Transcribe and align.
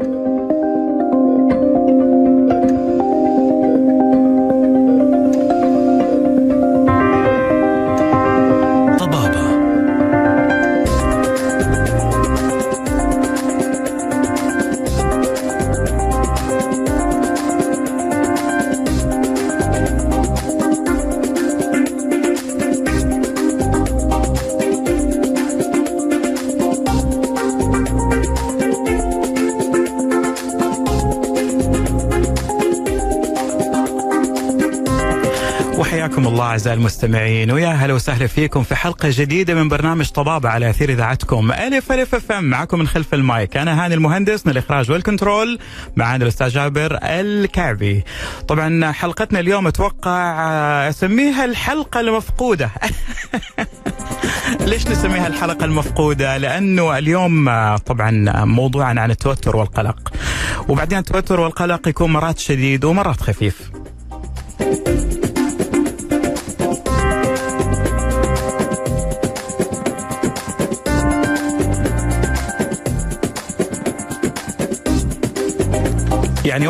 حياكم 0.00 0.14
الله 0.14 0.29
أعزائي 36.60 36.78
المستمعين 36.78 37.50
ويا 37.50 37.68
هلا 37.68 37.94
وسهلا 37.94 38.26
فيكم 38.26 38.62
في 38.62 38.74
حلقة 38.74 39.08
جديدة 39.12 39.54
من 39.54 39.68
برنامج 39.68 40.08
طبابة 40.08 40.48
على 40.48 40.70
أثير 40.70 40.90
إذاعتكم. 40.90 41.52
ألف 41.52 41.92
ألف 41.92 42.14
FM 42.14 42.32
معكم 42.32 42.78
من 42.78 42.88
خلف 42.88 43.14
المايك. 43.14 43.56
أنا 43.56 43.84
هاني 43.84 43.94
المهندس 43.94 44.46
من 44.46 44.52
الإخراج 44.52 44.90
والكنترول 44.90 45.58
معنا 45.96 46.24
الأستاذ 46.24 46.48
جابر 46.48 46.98
الكعبي. 47.02 48.04
طبعا 48.48 48.92
حلقتنا 48.92 49.40
اليوم 49.40 49.66
أتوقع 49.66 50.40
أسميها 50.88 51.44
الحلقة 51.44 52.00
المفقودة. 52.00 52.70
ليش 54.66 54.86
نسميها 54.86 55.26
الحلقة 55.26 55.64
المفقودة؟ 55.64 56.36
لأنه 56.36 56.98
اليوم 56.98 57.50
طبعا 57.76 58.44
موضوعنا 58.44 59.00
عن 59.00 59.10
التوتر 59.10 59.56
والقلق. 59.56 60.12
وبعدين 60.68 60.98
التوتر 60.98 61.40
والقلق 61.40 61.88
يكون 61.88 62.12
مرات 62.12 62.38
شديد 62.38 62.84
ومرات 62.84 63.20
خفيف. 63.20 63.69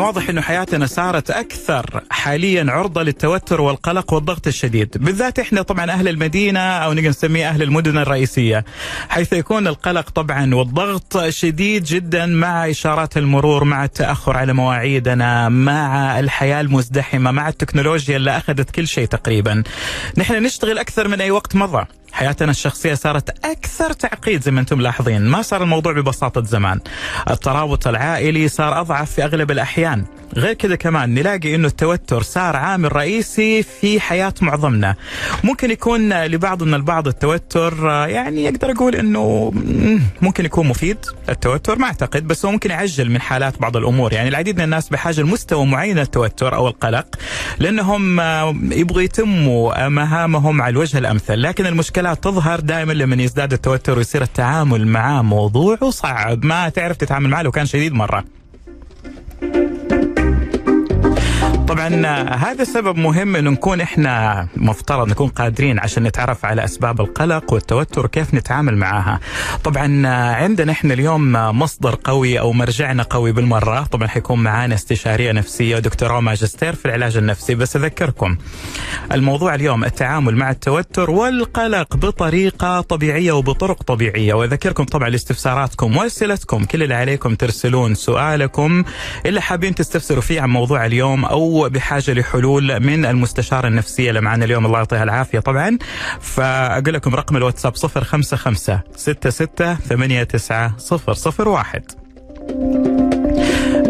واضح 0.01 0.29
إنه 0.29 0.41
حياتنا 0.41 0.85
صارت 0.85 1.31
أكثر 1.31 2.03
حاليا 2.09 2.71
عرضة 2.71 3.03
للتوتر 3.03 3.61
والقلق 3.61 4.13
والضغط 4.13 4.47
الشديد، 4.47 4.89
بالذات 4.95 5.39
إحنا 5.39 5.61
طبعا 5.61 5.91
أهل 5.91 6.07
المدينة 6.07 6.59
أو 6.59 6.93
نقدر 6.93 7.09
نسميه 7.09 7.49
أهل 7.49 7.61
المدن 7.61 7.97
الرئيسية، 7.97 8.65
حيث 9.09 9.33
يكون 9.33 9.67
القلق 9.67 10.09
طبعا 10.09 10.55
والضغط 10.55 11.27
شديد 11.29 11.83
جدا 11.83 12.25
مع 12.25 12.69
إشارات 12.69 13.17
المرور، 13.17 13.63
مع 13.63 13.83
التأخر 13.83 14.37
على 14.37 14.53
مواعيدنا، 14.53 15.49
مع 15.49 16.19
الحياة 16.19 16.61
المزدحمة، 16.61 17.31
مع 17.31 17.49
التكنولوجيا 17.49 18.17
اللي 18.17 18.37
أخذت 18.37 18.71
كل 18.71 18.87
شيء 18.87 19.05
تقريبا. 19.05 19.63
نحن 20.17 20.43
نشتغل 20.43 20.77
أكثر 20.77 21.07
من 21.07 21.21
أي 21.21 21.31
وقت 21.31 21.55
مضى. 21.55 21.85
حياتنا 22.11 22.51
الشخصية 22.51 22.93
صارت 22.93 23.45
أكثر 23.45 23.93
تعقيد 23.93 24.41
زي 24.43 24.51
ما 24.51 24.59
أنتم 24.59 24.81
لاحظين. 24.81 25.21
ما 25.21 25.41
صار 25.41 25.63
الموضوع 25.63 25.93
ببساطة 25.93 26.43
زمان. 26.43 26.79
الترابط 27.29 27.87
العائلي 27.87 28.47
صار 28.47 28.81
أضعف 28.81 29.11
في 29.11 29.23
أغلب 29.23 29.51
الأحيان. 29.51 30.05
غير 30.37 30.53
كذا 30.53 30.75
كمان 30.75 31.13
نلاقي 31.13 31.55
إنه 31.55 31.67
التوتر 31.67 32.21
صار 32.21 32.55
عامل 32.55 32.95
رئيسي 32.95 33.63
في 33.63 33.99
حياة 33.99 34.33
معظمنا. 34.41 34.95
ممكن 35.43 35.71
يكون 35.71 36.23
لبعض 36.25 36.63
البعض 36.63 37.07
التوتر 37.07 37.73
يعني 37.87 38.49
أقدر 38.49 38.71
أقول 38.71 38.95
إنه 38.95 39.51
ممكن 40.21 40.45
يكون 40.45 40.67
مفيد 40.67 40.97
التوتر 41.29 41.79
ما 41.79 41.85
أعتقد 41.85 42.27
بس 42.27 42.45
هو 42.45 42.51
ممكن 42.51 42.69
يعجل 42.69 43.09
من 43.09 43.21
حالات 43.21 43.59
بعض 43.59 43.77
الأمور. 43.77 44.13
يعني 44.13 44.29
العديد 44.29 44.57
من 44.57 44.63
الناس 44.63 44.89
بحاجة 44.89 45.21
لمستوى 45.21 45.65
معين 45.65 45.95
من 45.95 46.01
التوتر 46.01 46.55
أو 46.55 46.67
القلق 46.67 47.15
لأنهم 47.59 48.19
يبغوا 48.71 49.01
يتموا 49.01 49.87
مهامهم 49.87 50.61
على 50.61 50.71
الوجه 50.71 50.97
الأمثل. 50.97 51.41
لكن 51.41 51.65
المشكلات 51.65 52.23
تظهر 52.23 52.59
دائما 52.59 52.93
لما 52.93 53.23
يزداد 53.23 53.53
التوتر 53.53 53.97
ويصير 53.97 54.21
التعامل 54.21 54.87
معاه 54.87 55.21
موضوع 55.21 55.77
صعب. 55.89 56.45
ما 56.45 56.69
تعرف 56.69 56.97
تتعامل 56.97 57.29
معه 57.29 57.41
لو 57.41 57.51
كان 57.51 57.65
شديد 57.65 57.93
مرة. 57.93 58.23
طبعا 61.71 62.05
هذا 62.35 62.63
سبب 62.63 62.97
مهم 62.97 63.35
إنه 63.35 63.49
نكون 63.49 63.81
إحنا 63.81 64.47
مفترض 64.57 65.09
نكون 65.09 65.27
قادرين 65.27 65.79
عشان 65.79 66.03
نتعرف 66.03 66.45
على 66.45 66.63
أسباب 66.63 67.01
القلق 67.01 67.53
والتوتر 67.53 68.05
وكيف 68.05 68.33
نتعامل 68.33 68.77
معها. 68.77 69.19
طبعا 69.63 70.07
عندنا 70.33 70.71
إحنا 70.71 70.93
اليوم 70.93 71.31
مصدر 71.31 71.97
قوي 72.03 72.39
أو 72.39 72.53
مرجعنا 72.53 73.03
قوي 73.03 73.31
بالمرة، 73.31 73.83
طبعا 73.83 74.07
حيكون 74.07 74.43
معانا 74.43 74.75
استشارية 74.75 75.31
نفسية 75.31 75.75
ودكتوراه 75.75 76.19
ماجستير 76.19 76.75
في 76.75 76.85
العلاج 76.85 77.17
النفسي، 77.17 77.55
بس 77.55 77.75
أذكركم 77.75 78.37
الموضوع 79.11 79.55
اليوم 79.55 79.83
التعامل 79.83 80.35
مع 80.35 80.49
التوتر 80.49 81.11
والقلق 81.11 81.95
بطريقة 81.95 82.81
طبيعية 82.81 83.31
وبطرق 83.31 83.83
طبيعية، 83.83 84.33
وأذكركم 84.33 84.83
طبعا 84.83 85.09
لاستفساراتكم 85.09 85.97
وأسئلتكم. 85.97 86.65
كل 86.65 86.83
اللي 86.83 86.95
عليكم 86.95 87.35
ترسلون 87.35 87.95
سؤالكم. 87.95 88.83
اللي 89.25 89.41
حابين 89.41 89.75
تستفسروا 89.75 90.21
فيه 90.21 90.41
عن 90.41 90.49
موضوع 90.49 90.85
اليوم 90.85 91.25
أو 91.25 91.60
بحاجة 91.69 92.13
لحلول 92.13 92.79
من 92.79 93.05
المستشارة 93.05 93.67
النفسية 93.67 94.09
اللي 94.09 94.21
معنا 94.21 94.45
اليوم. 94.45 94.65
الله 94.65 94.77
يعطيها 94.77 95.03
العافية 95.03 95.39
طبعا. 95.39 95.77
فأقول 96.21 96.93
لكم 96.93 97.15
رقم 97.15 97.37
الواتساب 97.37 97.75
055 97.75 98.79
66 98.95 99.77
89 99.89 100.71
001 101.47 102.00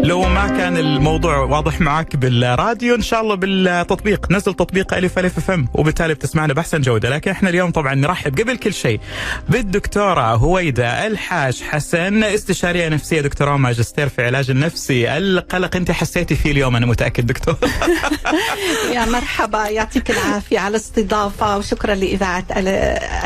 لو 0.02 0.22
ما 0.22 0.48
كان 0.48 0.76
الموضوع 0.76 1.36
واضح 1.36 1.80
معك 1.80 2.16
بالراديو 2.16 2.94
إن 2.94 3.02
شاء 3.02 3.20
الله 3.20 3.34
بالتطبيق. 3.34 4.30
نزل 4.30 4.54
تطبيق 4.54 4.94
ألف 4.94 5.18
ألف 5.18 5.38
أف 5.38 5.50
أم 5.50 5.68
وبالتالي 5.74 6.14
بتسمعنا 6.14 6.52
بأحسن 6.54 6.80
جودة. 6.80 7.08
لكن 7.10 7.30
إحنا 7.30 7.48
اليوم 7.48 7.70
طبعا 7.70 7.94
نرحب 7.94 8.40
قبل 8.40 8.56
كل 8.56 8.74
شيء 8.74 9.00
بالدكتورة 9.48 10.34
هويدة 10.34 11.06
الحاج 11.06 11.62
حسن 11.62 12.24
استشارية 12.24 12.88
نفسية 12.88 13.20
دكتوراه 13.20 13.56
ماجستير 13.56 14.08
في 14.08 14.24
علاج 14.24 14.50
النفسي. 14.50 15.16
القلق 15.16 15.76
أنت 15.76 15.90
حسيتي 15.90 16.34
فيه 16.34 16.50
اليوم 16.50 16.76
أنا 16.76 16.86
متأكد 16.86 17.26
دكتور. 17.26 17.56
يا 18.94 19.04
مرحبا 19.04 19.68
يعطيك 19.68 20.10
العافية 20.10 20.58
على 20.58 20.70
الاستضافة 20.70 21.58
وشكرا 21.58 21.94
لإذاعة 21.94 22.44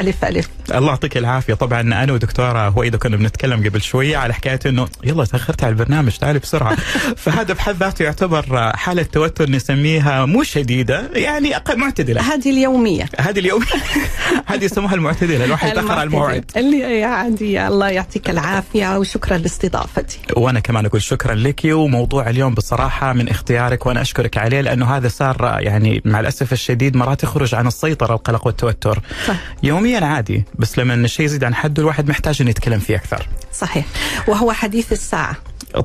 ألف 0.00 0.24
ألف. 0.24 0.48
الله 0.74 0.88
يعطيك 0.88 1.16
العافية. 1.16 1.54
طبعا 1.54 1.80
أنا 1.80 2.12
ودكتورة 2.12 2.68
هويده 2.68 2.98
كنا 2.98 3.16
بنتكلم 3.16 3.64
قبل 3.64 3.82
شوية 3.82 4.16
على 4.16 4.34
حكاية 4.34 4.58
إنه 4.66 4.88
يلا 5.04 5.24
تأخرت 5.24 5.64
على 5.64 5.70
البرنامج 5.70 6.16
تعالي 6.16 6.38
بسرعة. 6.38 6.76
فهذا 7.24 7.54
بحد 7.54 7.76
ذاته 7.76 8.02
يعتبر 8.02 8.72
حالة 8.76 9.02
توتر 9.02 9.50
نسميها 9.50 10.26
مو 10.26 10.42
شديدة 10.42 11.10
يعني 11.14 11.56
أقل 11.56 11.78
معتدلة. 11.78 12.20
هذه 12.34 12.50
اليومية. 12.50 13.08
هذه 13.18 13.38
اليومية. 13.38 13.66
هذه 14.46 14.64
يسموها 14.64 14.94
المعتدلة 14.94 15.44
الواحد 15.44 15.68
يتأخر 15.68 15.92
على 15.92 16.02
الموعد 16.02 16.50
اللي 16.56 17.04
عادي 17.04 17.66
الله 17.66 17.88
يعطيك 17.88 18.30
العافية 18.30 18.98
وشكرا 18.98 19.38
لاستضافتي. 19.38 20.18
وأنا 20.36 20.60
كمان 20.60 20.86
أقول 20.86 21.02
شكرا 21.02 21.34
لك 21.34 21.60
وموضوع 21.64 22.30
اليوم 22.30 22.54
بصراحة 22.54 23.12
من 23.12 23.28
اختيارك 23.28 23.86
وأنا 23.86 24.00
أشكرك 24.00 24.38
عليه 24.38 24.60
لأنه 24.60 24.96
هذا 24.96 25.08
صار 25.08 25.58
يعني 25.60 26.02
مع 26.04 26.20
الأسف 26.20 26.52
الشديد 26.52 26.96
مرات 26.96 27.22
يخرج 27.22 27.54
عن 27.54 27.66
السيطرة 27.66 28.14
القلق 28.14 28.46
والتوتر. 28.46 29.00
صح. 29.26 29.36
يوميا 29.62 30.04
عادي. 30.04 30.44
بس 30.58 30.78
لما 30.78 30.94
الشيء 30.94 31.26
يزيد 31.26 31.44
عن 31.44 31.54
حده 31.54 31.82
الواحد 31.82 32.08
محتاج 32.08 32.36
إنه 32.40 32.50
يتكلم 32.50 32.78
فيه 32.78 32.96
أكثر 32.96 33.28
صحيح 33.52 33.86
وهو 34.28 34.52
حديث 34.52 34.92
الساعة 34.92 35.36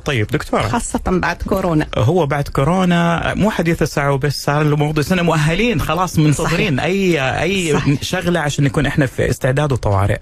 طيب 0.04 0.26
دكتورة 0.26 0.62
خاصة 0.68 1.00
بعد 1.06 1.42
كورونا 1.42 1.86
هو 1.98 2.26
بعد 2.26 2.48
كورونا 2.48 3.34
مو 3.34 3.50
حديث 3.50 3.82
الساعة 3.82 4.12
وبس 4.12 4.44
صار 4.44 4.62
الموضوع 4.62 5.02
سنة 5.04 5.22
مؤهلين 5.22 5.80
خلاص 5.80 6.18
منتظرين 6.18 6.80
أي 6.80 7.20
أي 7.42 7.72
صحيح. 7.72 8.02
شغلة 8.02 8.40
عشان 8.40 8.64
نكون 8.64 8.86
إحنا 8.86 9.06
في 9.06 9.30
استعداد 9.30 9.72
وطوارئ. 9.72 10.18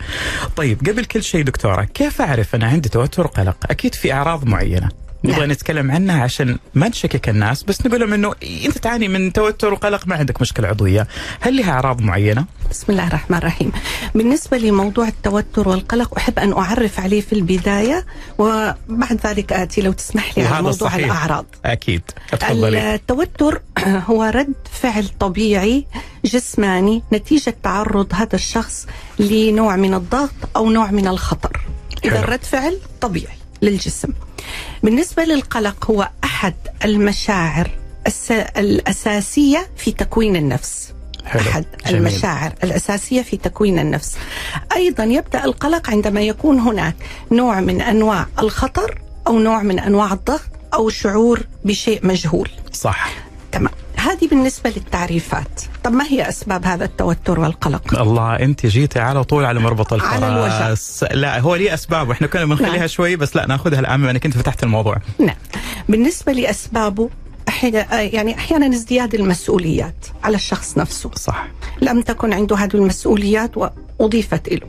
طيب 0.57 0.89
قبل 0.89 1.05
كل 1.05 1.23
شيء 1.23 1.45
دكتورة 1.45 1.85
كيف 1.85 2.21
أعرف 2.23 2.55
أنا 2.55 2.67
عندي 2.67 2.89
توتر 2.89 3.25
وقلق؟ 3.27 3.57
أكيد 3.71 3.95
في 3.95 4.13
أعراض 4.13 4.45
معينة. 4.45 4.89
نبغى 5.25 5.41
نعم. 5.41 5.51
نتكلم 5.51 5.91
عنها 5.91 6.23
عشان 6.23 6.59
ما 6.75 6.89
نشكك 6.89 7.29
الناس 7.29 7.63
بس 7.63 7.87
نقول 7.87 8.01
لهم 8.01 8.13
إنه 8.13 8.35
أنت 8.67 8.79
تعاني 8.79 9.09
من 9.09 9.33
توتر 9.33 9.73
وقلق 9.73 10.07
ما 10.07 10.17
عندك 10.17 10.41
مشكلة 10.41 10.69
عضوية، 10.69 11.07
هل 11.41 11.57
لها 11.57 11.71
أعراض 11.71 12.01
معينة؟ 12.01 12.45
بسم 12.71 12.93
الله 12.93 13.07
الرحمن 13.07 13.39
الرحيم. 13.39 13.73
بالنسبة 14.15 14.59
لموضوع 14.59 15.09
التوتر 15.09 15.69
والقلق 15.69 16.17
أحب 16.17 16.39
أن 16.39 16.53
أعرف 16.53 17.01
عليه 17.01 17.21
في 17.21 17.33
البداية 17.33 18.07
وبعد 18.39 19.21
ذلك 19.27 19.53
آتي 19.53 19.81
لو 19.83 19.93
تسمح 19.93 20.39
لي 20.39 20.45
على 20.45 20.63
موضوع 20.63 20.89
صحيح. 20.89 21.05
الأعراض. 21.05 21.47
أكيد 21.65 22.03
اتفضلي. 22.33 22.95
التوتر 22.95 23.61
هو 24.11 24.25
رد 24.25 24.55
فعل 24.73 25.09
طبيعي 25.21 25.87
جسماني 26.25 27.03
نتيجة 27.13 27.57
تعرض 27.63 28.15
هذا 28.15 28.35
الشخص 28.35 28.87
لنوع 29.19 29.77
من 29.77 29.95
الضغط 29.95 30.31
أو 30.57 30.71
نوع 30.71 30.91
من 30.91 31.09
الخطر. 31.09 31.61
إذا 32.05 32.21
رد 32.21 32.45
فعل 32.45 32.79
طبيعي 33.01 33.37
للجسم. 33.63 34.13
بالنسبة 34.83 35.25
للقلق 35.25 35.91
هو 35.91 36.09
أحد 36.25 36.55
المشاعر 36.85 37.71
الأساسية 38.57 39.67
في 39.77 39.93
تكوين 39.93 40.37
النفس. 40.37 40.93
حلو. 41.25 41.41
أحد 41.41 41.65
جميل. 41.87 41.97
المشاعر 41.97 42.53
الأساسية 42.65 43.23
في 43.23 43.37
تكوين 43.37 43.79
النفس. 43.79 44.17
أيضا 44.77 45.05
يبدأ 45.05 45.45
القلق 45.45 45.91
عندما 45.91 46.21
يكون 46.21 46.59
هناك 46.59 46.95
نوع 47.33 47.61
من 47.61 47.81
أنواع 47.81 48.27
الخطر 48.39 49.01
أو 49.27 49.39
نوع 49.39 49.63
من 49.63 49.79
أنواع 49.79 50.13
الضغط 50.13 50.51
أو 50.75 50.89
شعور 50.89 51.41
بشيء 51.65 52.07
مجهول. 52.07 52.51
صح. 52.73 53.11
تمام. 53.53 53.73
هذه 54.01 54.29
بالنسبة 54.29 54.71
للتعريفات. 54.71 55.63
طب 55.85 55.93
ما 55.93 56.05
هي 56.05 56.29
أسباب 56.29 56.65
هذا 56.65 56.85
التوتر 56.85 57.41
والقلق؟ 57.41 58.01
الله 58.01 58.35
أنت 58.35 58.67
جيتي 58.67 59.01
على 59.01 59.25
طول 59.25 59.45
على 59.45 59.61
مربط 59.61 59.93
الفرس 59.93 60.09
على 60.09 60.29
الوجع. 60.29 60.75
لا 61.15 61.41
هو 61.41 61.55
ليه 61.55 61.75
أسباب. 61.75 62.09
وإحنا 62.09 62.27
كنا 62.27 62.45
بنخليها 62.45 62.79
نعم. 62.79 62.87
شوي 62.87 63.17
بس 63.17 63.37
لا 63.37 63.47
ناخذها 63.47 63.81
الان 63.81 64.01
بما 64.01 64.11
انك 64.11 64.27
انت 64.27 64.37
فتحت 64.37 64.63
الموضوع. 64.63 64.97
نعم. 65.19 65.37
بالنسبة 65.89 66.33
لأسبابه 66.33 67.11
أحيانا 67.49 68.01
يعني 68.01 68.35
أحيانا 68.39 68.67
ازدياد 68.67 69.15
المسؤوليات 69.15 70.07
على 70.25 70.37
الشخص 70.37 70.79
نفسه. 70.79 71.11
صح. 71.15 71.49
لم 71.83 72.03
تكن 72.03 72.33
عنده 72.33 72.57
هذه 72.57 72.75
المسؤوليات 72.75 73.53
وأضيفت 73.57 74.49
له 74.49 74.67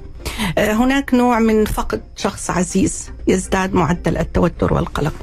آه، 0.57 0.73
هناك 0.73 1.13
نوع 1.13 1.39
من 1.39 1.65
فقد 1.65 2.01
شخص 2.15 2.49
عزيز 2.49 3.09
يزداد 3.27 3.73
معدل 3.73 4.17
التوتر 4.17 4.73
والقلق. 4.73 5.13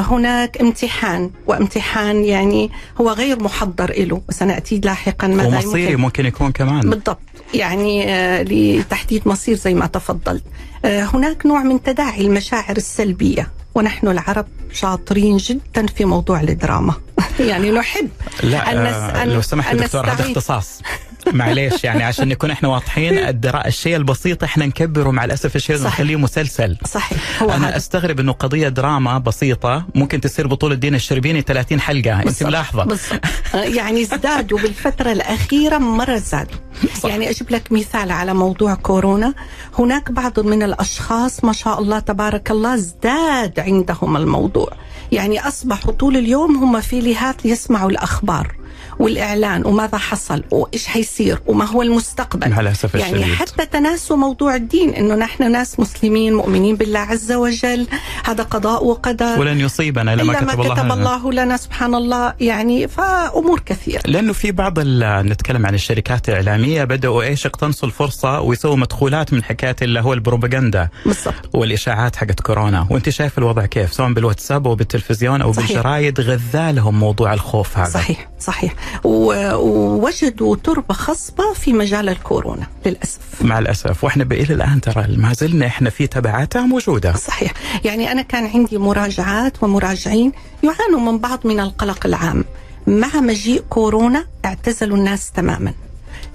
هناك 0.00 0.60
امتحان 0.60 1.30
وامتحان 1.46 2.24
يعني 2.24 2.70
هو 3.00 3.10
غير 3.10 3.42
محضر 3.42 3.92
له 3.98 4.22
وسنأتي 4.28 4.78
لاحقا 4.78 5.26
ماذا 5.26 5.48
ومصيري 5.48 5.82
يمكن. 5.84 6.00
ممكن 6.00 6.26
يكون 6.26 6.52
كمان. 6.52 6.80
بالضبط. 6.80 7.18
يعني 7.54 8.14
آه، 8.14 8.42
لتحديد 8.42 9.22
مصير 9.28 9.56
زي 9.56 9.74
ما 9.74 9.86
تفضلت. 9.86 10.44
آه، 10.84 11.02
هناك 11.04 11.46
نوع 11.46 11.62
من 11.62 11.82
تداعي 11.82 12.20
المشاعر 12.20 12.76
السلبية. 12.76 13.50
ونحن 13.74 14.08
العرب 14.08 14.46
شاطرين 14.72 15.36
جدا 15.36 15.86
في 15.86 16.04
موضوع 16.04 16.40
الدراما. 16.40 16.94
يعني 17.40 17.70
نحب 17.70 18.08
لا 18.42 18.72
أن 18.72 18.76
آه 18.78 19.24
لو 19.24 19.40
سمحت 19.42 19.76
دكتور 19.76 20.06
هذا. 20.06 20.20
اختصاص. 20.24 20.82
معليش 21.32 21.84
يعني 21.84 22.02
عشان 22.04 22.28
نكون 22.28 22.50
إحنا 22.50 22.68
واضحين. 22.68 23.18
الشيء 23.66 23.96
البسيط 23.96 24.44
إحنا 24.44 24.66
نكبره 24.66 25.10
مع 25.10 25.24
الأسف 25.24 25.56
الشيء 25.56 25.76
صحيح. 25.76 25.92
نخليه 25.92 26.16
مسلسل. 26.16 26.76
صحيح. 26.86 27.42
هو 27.42 27.50
أنا 27.50 27.68
هذا. 27.68 27.76
أستغرب 27.76 28.20
إنه 28.20 28.32
قضية 28.32 28.68
دراما 28.68 29.18
بسيطة 29.18 29.84
ممكن 29.94 30.20
تصير 30.20 30.46
بطولة 30.46 30.74
دين 30.74 30.94
الشربيني 30.94 31.40
30 31.42 31.80
حلقة. 31.80 32.22
أنت 32.22 32.42
ملاحظة. 32.42 32.84
بالضبط 32.84 33.20
آه، 33.54 33.56
يعني 33.62 34.02
ازدادوا 34.02 34.58
بالفترة 34.58 35.12
الأخيرة 35.12 35.78
مرة 35.78 36.16
زادوا. 36.16 36.58
يعني 37.04 37.30
أجيب 37.30 37.50
لك 37.50 37.72
مثال 37.72 38.10
على 38.10 38.34
موضوع 38.34 38.74
كورونا. 38.74 39.34
هناك 39.78 40.10
بعض 40.10 40.40
من 40.40 40.62
الأشخاص 40.62 41.44
ما 41.44 41.52
شاء 41.52 41.80
الله 41.80 41.98
تبارك 41.98 42.50
الله 42.50 42.74
ازداد 42.74 43.60
عندهم 43.60 44.16
الموضوع. 44.16 44.68
يعني 45.12 45.48
أصبحوا 45.48 45.92
طول 45.92 46.16
اليوم 46.16 46.56
هم 46.56 46.80
في 46.80 47.00
لهات 47.00 47.44
ليسمعوا 47.46 47.90
الأخبار. 47.90 48.59
والإعلان 49.00 49.66
وماذا 49.66 49.98
حصل 49.98 50.44
وإيش 50.50 50.86
حيصير 50.86 51.40
وما 51.46 51.64
هو 51.64 51.82
المستقبل. 51.82 52.50
مع 52.50 52.60
الأسف 52.60 52.94
يعني 52.94 53.16
الشديد. 53.16 53.34
حتى 53.34 53.66
تناسوا 53.66 54.16
موضوع 54.16 54.54
الدين 54.54 54.94
إنه 54.94 55.14
نحن 55.14 55.52
ناس 55.52 55.80
مسلمين 55.80 56.34
مؤمنين 56.34 56.76
بالله 56.76 56.98
عز 56.98 57.32
وجل 57.32 57.86
هذا 58.24 58.42
قضاء 58.42 58.84
وقدر. 58.84 59.40
ولن 59.40 59.60
يصيبنا 59.60 60.14
إلا 60.14 60.24
ما 60.24 60.34
كتب 60.34 60.60
الله 60.60 60.74
كتب 60.74 60.84
لنا. 60.84 60.94
الله 60.94 61.32
لنا 61.32 61.56
سبحان 61.56 61.94
الله 61.94 62.34
يعني 62.40 62.88
فأمور 62.88 63.60
كثيرة. 63.60 64.02
لأنه 64.06 64.32
في 64.32 64.52
بعض 64.52 64.78
نتكلم 64.80 65.66
عن 65.66 65.74
الشركات 65.74 66.28
الإعلامية 66.28 66.84
بدأوا 66.84 67.22
إيش 67.22 67.44
يقتنصوا 67.44 67.88
الفرصة 67.88 68.40
ويسووا 68.40 68.76
مدخولات 68.76 69.32
من 69.32 69.44
حكاية 69.44 69.76
اللي 69.82 70.00
هو 70.00 70.12
البروباغندا 70.12 70.88
بالضبط. 71.06 71.54
والإشاعات 71.54 72.16
حقت 72.16 72.40
كورونا. 72.40 72.86
وأنت 72.90 73.08
شايف 73.08 73.38
الوضع 73.38 73.66
كيف؟ 73.66 73.92
سواء 73.92 74.12
بالواتساب 74.12 74.66
أو 74.66 74.74
بالتلفزيون 74.74 75.42
أو 75.42 75.52
صحيح. 75.52 75.68
بالجرايد 75.68 76.20
غذالهم 76.20 77.00
موضوع 77.00 77.32
الخوف 77.32 77.78
هذا. 77.78 77.90
صحيح 77.90 78.28
صحيح. 78.40 78.74
ووجدوا 79.04 80.56
تربة 80.56 80.94
خصبة 80.94 81.52
في 81.52 81.72
مجال 81.72 82.08
الكورونا 82.08 82.66
للأسف. 82.86 83.20
مع 83.42 83.58
الأسف. 83.58 84.04
وإحنا 84.04 84.24
إلى 84.24 84.54
الآن 84.54 84.80
ترى 84.80 85.16
ما 85.16 85.32
زلنا 85.32 85.66
إحنا 85.66 85.90
في 85.90 86.06
تبعاتها 86.06 86.62
موجودة. 86.62 87.16
صحيح. 87.16 87.52
يعني 87.84 88.12
أنا 88.12 88.22
كان 88.22 88.46
عندي 88.46 88.78
مراجعات 88.78 89.62
ومراجعين 89.62 90.32
يعانوا 90.62 91.12
من 91.12 91.18
بعض 91.18 91.46
من 91.46 91.60
القلق 91.60 92.06
العام. 92.06 92.44
مع 92.86 93.20
مجيء 93.20 93.64
كورونا 93.70 94.24
اعتزلوا 94.44 94.96
الناس 94.96 95.30
تماما. 95.30 95.72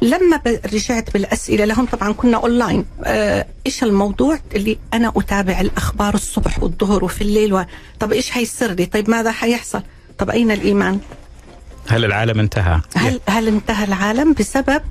لما 0.01 0.41
رجعت 0.73 1.13
بالأسئلة 1.13 1.65
لهم 1.65 1.85
طبعا 1.85 2.13
كنا 2.13 2.37
أونلاين. 2.37 2.85
آه 3.03 3.45
إيش 3.65 3.83
الموضوع؟ 3.83 4.39
اللي 4.55 4.77
أنا 4.93 5.13
أتابع 5.15 5.61
الأخبار 5.61 6.13
الصبح 6.13 6.63
والظهر 6.63 7.03
وفي 7.03 7.21
الليل 7.21 7.53
و... 7.53 7.65
طب 7.99 8.13
إيش 8.13 8.31
حيصير 8.31 8.71
لي؟ 8.71 8.85
طيب 8.85 9.09
ماذا 9.09 9.31
حيحصل؟ 9.31 9.81
طب 10.17 10.29
أين 10.29 10.51
الإيمان؟ 10.51 10.99
هل 11.87 12.05
العالم 12.05 12.39
انتهى؟ 12.39 12.81
هل 12.95 13.19
هل 13.27 13.47
انتهى 13.47 13.83
العالم 13.85 14.33
بسبب 14.33 14.81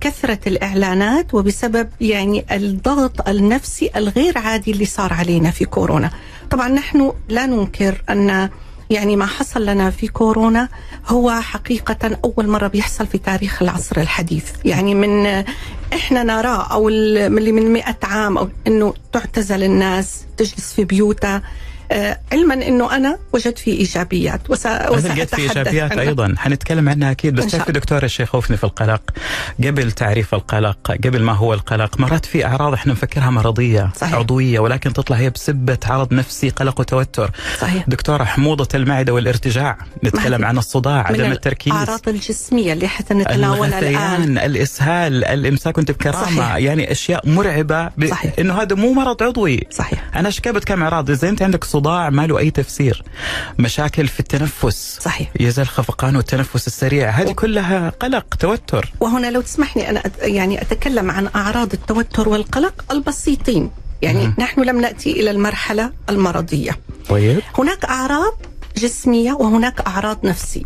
كثرة 0.00 0.38
الإعلانات 0.46 1.34
وبسبب 1.34 1.88
يعني 2.00 2.44
الضغط 2.52 3.28
النفسي 3.28 3.90
الغير 3.96 4.38
عادي 4.38 4.70
اللي 4.70 4.84
صار 4.84 5.12
علينا 5.12 5.50
في 5.50 5.64
كورونا 5.64 6.10
طبعا 6.50 6.68
نحن 6.68 7.12
لا 7.28 7.46
ننكر 7.46 8.02
أن 8.10 8.48
يعني 8.90 9.16
ما 9.16 9.26
حصل 9.26 9.66
لنا 9.66 9.90
في 9.90 10.08
كورونا 10.08 10.68
هو 11.06 11.30
حقيقة 11.30 12.18
أول 12.24 12.48
مرة 12.48 12.66
بيحصل 12.66 13.06
في 13.06 13.18
تاريخ 13.18 13.62
العصر 13.62 14.00
الحديث 14.00 14.44
يعني 14.64 14.94
من 14.94 15.44
إحنا 15.92 16.22
نراه 16.22 16.72
أو 16.72 16.88
اللي 16.88 17.52
من 17.52 17.72
مئة 17.72 17.96
عام 18.02 18.38
أو 18.38 18.48
أنه 18.66 18.94
تعتزل 19.12 19.62
الناس 19.62 20.24
تجلس 20.36 20.72
في 20.72 20.84
بيوتها 20.84 21.42
علما 22.32 22.54
أنه 22.54 22.96
أنا 22.96 23.18
وجدت 23.32 23.58
فيه 23.58 23.78
إيجابيات 23.78 24.50
وس... 24.50 24.66
مثل 24.66 24.78
قد 24.88 24.98
في 24.98 25.12
وسأتحدث 25.12 25.38
إيجابيات 25.38 25.92
عنها. 25.92 26.04
أيضا. 26.04 26.34
حنتكلم 26.38 26.88
عنها 26.88 27.10
أكيد 27.10 27.34
بس 27.34 27.46
تعرفي 27.46 27.72
دكتور 27.72 28.02
الشيء 28.02 28.26
خوفني 28.26 28.56
في 28.56 28.64
القلق 28.64 29.02
قبل 29.64 29.92
تعريف 29.92 30.34
القلق 30.34 30.92
قبل 31.04 31.22
ما 31.22 31.32
هو 31.32 31.54
القلق 31.54 32.00
مرات 32.00 32.26
في 32.26 32.46
أعراض 32.46 32.72
إحنا 32.72 32.92
نفكرها 32.92 33.30
مرضية 33.30 33.90
صحيح. 33.96 34.14
عضوية 34.14 34.58
ولكن 34.58 34.92
تطلع 34.92 35.16
هي 35.16 35.30
بسبة 35.30 35.78
عرض 35.86 36.14
نفسي 36.14 36.48
قلق 36.48 36.80
وتوتر. 36.80 37.30
صحيح. 37.60 37.84
دكتوره 37.88 38.24
حموضة 38.24 38.68
المعدة 38.74 39.12
والارتجاع 39.12 39.78
نتكلم 40.04 40.44
عن 40.44 40.58
الصداع 40.58 41.06
عدم 41.06 41.32
التركيز. 41.32 41.72
الأعراض 41.72 42.08
الجسمية 42.08 42.72
اللي 42.72 42.88
حتى 42.88 43.14
نتناولها 43.14 43.78
الآن. 43.78 43.94
الغثيان 43.94 44.38
الإسهال 44.38 45.24
الإمساك 45.24 45.78
وانت 45.78 45.90
بكرامة. 45.90 46.24
صحيح. 46.24 46.56
يعني 46.56 46.92
أشياء 46.92 47.28
مرعبة 47.28 47.88
ب... 47.88 48.06
صحيح. 48.06 48.32
إنه 48.38 48.62
هذا 48.62 48.76
مو 48.76 48.92
مرض 48.92 49.22
عضوي. 49.22 49.60
صحيح. 49.70 50.04
أنا 50.16 50.26
إيش 50.26 50.40
كم 50.40 50.82
أعراض؟ 50.82 51.10
إذا 51.10 51.28
أنت 51.28 51.42
عندك 51.42 51.64
صداع 51.74 52.10
ما 52.10 52.26
له 52.26 52.38
أي 52.38 52.50
تفسير. 52.50 53.02
مشاكل 53.58 54.08
في 54.08 54.20
التنفس. 54.20 54.98
صحيح. 55.00 55.28
يزال 55.40 55.68
خفقان 55.68 56.16
والتنفس 56.16 56.66
السريع. 56.66 57.10
هذه 57.10 57.32
كلها 57.32 57.90
قلق 57.90 58.34
توتر. 58.34 58.92
وهنا 59.00 59.30
لو 59.30 59.40
تسمحني 59.40 59.90
أنا 59.90 60.00
أت- 60.02 60.22
يعني 60.22 60.62
أتكلم 60.62 61.10
عن 61.10 61.28
أعراض 61.36 61.72
التوتر 61.72 62.28
والقلق 62.28 62.84
البسيطين. 62.90 63.70
يعني 64.02 64.26
مم. 64.26 64.34
نحن 64.38 64.60
لم 64.60 64.80
نأتي 64.80 65.12
إلى 65.12 65.30
المرحلة 65.30 65.90
المرضية. 66.10 66.78
طيب. 67.08 67.40
هناك 67.58 67.84
أعراض 67.84 68.32
جسمية 68.76 69.32
وهناك 69.32 69.80
أعراض 69.80 70.26
نفسية. 70.26 70.64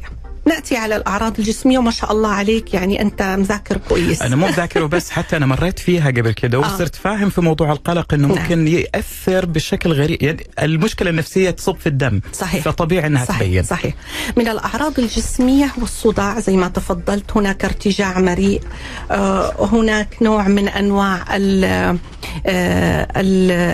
نأتي 0.48 0.76
على 0.76 0.96
الأعراض 0.96 1.38
الجسمية 1.38 1.78
وما 1.78 1.90
شاء 1.90 2.12
الله 2.12 2.28
عليك 2.28 2.74
يعني 2.74 3.02
أنت 3.02 3.22
مذاكر 3.22 3.76
كويس 3.88 4.22
أنا 4.22 4.36
مو 4.36 4.46
ذاكره 4.46 4.86
بس 4.86 5.10
حتى 5.10 5.36
أنا 5.36 5.46
مريت 5.46 5.78
فيها 5.78 6.10
قبل 6.10 6.30
كده 6.32 6.58
آه. 6.58 6.60
وصرت 6.60 6.94
فاهم 6.94 7.30
في 7.30 7.40
موضوع 7.40 7.72
القلق 7.72 8.14
إنه 8.14 8.28
نعم. 8.28 8.42
ممكن 8.42 8.68
يأثر 8.68 9.46
بشكل 9.46 9.92
غريب 9.92 10.22
يعني 10.22 10.46
المشكلة 10.62 11.10
النفسية 11.10 11.50
تصب 11.50 11.76
في 11.76 11.86
الدم 11.86 12.20
صحيح 12.32 12.64
فطبيعي 12.64 13.06
إنها 13.06 13.24
صحيح 13.24 13.40
تبين 13.40 13.62
صحيح 13.62 13.94
من 14.36 14.48
الأعراض 14.48 14.98
الجسمية 14.98 15.72
والصداع 15.78 16.40
زي 16.40 16.56
ما 16.56 16.68
تفضلت 16.68 17.36
هناك 17.36 17.64
ارتجاع 17.64 18.18
مريء 18.20 18.60
آه 19.10 19.66
هناك 19.72 20.16
نوع 20.22 20.48
من 20.48 20.68
آه 20.68 21.24
ال 21.30 21.98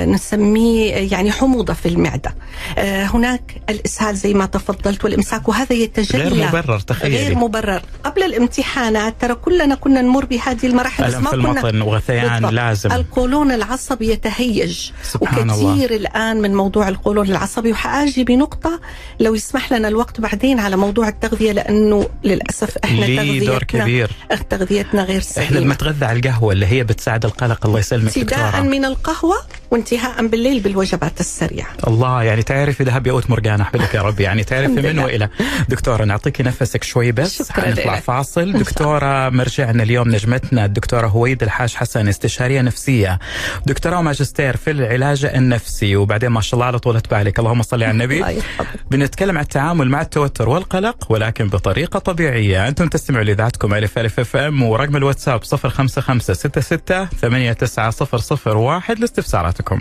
نسميه 0.07 0.93
يعني 1.13 1.33
حموضة 1.33 1.73
في 1.73 1.89
المعدة. 1.89 2.35
آه 2.79 3.05
هناك 3.05 3.63
الإسهال 3.71 4.17
زي 4.17 4.35
ما 4.35 4.47
تفضلت 4.47 5.05
والإمساك 5.05 5.49
وهذا 5.49 5.73
يتجلى 5.73 6.25
غير 6.25 6.49
مبرر 6.49 6.79
تخيلي. 6.79 7.17
غير 7.17 7.35
مبرر. 7.35 7.83
قبل 8.05 8.23
الامتحانات 8.23 9.15
ترى 9.21 9.35
كلنا 9.35 9.75
كنا 9.75 10.03
نمر 10.03 10.25
بهذه 10.25 10.67
المراحل 10.67 11.17
ما 11.17 11.31
في 11.31 11.37
المطن 11.37 11.83
وغثيان. 11.83 12.47
لازم. 12.47 12.93
القولون 12.93 13.53
العصبي 13.53 14.11
يتهيج. 14.11 14.91
سبحان 15.03 15.51
وكثير 15.51 15.91
الله. 15.91 15.97
الآن 15.97 16.41
من 16.41 16.55
موضوع 16.55 16.89
القولون 16.89 17.31
العصبي. 17.31 17.73
وحأجي 17.73 18.25
بنقطة 18.25 18.81
لو 19.21 19.35
يسمح 19.35 19.73
لنا 19.73 19.89
الوقت 19.89 20.21
بعدين 20.21 20.61
على 20.61 20.77
موضوع 20.77 21.09
التغذية 21.09 21.53
لأنه 21.53 22.09
للأسف 22.25 22.79
إحنا 22.85 23.05
ليه 23.05 23.47
دور 23.47 23.61
تغذيتنا 23.61 23.85
كبير؟ 23.85 24.11
تغذيتنا 24.51 25.03
غير 25.03 25.21
سليمة. 25.21 25.61
بنتغذى 25.61 26.05
على 26.05 26.19
القهوة 26.19 26.53
اللي 26.53 26.67
هي 26.67 26.85
بتساعد 26.85 27.25
القلق 27.25 27.67
الله 27.67 27.79
يسلمك. 27.79 28.34
ابتداء 28.35 28.51
دكتوره 28.51 28.71
من 28.71 28.85
القهوة 28.85 29.37
وانتهاء 29.71 30.27
بالليل 30.27 30.61
بالوجبات 30.61 31.21
السريعة. 31.21 31.69
الله 31.87 32.23
يعني 32.23 32.43
تعرفي 32.43 32.85
ذهب 32.85 33.07
يؤوت 33.07 33.31
مرجان 33.31 33.61
احبلك 33.61 33.95
يا 33.95 34.03
رب 34.03 34.21
يعني 34.21 34.45
تعرفي 34.45 34.93
من. 34.93 34.99
وإلى. 34.99 35.29
دكتورة 35.69 36.05
نعطيكي 36.05 36.43
نفسك 36.43 36.85
شوي 36.85 37.13
بس. 37.13 37.53
حنطلع. 37.53 38.01
فاصل. 38.01 38.53
دكتورة 38.53 39.29
مرجعنا 39.29 39.83
اليوم 39.83 40.09
نجمتنا 40.09 40.65
الدكتورة 40.65 41.07
هويد 41.07 41.43
الحاج 41.43 41.75
حسن 41.75 42.09
استشارية 42.09 42.61
نفسية. 42.61 43.19
دكتورة 43.67 43.99
وماجستير 43.99 44.57
في 44.57 44.71
العلاج 44.71 45.25
النفسي 45.25 45.97
وبعدين 45.97 46.31
ما 46.31 46.41
شاء 46.41 46.55
الله 46.55 46.67
على 46.67 46.79
طولة 46.79 47.03
بالك. 47.11 47.39
اللهم 47.39 47.63
صل 47.63 47.83
على 47.83 47.91
النبي. 47.91 48.25
بنتكلم 48.91 49.39
عن 49.39 49.43
التعامل 49.43 49.89
مع 49.89 50.01
التوتر 50.01 50.49
والقلق 50.49 51.07
ولكن 51.09 51.49
بطريقة 51.49 51.99
طبيعية. 51.99 52.69
أنتم 52.69 52.89
تستمعوا 52.89 53.25
لإذاعتكم 53.25 53.75
ألف 53.75 53.99
ألف 53.99 54.21
أف 54.21 54.37
أم 54.37 54.63
ورقم 54.63 54.97
الواتساب 54.97 55.45
055 55.45 56.21
66 56.21 57.09
89 57.55 58.05
001 58.33 58.99
لاستفساراتكم. 58.99 59.81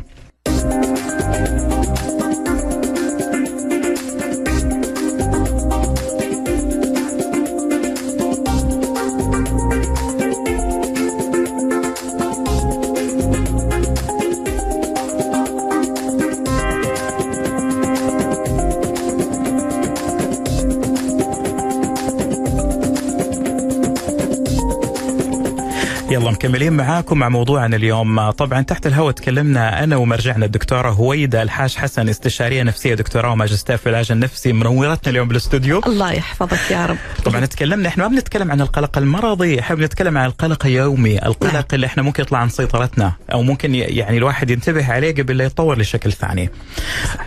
يلا 26.14 26.32
مكملين 26.32 26.74
معاكم 26.74 27.18
مع 27.18 27.30
موضوعنا 27.30 27.76
اليوم. 27.76 28.30
طبعا 28.30 28.62
تحت 28.62 28.88
الهواء 28.88 29.12
تكلمنا 29.12 29.84
أنا 29.84 29.96
ومرجعنا 29.96 30.46
الدكتورة 30.46 30.90
هويدة 30.90 31.42
الحاج 31.42 31.76
حسن 31.76 32.10
استشارية 32.10 32.64
نفسية 32.64 32.94
دكتوراه 32.94 33.32
وماجستير 33.32 33.78
في 33.78 33.90
العلاج 33.90 34.12
النفسي 34.12 34.54
منورتنا 34.54 35.12
اليوم 35.12 35.28
بالاستوديو. 35.28 35.82
الله 35.88 36.12
يحفظك 36.12 36.72
يا 36.72 36.86
رب. 36.86 36.98
طبعا 37.26 37.46
تكلمنا 37.46 37.90
إحنا 37.90 38.08
ما 38.08 38.16
بنتكلم 38.16 38.52
عن 38.52 38.62
القلق 38.62 38.98
المرضي 38.98 39.60
إحنا 39.60 39.76
بنتكلم 39.76 40.18
عن 40.18 40.26
القلق 40.26 40.66
اليومي 40.66 41.26
القلق 41.26 41.54
نعم. 41.54 41.64
اللي 41.74 41.86
إحنا 41.86 42.04
ممكن 42.04 42.24
يطلع 42.24 42.40
عن 42.40 42.50
سيطرتنا 42.50 43.14
أو 43.32 43.44
ممكن 43.44 43.76
يعني 43.76 44.18
الواحد 44.18 44.50
ينتبه 44.50 44.92
عليه 44.92 45.16
قبل 45.16 45.38
لا 45.38 45.46
يتطور 45.46 45.80
لشكل 45.80 46.12
ثاني. 46.12 46.50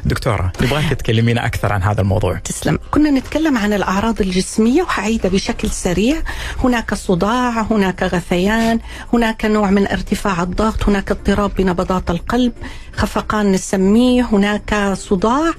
دكتورة 0.04 0.52
نبغاك 0.62 0.94
تكلمينا 0.94 1.46
أكثر 1.46 1.72
عن 1.72 1.82
هذا 1.82 2.00
الموضوع. 2.00 2.34
تسلم. 2.34 2.78
كنا 2.90 3.10
نتكلم 3.10 3.58
عن 3.58 3.72
الأعراض 3.72 4.20
الجسمية 4.20 4.82
وحعيدها 4.82 5.30
بشكل 5.30 5.70
سريع. 5.70 6.16
هناك 6.64 6.94
صداع 6.94 7.62
هناك 7.70 8.02
غثيان 8.02 8.75
هناك 9.12 9.44
نوع 9.44 9.70
من 9.70 9.86
ارتفاع 9.86 10.42
الضغط 10.42 10.88
هناك 10.88 11.10
اضطراب 11.10 11.50
بنبضات 11.58 12.10
القلب 12.10 12.52
خفقان 12.92 13.52
نسميه 13.52 14.22
هناك 14.22 14.92
صداع 14.94 15.52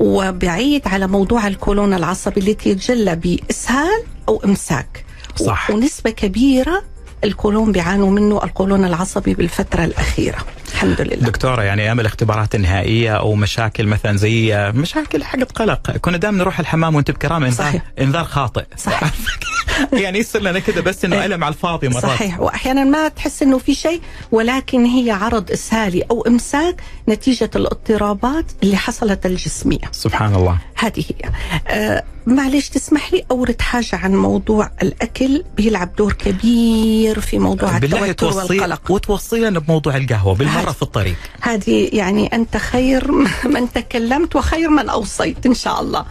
وبعيد 0.00 0.88
على 0.88 1.06
موضوع 1.06 1.46
الكولون 1.46 1.94
العصبي 1.94 2.40
اللي 2.40 2.50
يتجلى 2.50 3.16
بإسهال 3.16 4.02
أو 4.28 4.42
إمساك 4.44 5.04
صح. 5.36 5.70
ونسبة 5.70 6.10
كبيرة 6.10 6.82
الكولون 7.26 7.72
بيعانوا 7.72 8.10
منه 8.10 8.44
القولون 8.44 8.84
العصبي 8.84 9.34
بالفترة 9.34 9.84
الأخيرة. 9.84 10.38
الحمد 10.72 11.00
لله. 11.00 11.16
دكتورة 11.16 11.62
يعني 11.62 11.82
أيام 11.82 12.00
الاختبارات 12.00 12.54
النهائية 12.54 13.16
أو 13.16 13.34
مشاكل 13.34 13.86
مثلا 13.86 14.16
زي 14.16 14.70
مشاكل 14.74 15.24
حقت 15.24 15.52
قلق 15.52 15.90
كنا 15.90 16.16
دائما 16.16 16.38
نروح 16.38 16.60
الحمام 16.60 16.94
وأنت 16.94 17.10
بكرام 17.10 17.44
انذار, 17.44 17.80
إنذار 18.00 18.24
خاطئ. 18.24 18.64
صحيح. 18.76 19.12
يعني 20.02 20.18
يصير 20.18 20.42
لنا 20.42 20.58
كذا 20.58 20.80
بس 20.80 21.04
إنه 21.04 21.24
ألم 21.24 21.44
على 21.44 21.54
الفاضي 21.54 21.88
مرات. 21.88 22.02
صحيح. 22.02 22.40
واحيانا 22.40 22.84
ما 22.84 23.08
تحس 23.08 23.42
إنه 23.42 23.58
في 23.58 23.74
شيء 23.74 24.00
ولكن 24.32 24.84
هي 24.84 25.10
عرض 25.10 25.50
إسهالي 25.50 26.02
أو 26.10 26.22
إمساك 26.26 26.80
نتيجة 27.08 27.50
الاضطرابات 27.56 28.44
اللي 28.62 28.76
حصلت 28.76 29.26
الجسمية. 29.26 29.90
سبحان 29.92 30.34
الله. 30.34 30.58
هذه 30.76 31.04
هي. 31.10 31.30
آه 31.68 32.04
معلش 32.26 32.68
تسمح 32.68 33.12
لي 33.12 33.24
أورد 33.30 33.62
حاجة 33.62 33.96
عن 33.96 34.16
موضوع 34.16 34.70
الأكل؟ 34.82 35.44
بيلعب 35.56 35.96
دور 35.96 36.12
كبير 36.12 37.20
في 37.20 37.38
موضوع 37.38 37.76
التوتر 37.76 38.36
والقلق. 38.36 38.90
وتوصي 38.90 39.40
لنا 39.40 39.58
بموضوع 39.58 39.96
القهوة 39.96 40.34
بالمرة 40.34 40.72
في 40.72 40.82
الطريق. 40.82 41.16
هذه 41.40 41.90
يعني 41.92 42.26
أنت 42.26 42.56
خير 42.56 43.12
من 43.54 43.72
تكلمت 43.72 44.36
وخير 44.36 44.70
من 44.70 44.88
أوصيت 44.88 45.46
إن 45.46 45.54
شاء 45.54 45.80
الله. 45.80 46.06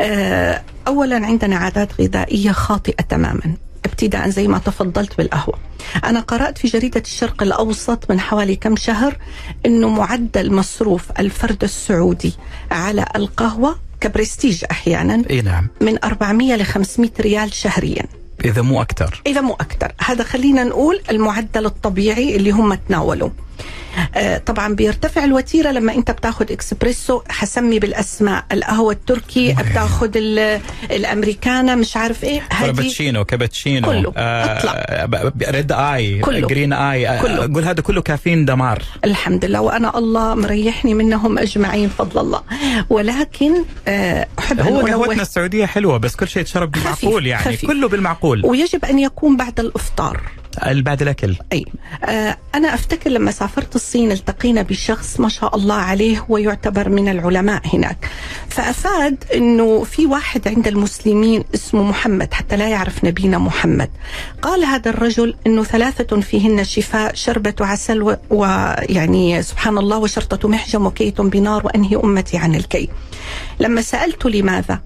آه 0.00 0.62
اولا 0.88 1.26
عندنا 1.26 1.56
عادات 1.56 2.00
غذائية 2.00 2.52
خاطئة 2.52 3.02
تماما 3.02 3.54
ابتداء 3.84 4.28
زي 4.28 4.48
ما 4.48 4.58
تفضلت 4.58 5.16
بالقهوة. 5.18 5.58
أنا 6.04 6.20
قرأت 6.20 6.58
في 6.58 6.68
جريدة 6.68 7.00
الشرق 7.00 7.42
الأوسط 7.42 8.10
من 8.10 8.20
حوالي 8.20 8.56
كم 8.56 8.76
شهر 8.76 9.16
أنه 9.66 9.88
معدل 9.88 10.52
مصروف 10.52 11.10
الفرد 11.18 11.64
السعودي 11.64 12.32
على 12.70 13.04
القهوة 13.16 13.85
كبرستيج 14.00 14.64
أحيانا 14.70 15.22
إيه 15.30 15.40
نعم. 15.42 15.68
من 15.80 16.04
400 16.04 16.54
ل 16.56 16.64
500 16.64 17.10
ريال 17.20 17.52
شهريا. 17.52 18.04
إذا 18.44 18.62
مو 18.62 18.82
أكثر. 18.82 19.22
إذا 19.26 19.40
مو 19.40 19.52
أكثر. 19.52 19.92
هذا 20.06 20.24
خلينا 20.24 20.64
نقول 20.64 21.00
المعدل 21.10 21.66
الطبيعي 21.66 22.36
اللي 22.36 22.50
هم 22.50 22.74
تناولوا. 22.74 23.30
طبعا 24.46 24.74
بيرتفع 24.74 25.24
الوتيرة 25.24 25.70
لما 25.70 25.94
أنت 25.94 26.10
بتاخذ 26.10 26.52
إكسبريسو. 26.52 27.22
حسمي 27.28 27.78
بالأسماء. 27.78 28.44
القهوة 28.52 28.92
التركي 28.92 29.52
بتاخذ 29.54 30.10
الامريكانو 30.90 31.74
مش 31.74 31.96
عارف 31.96 32.24
إيه. 32.24 32.42
كابتشينو 32.60 33.24
كابتشينو. 33.24 33.86
كله. 33.86 34.12
آه 34.16 35.08
red 35.48 35.72
eye 35.72 36.18
كله. 36.18 36.46
green 36.46 36.72
eye 36.72 37.20
كله. 37.20 37.44
أقول 37.44 37.64
هذا 37.64 37.80
كله 37.80 38.02
كافيين 38.02 38.44
دمار. 38.44 38.82
الحمد 39.04 39.44
لله. 39.44 39.60
وأنا 39.60 39.98
الله 39.98 40.34
مريحني 40.34 40.94
منهم 40.94 41.38
أجمعين 41.38 41.88
فضل 41.88 42.20
الله. 42.20 42.42
ولكن 42.90 43.64
آه 43.88 44.26
أحب 44.38 44.60
هو 44.60 44.80
قهوتنا 44.80 45.22
السعودية 45.22 45.66
حلوة 45.66 45.96
بس 45.96 46.16
كل 46.16 46.28
شيء 46.28 46.42
يتشرب 46.42 46.70
بالمعقول 46.70 47.26
يعني. 47.26 47.44
خفيف. 47.44 47.66
كله 47.66 47.88
بالمعقول. 47.88 48.46
ويجب 48.46 48.84
أن 48.84 48.98
يكون 48.98 49.36
بعد 49.36 49.60
الإفطار. 49.60 50.20
بعد 50.64 51.02
الأكل. 51.02 51.36
أي. 51.52 51.64
آه 52.04 52.36
أنا 52.54 52.74
أفتكر 52.74 53.10
لما 53.10 53.30
سافرت 53.30 53.76
الصين 53.76 54.12
التقينا 54.12 54.62
بشخص 54.62 55.20
ما 55.20 55.28
شاء 55.28 55.56
الله 55.56 55.74
عليه 55.74 56.18
هو 56.30 56.38
يعتبر 56.38 56.88
من 56.88 57.08
العلماء 57.08 57.62
هناك. 57.74 58.10
فأفاد 58.48 59.24
إنه 59.34 59.84
في 59.84 60.06
واحد 60.06 60.48
عند 60.48 60.66
المسلمين 60.66 61.44
اسمه 61.54 61.82
محمد 61.82 62.34
حتى 62.34 62.56
لا 62.56 62.68
يعرف 62.68 63.04
نبينا 63.04 63.38
محمد. 63.38 63.90
قال 64.42 64.64
هذا 64.64 64.90
الرجل 64.90 65.34
إنه 65.46 65.64
ثلاثة 65.64 66.20
فيهن 66.20 66.64
شفاء 66.64 67.14
شربة 67.14 67.54
عسل 67.60 68.16
ويعني 68.30 69.42
سبحان 69.42 69.78
الله 69.78 69.98
وشرطة 69.98 70.48
محجم 70.48 70.86
وكيت 70.86 71.20
بنار 71.20 71.66
وأنهي 71.66 71.96
أمتي 71.96 72.36
عن 72.36 72.54
الكي. 72.54 72.88
لما 73.60 73.82
سألت 73.82 74.26
لماذا؟ 74.26 74.80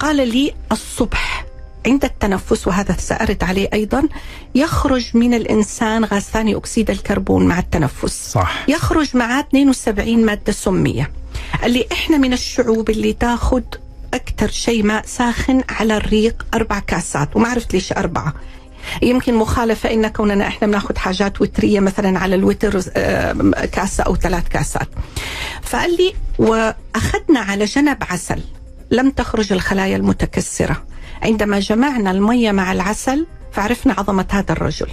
قال 0.00 0.16
لي 0.28 0.54
الصبح. 0.72 1.44
عند 1.86 2.04
التنفس 2.04 2.66
وهذا 2.68 2.96
سأرد 2.98 3.44
عليه 3.44 3.68
أيضا 3.72 4.08
يخرج 4.54 5.16
من 5.16 5.34
الإنسان 5.34 6.04
غاز 6.04 6.22
ثاني 6.22 6.56
أكسيد 6.56 6.90
الكربون 6.90 7.46
مع 7.46 7.58
التنفس. 7.58 8.32
صح. 8.32 8.64
يخرج 8.68 9.16
معاه 9.16 9.40
72 9.40 10.26
مادة 10.26 10.52
سمية. 10.52 11.10
اللي 11.64 11.86
إحنا 11.92 12.16
من 12.16 12.32
الشعوب 12.32 12.90
اللي 12.90 13.12
تاخذ 13.12 13.62
أكثر 14.14 14.48
شيء 14.48 14.82
ماء 14.82 15.06
ساخن 15.06 15.62
على 15.68 15.96
الريق 15.96 16.46
أربع 16.54 16.78
كاسات 16.78 17.36
وما 17.36 17.48
عرفت 17.48 17.74
ليش 17.74 17.92
أربعة. 17.92 18.34
يمكن 19.02 19.34
مخالفة 19.34 19.90
إن 19.92 20.08
كوننا 20.08 20.46
إحنا 20.46 20.68
بناخذ 20.68 20.96
حاجات 20.96 21.40
وترية 21.40 21.80
مثلا 21.80 22.18
على 22.18 22.34
الوتر 22.34 22.80
كاسة 23.66 24.04
أو 24.04 24.16
ثلاث 24.16 24.48
كاسات. 24.48 24.88
فقال 25.62 25.96
لي 25.96 26.14
وأخذنا 26.38 27.40
على 27.40 27.64
جنب 27.64 27.96
عسل 28.10 28.40
لم 28.90 29.10
تخرج 29.10 29.52
الخلايا 29.52 29.96
المتكسرة. 29.96 30.82
عندما 31.22 31.58
جمعنا 31.58 32.10
المية 32.10 32.52
مع 32.52 32.72
العسل 32.72 33.26
فعرفنا 33.52 33.92
عظمة 33.92 34.26
هذا 34.30 34.52
الرجل. 34.52 34.88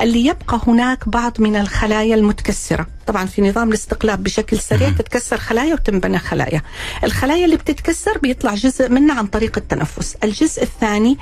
اللي 0.00 0.26
يبقى 0.26 0.60
هناك 0.66 1.08
بعض 1.08 1.40
من 1.40 1.56
الخلايا 1.56 2.14
المتكسرة. 2.14 2.86
طبعا 3.06 3.26
في 3.26 3.42
نظام 3.42 3.68
الاستقلاب 3.68 4.22
بشكل 4.22 4.58
سريع 4.58 4.90
تتكسر 4.90 5.36
خلايا 5.36 5.74
وتنبنى 5.74 6.18
خلايا. 6.18 6.62
الخلايا 7.04 7.44
اللي 7.44 7.56
بتتكسر 7.56 8.18
بيطلع 8.18 8.54
جزء 8.54 8.88
منها 8.88 9.18
عن 9.18 9.26
طريق 9.26 9.58
التنفس. 9.58 10.16
الجزء 10.24 10.62
الثاني 10.62 11.18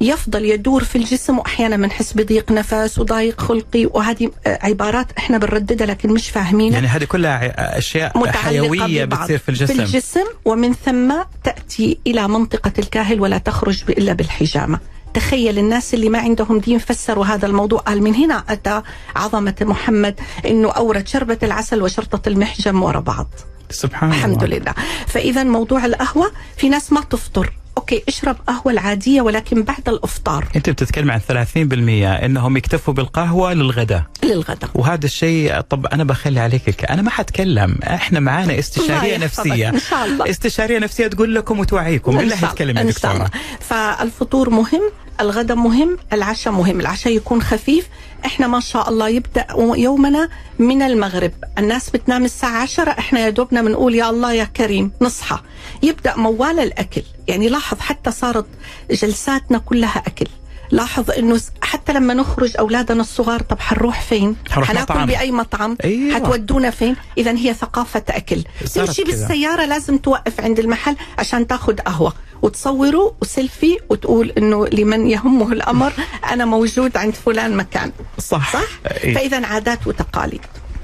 يفضل 0.00 0.44
يدور 0.44 0.84
في 0.84 0.96
الجسم 0.96 1.38
وأحيانا 1.38 1.76
بنحس 1.76 2.12
بضيق 2.12 2.52
نفس 2.52 2.98
وضايق 2.98 3.40
خلقي. 3.40 3.86
وهذه 3.86 4.30
عبارات 4.46 5.06
إحنا 5.18 5.38
بنرددها 5.38 5.86
لكن 5.86 6.12
مش 6.12 6.30
فاهمينها. 6.30 6.74
يعني 6.74 6.86
هذه 6.86 7.04
كلها 7.04 7.78
أشياء 7.78 8.30
حيوية 8.30 9.04
بتصير 9.04 9.38
في 9.38 9.48
الجسم. 9.48 9.74
في 9.74 9.82
الجسم 9.82 10.24
ومن 10.44 10.74
ثم 10.74 11.14
تأتي 11.44 11.98
إلى 12.06 12.28
منطقة 12.28 12.72
الكاهل 12.78 13.20
ولا 13.20 13.38
تخرج 13.38 13.82
إلا 13.88 14.12
بالحجامة. 14.12 14.78
تخيل 15.14 15.58
الناس 15.58 15.94
اللي 15.94 16.08
ما 16.08 16.18
عندهم 16.18 16.58
دين 16.58 16.78
فسروا 16.78 17.24
هذا 17.24 17.46
الموضوع. 17.46 17.80
قال 17.80 18.02
من 18.02 18.14
هنا 18.14 18.44
أتى 18.48 18.82
عظمة 19.16 19.54
محمد 19.60 20.20
أنه 20.46 20.70
أورد 20.70 21.08
شربة 21.08 21.38
العسل 21.42 21.82
وشرطة 21.82 22.28
المحجم 22.28 22.82
ورا 22.82 23.00
بعض. 23.00 23.26
سبحان 23.70 24.10
الحمد 24.10 24.42
الله. 24.42 24.58
لله. 24.58 24.74
فإذا 25.06 25.44
موضوع 25.44 25.84
القهوة 25.84 26.32
في 26.56 26.68
ناس 26.68 26.92
ما 26.92 27.00
تفطر. 27.00 27.52
أوكي 27.78 28.02
اشرب 28.08 28.36
قهوة 28.46 28.72
العادية 28.72 29.20
ولكن 29.20 29.62
بعد 29.62 29.88
الإفطار. 29.88 30.48
أنت 30.56 30.70
بتتكلم 30.70 31.10
عن 31.10 31.20
30% 31.20 32.24
إنهم 32.24 32.56
يكتفوا 32.56 32.94
بالقهوة 32.94 33.52
للغداء. 33.54 34.02
للغداء. 34.24 34.70
وهذا 34.74 35.04
الشيء 35.06 35.60
طب 35.60 35.86
أنا 35.86 36.04
بخلي 36.04 36.40
عليك 36.40 36.84
أنا 36.90 37.02
ما 37.02 37.10
حتكلم 37.10 37.78
إحنا 37.84 38.20
معانا 38.20 38.58
استشارية 38.58 39.16
نفسية. 39.18 39.68
إن 39.68 39.78
شاء 39.80 40.04
الله. 40.04 40.30
استشارية 40.30 40.78
نفسية 40.78 41.06
تقول 41.06 41.34
لكم 41.34 41.58
وتوعيكم. 41.58 42.16
بالله 42.16 42.36
يتكلم 42.44 42.78
يا 42.78 42.82
دكتورة. 42.82 43.30
فالفطور 43.60 44.50
مهم 44.50 44.82
الغداء 45.20 45.56
مهم 45.56 45.98
العشاء 46.12 46.52
مهم. 46.52 46.80
العشاء 46.80 47.12
يكون 47.12 47.42
خفيف. 47.42 47.88
إحنا 48.26 48.46
ما 48.46 48.60
شاء 48.60 48.88
الله 48.88 49.08
يبدأ 49.08 49.46
يومنا 49.58 50.28
من 50.58 50.82
المغرب. 50.82 51.32
الناس 51.58 51.90
بتنام 51.90 52.24
الساعة 52.24 52.62
عشرة 52.62 52.90
إحنا 52.90 53.20
يا 53.20 53.30
دوبنا 53.30 53.62
بنقول 53.62 53.94
يا 53.94 54.10
الله 54.10 54.32
يا 54.32 54.44
كريم 54.44 54.92
نصحى. 55.00 55.38
يبدأ 55.82 56.16
موال 56.16 56.60
الأكل. 56.60 57.02
يعني 57.28 57.48
لاحظ 57.48 57.78
حتى 57.80 58.10
صارت 58.10 58.46
جلساتنا 58.90 59.58
كلها 59.58 60.02
أكل. 60.06 60.26
لاحظ 60.70 61.10
إنه 61.10 61.40
حتى 61.62 61.92
لما 61.92 62.14
نخرج 62.14 62.56
أولادنا 62.58 63.00
الصغار 63.00 63.40
طب 63.42 63.60
حنروح 63.60 64.00
فين؟ 64.02 64.36
حناكل 64.50 65.06
بأي 65.06 65.30
مطعم؟ 65.32 65.76
أيوة. 65.84 66.14
حتودونا 66.14 66.70
فين؟ 66.70 66.96
اذا 67.18 67.30
هي 67.36 67.54
ثقافة 67.54 68.02
أكل 68.08 68.42
تمشي 68.74 69.04
بالسيارة 69.04 69.64
لازم 69.64 69.98
توقف 69.98 70.40
عند 70.40 70.58
المحل 70.58 70.96
عشان 71.18 71.46
تاخذ 71.46 71.76
قهوة 71.76 72.12
وتصوره 72.42 73.14
وسيلفي 73.22 73.78
وتقول 73.88 74.30
إنه 74.30 74.66
لمن 74.66 75.06
يهمه 75.06 75.52
الأمر 75.52 75.92
أنا 76.30 76.44
موجود 76.44 76.96
عند 76.96 77.14
فلان 77.14 77.56
مكان 77.56 77.92
صح 78.18 78.52
صح؟ 78.52 78.62
إيه؟ 79.04 79.14
فاذا 79.14 79.46
عادات 79.46 79.86
وتقاليد 79.86 80.40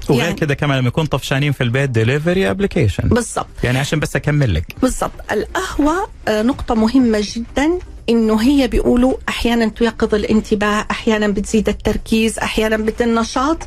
وغير 0.09 0.23
يعني- 0.23 0.35
كذا 0.35 0.53
كمان 0.53 0.77
لما 0.77 0.87
يكون 0.87 1.05
طفشانين 1.05 1.51
في 1.51 1.63
البيت 1.63 1.89
delivery 1.89 2.49
application 2.49 3.09
بالضبط. 3.09 3.47
يعني 3.63 3.77
عشان 3.79 3.99
بس 3.99 4.15
أكمل 4.15 4.53
لك. 4.53 4.75
بالضبط. 4.81 5.11
القهوة 5.31 6.09
آه، 6.27 6.41
نقطة 6.41 6.75
مهمة 6.75 7.23
جدا 7.33 7.69
إنه 8.09 8.41
هي 8.41 8.67
بيقولوا 8.67 9.13
أحيانا 9.29 9.67
تيقظ 9.69 10.15
الانتباه 10.15 10.85
أحيانا 10.91 11.27
بتزيد 11.27 11.69
التركيز 11.69 12.39
أحيانا 12.39 12.77
بتزيد 12.77 13.01
النشاط 13.09 13.57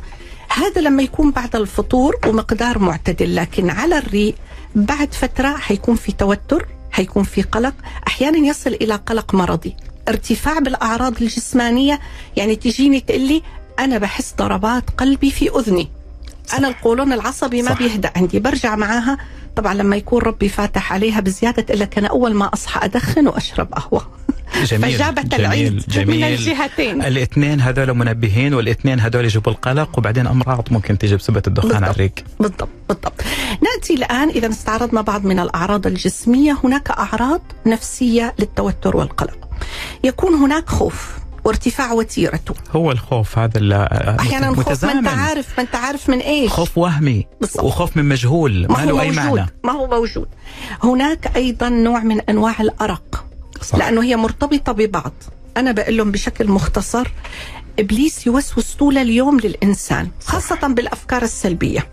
هذا 0.49 0.81
لما 0.81 1.03
يكون 1.03 1.31
بعد 1.31 1.55
الفطور 1.55 2.15
ومقدار 2.27 2.79
معتدل 2.79 3.35
لكن 3.35 3.69
على 3.69 3.97
الريق 3.97 4.35
بعد 4.75 5.13
فترة 5.13 5.57
حيكون 5.57 5.95
في 5.95 6.11
توتر 6.11 6.67
حيكون 6.91 7.23
في 7.23 7.41
قلق 7.41 7.73
أحيانا 8.07 8.37
يصل 8.37 8.69
إلى 8.73 8.95
قلق 8.95 9.35
مرضي. 9.35 9.75
ارتفاع 10.09 10.59
بالأعراض 10.59 11.21
الجسمانية 11.21 11.99
يعني 12.37 12.55
تجيني 12.55 12.99
تقول 12.99 13.21
لي 13.21 13.41
أنا 13.79 13.97
بحس 13.97 14.33
ضربات 14.37 14.83
قلبي 14.97 15.31
في 15.31 15.49
أذني. 15.59 15.89
أنا 16.57 16.67
القولون 16.67 17.13
العصبي 17.13 17.61
ما 17.61 17.69
صح. 17.69 17.77
بيهدأ 17.79 18.11
عندي. 18.15 18.39
برجع 18.39 18.75
معاها. 18.75 19.17
طبعا 19.55 19.73
لما 19.73 19.95
يكون 19.95 20.21
ربي 20.21 20.49
فاتح 20.49 20.93
عليها 20.93 21.19
بزيادة 21.19 21.73
إلا 21.73 21.85
كان 21.85 22.05
أول 22.05 22.33
ما 22.33 22.53
أصحى 22.53 22.85
أدخن 22.85 23.27
وأشرب 23.27 23.73
قهوة. 23.73 24.07
جميل 24.71 24.91
فجابت 24.93 25.25
جميل 25.25 25.45
العيد 25.45 25.83
جميل. 25.87 26.17
من 26.17 26.23
الجهتين. 26.23 27.01
الاثنين 27.03 27.61
هذول 27.61 27.93
منبهين 27.93 28.53
والاثنين 28.53 28.99
هذول 28.99 29.25
يجيبوا 29.25 29.51
القلق 29.51 29.97
وبعدين 29.97 30.27
أمراض 30.27 30.67
ممكن 30.71 30.97
تجي 30.97 31.15
بسبب 31.15 31.47
الدخان 31.47 31.71
على 31.71 31.79
بالضبط. 31.79 31.95
الريق 31.95 32.13
بالضبط 32.39 32.69
بالضبط. 32.89 33.21
نأتي 33.63 33.93
الآن 33.93 34.29
إذا 34.29 34.49
استعرضنا 34.49 35.01
بعض 35.01 35.25
من 35.25 35.39
الأعراض 35.39 35.87
الجسمية. 35.87 36.57
هناك 36.63 36.91
أعراض 36.91 37.41
نفسية 37.65 38.33
للتوتر 38.39 38.97
والقلق. 38.97 39.49
يكون 40.03 40.33
هناك 40.33 40.69
خوف. 40.69 41.20
وارتفاع 41.43 41.91
وتيرته. 41.91 42.53
هو 42.75 42.91
الخوف 42.91 43.37
هذا 43.37 43.87
أحيانا 44.19 44.55
خوف 44.55 44.85
ما 44.85 44.91
انت 44.91 45.07
عارف 45.07 45.57
ما 45.57 45.63
انت 45.63 45.75
عارف 45.75 46.09
من 46.09 46.19
إيش. 46.19 46.51
خوف 46.51 46.77
وهمي 46.77 47.27
بالضبط. 47.41 47.63
وخوف 47.63 47.97
من 47.97 48.05
مجهول 48.05 48.67
ما, 48.67 48.67
ما 48.67 48.83
هو 48.83 48.97
له 48.97 49.01
اي 49.01 49.11
معنى. 49.11 49.47
ما 49.63 49.71
هو 49.71 49.87
موجود. 49.87 50.27
هناك 50.83 51.35
أيضا 51.35 51.69
نوع 51.69 51.99
من 51.99 52.21
أنواع 52.21 52.61
الأرق 52.61 53.25
صح. 53.61 53.77
لأنه 53.77 54.03
هي 54.03 54.15
مرتبطة 54.15 54.71
ببعض. 54.71 55.13
أنا 55.57 55.71
بقول 55.71 55.97
لهم 55.97 56.11
بشكل 56.11 56.47
مختصر 56.47 57.07
إبليس 57.79 58.27
يوسوس 58.27 58.73
طول 58.73 58.97
اليوم 58.97 59.39
للإنسان 59.39 60.09
خاصة 60.25 60.67
بالأفكار 60.67 61.21
السلبية. 61.21 61.87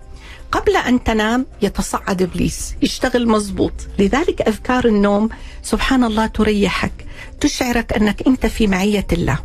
قبل 0.53 0.77
أن 0.77 1.05
تنام 1.05 1.47
يتصعد 1.63 2.23
إبليس 2.23 2.75
يشتغل 2.83 3.29
مزبوط 3.29 3.73
لذلك 3.99 4.43
أذكار 4.43 4.85
النوم 4.85 5.29
سبحان 5.63 6.05
الله 6.05 6.27
تريحك. 6.27 6.93
تشعرك 7.41 7.93
أنك 7.93 8.27
أنت 8.27 8.47
في 8.47 8.67
معية 8.67 9.07
الله. 9.13 9.39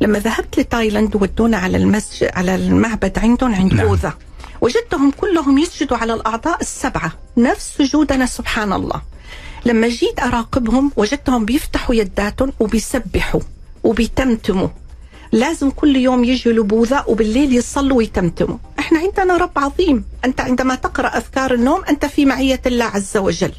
لما 0.00 0.18
ذهبت 0.18 0.58
لتايلاند 0.60 1.16
ودونا 1.16 1.56
على 1.56 1.76
المسجد 1.76 2.30
على 2.34 2.54
المعبد 2.54 3.18
عندهم 3.18 3.54
عند 3.54 3.74
نعم. 3.74 3.86
بوذا 3.86 4.12
وجدتهم 4.60 5.10
كلهم 5.10 5.58
يسجدوا 5.58 5.96
على 5.96 6.14
الأعضاء 6.14 6.60
السبعة. 6.60 7.12
نفس 7.36 7.74
سجودنا 7.78 8.26
سبحان 8.26 8.72
الله. 8.72 9.02
لما 9.66 9.88
جيت 9.88 10.20
أراقبهم 10.20 10.92
وجدتهم 10.96 11.44
بيفتحوا 11.44 11.94
يداتهم 11.94 12.52
وبيسبحوا 12.60 13.40
وبيتمتموا. 13.84 14.68
لازم 15.32 15.70
كل 15.70 15.96
يوم 15.96 16.24
يجوا 16.24 16.52
لبوذا 16.52 17.04
وبالليل 17.08 17.52
يصلوا 17.52 17.98
ويتمتموا. 17.98 18.58
إحنا 18.78 18.98
عندنا 18.98 19.36
رب 19.36 19.58
عظيم. 19.58 20.04
أنت 20.24 20.40
عندما 20.40 20.74
تقرأ 20.74 21.08
أذكار 21.08 21.54
النوم 21.54 21.84
أنت 21.84 22.06
في 22.06 22.24
معية 22.24 22.60
الله 22.66 22.84
عز 22.84 23.16
وجل. 23.16 23.52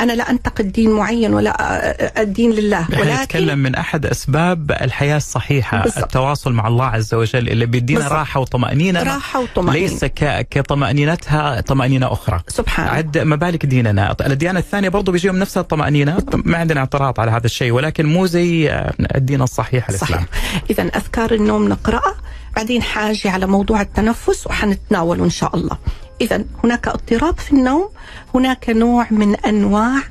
أنا 0.00 0.12
لا 0.12 0.30
أنتقد 0.30 0.72
دين 0.72 0.90
معين 0.90 1.34
ولا 1.34 2.22
الدين 2.22 2.50
لله 2.50 2.86
ولكن 2.90 3.22
نتكلم 3.22 3.58
من 3.58 3.74
أحد 3.74 4.06
أسباب 4.06 4.70
الحياة 4.70 5.16
الصحيحة 5.16 5.82
بالضبط. 5.82 6.02
التواصل 6.02 6.52
مع 6.52 6.68
الله 6.68 6.84
عز 6.84 7.14
وجل 7.14 7.48
اللي 7.48 7.66
بيدينا 7.66 8.00
بالضبط. 8.00 8.18
راحة 8.18 8.40
وطمأنينة 8.40 9.02
راحة 9.02 9.40
وطمأنينة. 9.40 9.86
ليس 9.86 10.04
ك... 10.04 10.48
كطمأنينتها 10.50 11.60
طمأنينة 11.60 12.12
أخرى. 12.12 12.40
سبحان 12.48 12.88
عد 12.88 13.18
ما 13.18 13.36
بالك 13.36 13.66
ديننا. 13.66 14.16
الديانة 14.26 14.58
الثانية 14.58 14.88
برضو 14.88 15.12
بيجيهم 15.12 15.36
نفس 15.36 15.58
الطمأنينة. 15.58 16.18
ما 16.32 16.58
عندنا 16.58 16.80
اعتراض 16.80 17.20
على 17.20 17.30
هذا 17.30 17.46
الشيء 17.46 17.72
ولكن 17.72 18.06
مو 18.06 18.26
زي 18.26 18.70
الدين 19.14 19.42
الصحيح 19.42 19.88
الإسلام. 19.88 20.26
صحيح. 20.32 20.62
إذا 20.70 20.82
أذكار 20.82 21.34
النوم 21.34 21.68
نقراها 21.68 22.14
بعدين 22.56 22.82
حاجة 22.82 23.30
على 23.30 23.46
موضوع 23.46 23.80
التنفس 23.80 24.46
وحنتناوله 24.46 25.24
إن 25.24 25.30
شاء 25.30 25.56
الله. 25.56 25.78
اذا 26.20 26.44
هناك 26.64 26.88
اضطراب 26.88 27.38
في 27.38 27.52
النوم 27.52 27.88
هناك 28.34 28.70
نوع 28.70 29.06
من 29.10 29.36
أنواع 29.36 30.02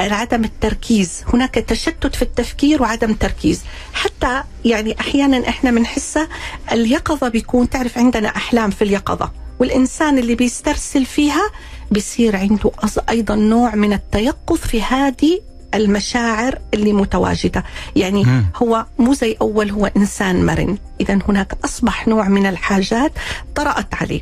عدم 0.00 0.44
التركيز 0.44 1.24
هناك 1.34 1.54
تشتت 1.54 2.16
في 2.16 2.22
التفكير 2.22 2.82
وعدم 2.82 3.14
تركيز. 3.14 3.60
حتى 3.92 4.42
يعني 4.64 5.00
أحيانا 5.00 5.48
إحنا 5.48 5.70
بنحسها 5.70 6.28
اليقظة 6.72 7.28
بيكون 7.28 7.70
تعرف 7.70 7.98
عندنا 7.98 8.28
أحلام 8.28 8.70
في 8.70 8.82
اليقظة 8.84 9.32
والإنسان 9.58 10.18
اللي 10.18 10.34
بيسترسل 10.34 11.04
فيها 11.04 11.50
بيصير 11.90 12.36
عنده 12.36 12.70
أيضا 13.08 13.34
نوع 13.34 13.74
من 13.74 13.92
التيقظ 13.92 14.56
في 14.56 14.82
هذه 14.82 15.40
المشاعر 15.74 16.58
اللي 16.74 16.92
متواجدة. 16.92 17.64
يعني 17.96 18.24
مم. 18.24 18.44
هو 18.56 18.86
مو 18.98 19.14
زي 19.14 19.36
أول 19.40 19.70
هو 19.70 19.86
إنسان 19.96 20.46
مرن. 20.46 20.78
اذا 21.00 21.18
هناك 21.28 21.52
أصبح 21.64 22.08
نوع 22.08 22.28
من 22.28 22.46
الحاجات 22.46 23.12
طرأت 23.54 23.94
عليه. 23.94 24.20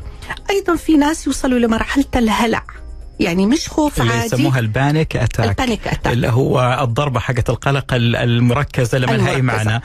أيضا 0.49 0.75
في 0.75 0.97
ناس 0.97 1.27
يوصلوا 1.27 1.59
لمرحلة 1.59 2.05
الهلع. 2.15 2.63
يعني 3.21 3.45
مش 3.45 3.69
خوف 3.69 4.01
اللي 4.01 4.13
عادي. 4.13 4.25
يسموها 4.25 4.59
البانيك 4.59 5.15
أتاك. 5.15 5.49
البانيك 5.49 5.87
أتاك. 5.87 6.13
اللي 6.13 6.27
هو 6.29 6.79
الضربة 6.83 7.19
حقت 7.19 7.49
القلق 7.49 7.93
ال- 7.93 8.15
المركزة 8.15 8.97
لما 8.97 9.11
لها 9.11 9.29
اي. 9.35 9.41
معنى 9.41 9.81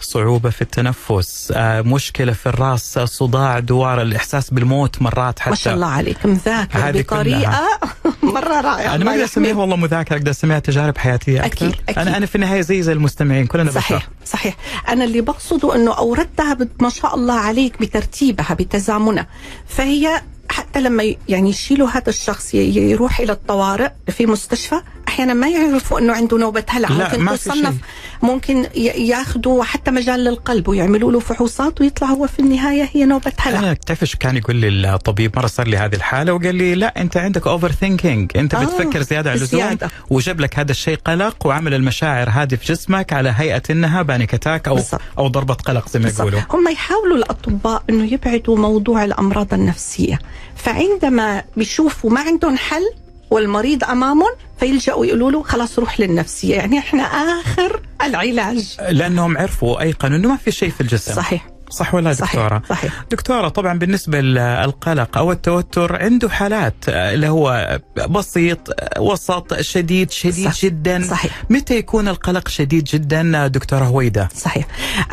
صعوبة 0.00 0.50
في 0.50 0.62
التنفس. 0.62 1.52
آه، 1.56 1.80
مشكلة 1.80 2.32
في 2.32 2.46
الرأس 2.48 2.98
صداع 2.98 3.58
دوار 3.58 4.02
الإحساس 4.02 4.50
بالموت 4.50 5.02
مرات 5.02 5.38
حتى. 5.38 5.50
ما 5.50 5.56
شاء 5.56 5.74
الله 5.74 5.86
عليك. 5.86 6.26
مذاكر 6.26 6.92
بطريقة 7.00 7.60
مرة 8.22 8.60
رائعة. 8.60 8.94
أنا 8.94 9.04
ما 9.04 9.10
أقدر 9.10 9.24
أسميها. 9.24 9.54
والله 9.54 9.76
مذاكرة 9.76 10.16
أقدر 10.16 10.30
أسميها 10.30 10.58
تجارب 10.58 10.98
حياتية 10.98 11.44
أكثر. 11.46 11.66
أكيد، 11.66 11.80
أكيد. 11.88 11.98
أنا 11.98 12.16
أنا 12.16 12.26
في 12.26 12.34
النهاية 12.34 12.60
زي 12.60 12.82
زي 12.82 12.92
المستمعين 12.92 13.46
كلنا 13.46 13.70
صحيح 13.70 13.96
بشر. 13.98 14.08
صحيح 14.24 14.56
أنا 14.88 15.04
اللي 15.04 15.20
بقصده 15.20 15.74
إنه 15.74 15.98
اوردتها 15.98 16.56
ما 16.80 16.88
شاء 16.90 17.14
الله 17.14 17.34
عليك 17.34 17.80
بترتيبها 17.80 18.54
بتزامنها. 18.54 19.26
فهي 19.68 20.22
حتى 20.50 20.80
لما 20.80 21.14
يعني 21.28 21.50
يشيلوا 21.50 21.88
هذا 21.88 22.08
الشخص 22.08 22.54
يروح 22.54 23.20
إلى 23.20 23.32
الطوارئ 23.32 23.90
في 24.08 24.26
مستشفى 24.26 24.80
أحيانا 25.08 25.34
ما 25.34 25.48
يعرفوا 25.48 25.98
إنه 25.98 26.12
عنده 26.12 26.38
نوبة 26.38 26.64
هلع 26.68 26.88
ممكن 26.88 27.36
تصنف. 27.36 27.74
ممكن 28.22 28.66
ياخذوا 28.74 29.64
حتى 29.64 29.90
مجال 29.90 30.24
للقلب 30.24 30.68
ويعملوا 30.68 31.12
له 31.12 31.20
فحوصات 31.20 31.80
ويطلع 31.80 32.08
هو 32.08 32.26
في 32.26 32.40
النهاية 32.40 32.88
هي 32.92 33.04
نوبة 33.04 33.32
هلع 33.38 33.58
أنا 33.58 33.74
تعرف 33.74 34.02
إيش 34.02 34.16
كان 34.16 34.36
يقول 34.36 34.56
لي 34.56 34.94
الطبيب 34.94 35.36
مرة 35.36 35.46
صار 35.46 35.68
لي 35.68 35.76
هذه 35.76 35.94
الحالة 35.94 36.32
وقال 36.32 36.54
لي 36.54 36.74
لا 36.74 37.00
أنت 37.00 37.16
عندك 37.16 37.46
overthinking 37.46 38.36
أنت 38.36 38.54
آه، 38.54 38.64
بتفكر 38.64 39.02
زيادة 39.02 39.30
عن 39.30 39.36
اللزوم. 39.36 39.78
وجاب 40.10 40.40
لك 40.40 40.58
هذا 40.58 40.70
الشيء 40.70 40.96
قلق 40.96 41.46
وعمل 41.46 41.74
المشاعر 41.74 42.30
هذه 42.30 42.54
في 42.54 42.72
جسمك 42.72 43.12
على 43.12 43.34
هيئة 43.36 43.62
إنها 43.70 44.02
panic 44.02 44.34
attack 44.34 44.68
أو 44.68 44.74
بالضبط. 44.74 45.00
أو 45.18 45.28
ضربة 45.28 45.54
قلق 45.54 45.88
زي 45.88 45.98
ما. 45.98 46.08
يقولوا 46.08 46.40
هم 46.50 46.68
يحاولوا 46.68 47.16
الأطباء 47.16 47.82
إنه 47.90 48.12
يبعدوا 48.12 48.56
موضوع 48.56 49.04
الأمراض 49.04 49.54
النفسية 49.54 50.18
فعندما 50.56 51.42
بيشوفوا 51.56 52.10
ما 52.10 52.20
عندهم 52.20 52.56
حل 52.56 52.90
والمريض 53.30 53.84
أمامهم 53.84 54.32
فيلجأوا 54.60 55.06
يقولوا 55.06 55.30
له 55.30 55.42
خلاص 55.42 55.78
روح 55.78 56.00
للنفسية. 56.00 56.56
يعني 56.56 56.78
إحنا 56.78 57.02
آخر 57.02 57.80
العلاج. 58.02 58.76
لأنهم 58.90 59.38
عرفوا 59.38 59.80
أيقنوا 59.80 60.16
إنه 60.16 60.28
ما 60.28 60.36
في 60.36 60.50
شيء 60.50 60.70
في 60.70 60.80
الجسم. 60.80 61.14
صحيح. 61.14 61.48
صح 61.70 61.94
ولا 61.94 62.12
صحيح. 62.12 62.34
دكتورة؟ 62.34 62.62
صحيح. 62.68 63.04
دكتورة 63.10 63.48
طبعا 63.48 63.78
بالنسبة 63.78 64.20
للقلق 64.20 65.18
أو 65.18 65.32
التوتر 65.32 66.02
عنده 66.02 66.28
حالات 66.28 66.74
آه، 66.88 67.14
اللي 67.14 67.28
هو 67.28 67.78
بسيط 68.08 68.70
آه، 68.70 69.00
وسط 69.00 69.60
شديد 69.60 70.10
شديد 70.10 70.50
صح. 70.50 70.60
جدا. 70.64 71.02
صحيح. 71.10 71.42
متى 71.50 71.76
يكون 71.76 72.08
القلق 72.08 72.48
شديد 72.48 72.84
جدا 72.84 73.44
آه، 73.44 73.46
دكتورة 73.46 73.84
هويدة؟ 73.84 74.28
صحيح. 74.36 74.66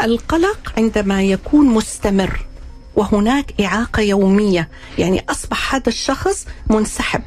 القلق 0.03 0.73
عندما 0.77 1.23
يكون 1.23 1.65
مستمر 1.65 2.39
وهناك 2.97 3.61
إعاقة 3.61 4.01
يومية. 4.01 4.69
يعني 4.97 5.25
أصبح 5.29 5.75
هذا 5.75 5.87
الشخص 5.87 6.45
منسحب. 6.69 7.21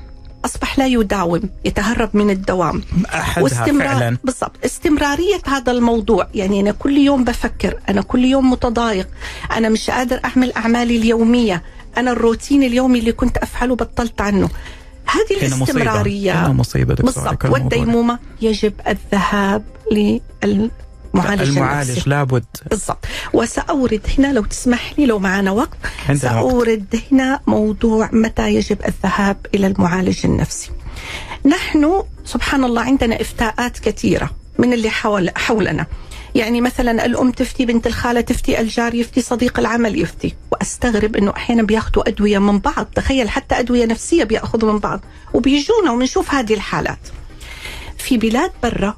أصبح 0.45 0.79
لا 0.79 0.87
يداوم 0.87 1.41
يتهرب 1.65 2.11
من 2.17 2.31
الدوام. 2.31 2.83
أحدها 3.15 3.49
فعلا. 3.49 4.19
بالضبط. 4.25 4.53
استمرارية 4.65 5.41
هذا 5.47 5.73
الموضوع. 5.73 6.29
يعني 6.35 6.61
أنا 6.61 6.73
كل 6.73 6.97
يوم 6.97 7.25
بفكر 7.25 7.79
أنا 7.89 8.03
كل 8.03 8.25
يوم 8.25 8.51
متضايق. 8.51 9.09
أنا 9.57 9.69
مش 9.69 9.91
قادر 9.91 10.21
أعمل 10.25 10.53
أعمالي 10.53 10.97
اليومية. 10.97 11.63
أنا 11.97 12.11
الروتين 12.11 12.63
اليومي 12.63 12.99
اللي 12.99 13.13
كنت 13.13 13.37
أفعله 13.37 13.77
بطلت 13.77 14.21
عنه. 14.21 14.49
هذه 15.07 15.47
مصيبة. 15.47 15.57
الاستمرارية. 15.57 16.53
مصيبة 16.53 16.95
دكتورة 16.95 17.25
بالضبط. 17.25 17.45
والديمومة. 17.45 18.19
يجب 18.43 18.73
الذهاب 18.89 19.63
للمعالج 21.15 21.49
المعالج 21.49 21.91
النفسي 21.91 22.11
لابد. 22.11 22.45
بالضبط. 22.71 23.05
وسأورد 23.33 24.01
هنا 24.19 24.33
لو 24.33 24.45
تسمح 24.45 24.93
لي 24.99 25.07
لو 25.07 25.19
معنا 25.19 25.51
وقت. 25.51 25.79
عندنا 26.09 26.41
وقت. 26.41 26.51
سأورد 26.51 27.01
هنا 27.13 27.41
موضوع 27.47 28.11
متى 28.13 28.55
يجب 28.55 28.79
الذهاب 28.87 29.47
إلى 29.55 29.67
المعالج 29.67 30.21
النفسي. 30.25 30.71
نحن 31.47 32.03
سبحان 32.25 32.65
الله 32.65 32.83
عندنا 32.83 33.21
إفتاءات 33.21 33.79
كثيرة 33.79 34.31
من 34.59 34.73
اللي 34.73 34.91
حول 34.91 35.31
حولنا. 35.37 35.87
يعني 36.35 36.61
مثلا 36.61 37.07
الأم 37.07 37.31
تفتي 37.31 37.67
بنت 37.67 37.87
الخالة 37.87 38.21
تفتي 38.21 38.61
الجار 38.61 38.95
يفتي 38.95 39.23
صديق 39.23 39.59
العمل 39.59 40.01
يفتي. 40.01 40.35
وأستغرب 40.53 41.17
إنه 41.17 41.33
أحيانا 41.37 41.63
بيأخذوا 41.63 42.09
أدوية 42.09 42.39
من 42.39 42.59
بعض. 42.59 42.87
تخيل 42.95 43.31
حتى 43.31 43.59
أدوية 43.59 43.87
نفسية 43.87 44.25
بيأخذوا 44.25 44.73
من 44.73 44.79
بعض. 44.79 45.01
وبيجونا 45.35 45.91
وبنشوف 45.93 46.35
هذه 46.35 46.55
الحالات. 46.55 46.99
في 47.99 48.19
بلاد 48.19 48.51
برا 48.63 48.97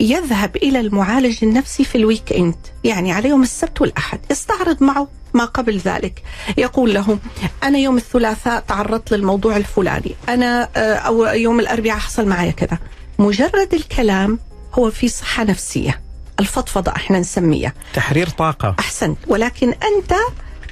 يذهب 0.00 0.56
إلى 0.56 0.80
المعالج 0.80 1.38
النفسي 1.42 1.84
في 1.84 1.98
ال 1.98 2.32
weekend 2.32 2.54
يعني 2.84 3.12
على 3.12 3.28
يوم 3.28 3.42
السبت 3.42 3.80
والأحد 3.80 4.20
يستعرض 4.30 4.82
معه 4.82 5.08
ما 5.34 5.44
قبل 5.44 5.78
ذلك. 5.78 6.22
يقول 6.58 6.94
له 6.94 7.18
أنا 7.62 7.78
يوم 7.78 7.96
الثلاثاء 7.96 8.60
تعرضت 8.60 9.12
للموضوع 9.12 9.56
الفلاني 9.56 10.14
أنا 10.28 10.68
آه، 10.76 10.94
أو 10.94 11.24
يوم 11.24 11.60
الأربعاء 11.60 11.98
حصل 11.98 12.26
معي 12.28 12.52
كذا. 12.52 12.78
مجرد 13.18 13.74
الكلام 13.74 14.38
هو 14.74 14.90
في 14.90 15.08
صحة 15.08 15.44
نفسية 15.44 16.00
الفضفضة 16.40 16.92
إحنا 16.96 17.18
نسميها. 17.18 17.72
تحرير 17.94 18.28
طاقة. 18.28 18.74
أحسنت 18.78 19.18
ولكن 19.26 19.68
أنت 19.68 20.14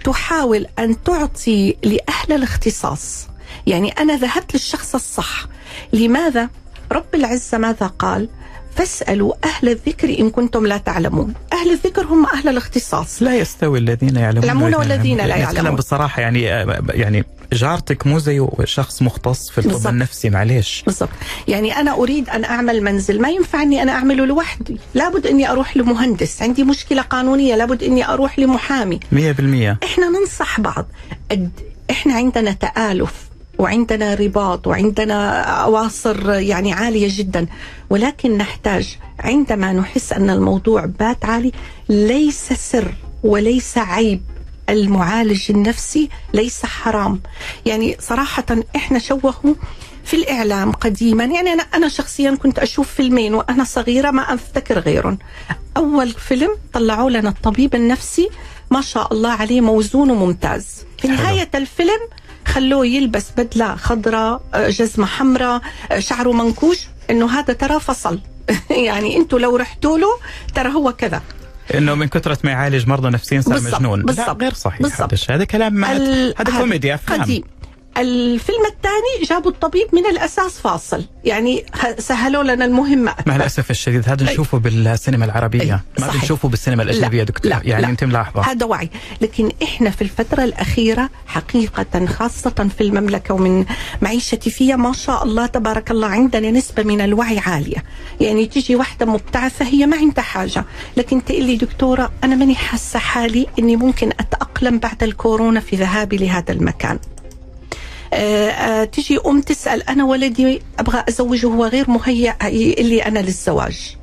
تحاول 0.04 0.66
أن 0.78 1.02
تعطي 1.02 1.76
لأهل 1.82 2.32
الاختصاص 2.32 3.28
يعني 3.66 3.90
أنا 3.90 4.16
ذهبت 4.16 4.54
للشخص 4.54 4.94
الصح. 4.94 5.46
لماذا؟ 5.92 6.48
رب 6.92 7.14
العزة 7.14 7.58
ماذا 7.58 7.86
قال؟ 7.86 8.28
فاسألوا 8.76 9.34
أهل 9.44 9.68
الذكر 9.68 10.18
إن 10.18 10.30
كنتم 10.30 10.66
لا 10.66 10.76
تعلمون. 10.76 11.34
أهل 11.52 11.70
الذكر 11.70 12.06
هم 12.06 12.26
أهل 12.26 12.48
الاختصاص. 12.48 13.22
لا 13.22 13.36
يستوي 13.36 13.78
الذين 13.78 14.16
يعلمون 14.16 14.44
يعلمون 14.44 14.74
والذين 14.74 15.16
لا 15.16 15.26
يعلمون. 15.26 15.54
نتكلم 15.54 15.76
بصراحة 15.76 16.22
يعني 16.22 16.42
يعني 16.90 17.24
جارتك 17.52 18.06
مو 18.06 18.18
زي 18.18 18.46
شخص 18.64 19.02
مختص 19.02 19.50
في 19.50 19.58
الطب. 19.58 19.86
النفسي 19.86 20.30
معليش. 20.30 20.82
بالضبط. 20.86 21.10
يعني 21.48 21.76
أنا 21.76 21.94
أريد 21.94 22.28
أن 22.28 22.44
أعمل 22.44 22.82
منزل. 22.82 23.20
ما 23.20 23.28
ينفع 23.30 23.62
أني 23.62 23.82
أنا 23.82 23.92
أعمله 23.92 24.26
لوحدي. 24.26 24.78
لابد 24.94 25.26
أني 25.26 25.50
أروح 25.50 25.76
لمهندس. 25.76 26.42
عندي 26.42 26.64
مشكلة 26.64 27.02
قانونية. 27.02 27.56
لابد 27.56 27.82
أني 27.82 28.08
أروح 28.08 28.38
لمحامي. 28.38 29.00
مية 29.12 29.32
بالمية. 29.32 29.78
إحنا 29.84 30.08
ننصح 30.08 30.60
بعض. 30.60 30.86
إحنا 31.90 32.14
عندنا 32.14 32.52
تآلف. 32.52 33.23
وعندنا 33.58 34.14
رباط 34.14 34.66
وعندنا 34.66 35.40
أواصر 35.42 36.30
يعني 36.30 36.72
عالية 36.72 37.08
جدا. 37.10 37.46
ولكن 37.90 38.38
نحتاج 38.38 38.98
عندما 39.20 39.72
نحس 39.72 40.12
أن 40.12 40.30
الموضوع 40.30 40.84
بات 40.84 41.24
عالي 41.24 41.52
ليس 41.88 42.52
سر 42.52 42.94
وليس 43.22 43.78
عيب. 43.78 44.22
المعالج 44.68 45.50
النفسي 45.50 46.08
ليس 46.34 46.66
حرام. 46.66 47.20
يعني 47.66 47.96
صراحة 48.00 48.44
إحنا 48.76 48.98
شوهوا 48.98 49.54
في 50.04 50.16
الإعلام 50.16 50.72
قديما 50.72 51.24
يعني 51.24 51.52
أنا 51.52 51.62
أنا 51.62 51.88
شخصيا 51.88 52.34
كنت 52.34 52.58
أشوف 52.58 52.94
فيلمين 52.94 53.34
وأنا 53.34 53.64
صغيرة 53.64 54.10
ما 54.10 54.34
أفتكر 54.34 54.78
غيرهم. 54.78 55.18
أول 55.76 56.10
فيلم 56.10 56.50
طلعوا 56.72 57.10
لنا 57.10 57.28
الطبيب 57.28 57.74
النفسي 57.74 58.28
ما 58.70 58.80
شاء 58.80 59.12
الله 59.12 59.30
عليه 59.30 59.60
موزون 59.60 60.10
وممتاز. 60.10 60.66
في. 60.98 61.08
نهاية 61.08 61.50
الفيلم 61.54 62.00
خلوه 62.46 62.86
يلبس 62.86 63.30
بدلة 63.36 63.76
خضراء 63.76 64.42
آه، 64.54 64.68
جزمة 64.68 65.06
حمراء 65.06 65.60
آه، 65.92 65.98
شعره 65.98 66.32
منكوش 66.32 66.78
إنه 67.10 67.38
هذا 67.38 67.54
ترى 67.54 67.80
فصل. 67.80 68.20
يعني 68.70 69.16
أنتوا 69.16 69.38
لو 69.38 69.56
رحتوا 69.56 69.98
له 69.98 70.18
ترى 70.54 70.72
هو 70.72 70.92
كذا. 70.92 71.22
إنه 71.74 71.94
من 71.94 72.08
كثرة 72.08 72.38
ما 72.44 72.50
يعالج 72.50 72.88
مرضى 72.88 73.08
نفسيين 73.10 73.42
صار 73.42 73.60
مجنون. 73.60 73.98
لا 73.98 74.06
بالضبط، 74.06 74.42
غير 74.42 74.54
صحيح. 74.54 75.00
هذا 75.00 75.08
الشيء. 75.12 75.34
هذا 75.34 75.44
كلام 75.44 75.84
هذا 75.84 76.58
كوميدي 76.58 76.94
افلام 76.94 77.22
قديم 77.22 77.42
الفيلم 77.98 78.66
الثاني 78.66 79.28
جابوا 79.28 79.50
الطبيب 79.50 79.86
من 79.92 80.06
الأساس 80.06 80.58
فاصل. 80.58 81.04
يعني 81.24 81.64
سهلوا 81.98 82.42
لنا 82.42 82.64
المهمات 82.64 83.28
مع 83.28 83.36
الأسف 83.36 83.70
الشديد 83.70 84.08
هذا 84.08 84.24
نشوفه 84.32 84.58
بالسينما 84.58 85.24
العربية. 85.24 85.84
ما. 85.98 86.10
بنشوفه 86.10 86.48
بالسينما 86.48 86.82
الإجنبية 86.82 87.18
لا، 87.18 87.24
دكتور. 87.24 87.50
لا، 87.50 87.60
يعني 87.64 87.82
لا. 87.82 87.88
أنت 87.88 88.04
ملاحظة. 88.04 88.42
هذا 88.42 88.66
وعي 88.66 88.90
لكن 89.20 89.50
إحنا 89.62 89.90
في 89.90 90.02
الفترة 90.02 90.44
الأخيرة 90.44 91.10
حقيقة 91.26 92.06
خاصة 92.06 92.68
في 92.78 92.80
المملكة 92.80 93.34
ومن 93.34 93.64
معيشتي 94.02 94.50
فيها 94.50 94.76
ما 94.76 94.92
شاء 94.92 95.24
الله 95.24 95.46
تبارك 95.46 95.90
الله 95.90 96.06
عندنا 96.06 96.50
نسبة 96.50 96.82
من 96.82 97.00
الوعي 97.00 97.38
عالية. 97.38 97.84
يعني 98.20 98.46
تيجي 98.46 98.76
واحدة 98.76 99.06
مبتعثة 99.06 99.64
هي 99.64 99.86
ما 99.86 99.96
عندها 99.96 100.24
حاجة. 100.24 100.64
لكن 100.96 101.24
تقول 101.24 101.44
لي 101.44 101.56
دكتورة 101.56 102.12
أنا 102.24 102.34
ماني 102.34 102.54
حاسة 102.54 102.98
حالي 102.98 103.46
أني 103.58 103.76
ممكن 103.76 104.08
أتأقلم 104.20 104.78
بعد 104.78 105.02
الكورونا 105.02 105.60
في 105.60 105.76
ذهابي 105.76 106.16
لهذا 106.16 106.52
المكان. 106.52 106.98
تجي 108.84 109.18
أم 109.26 109.40
تسأل 109.40 109.82
أنا 109.82 110.04
ولدي 110.04 110.62
أبغى 110.78 111.04
أزوجه 111.08 111.46
هو 111.46 111.66
غير 111.66 111.90
مهيأ 111.90 112.36
لي 112.82 113.02
أنا 113.02 113.18
للزواج. 113.18 113.96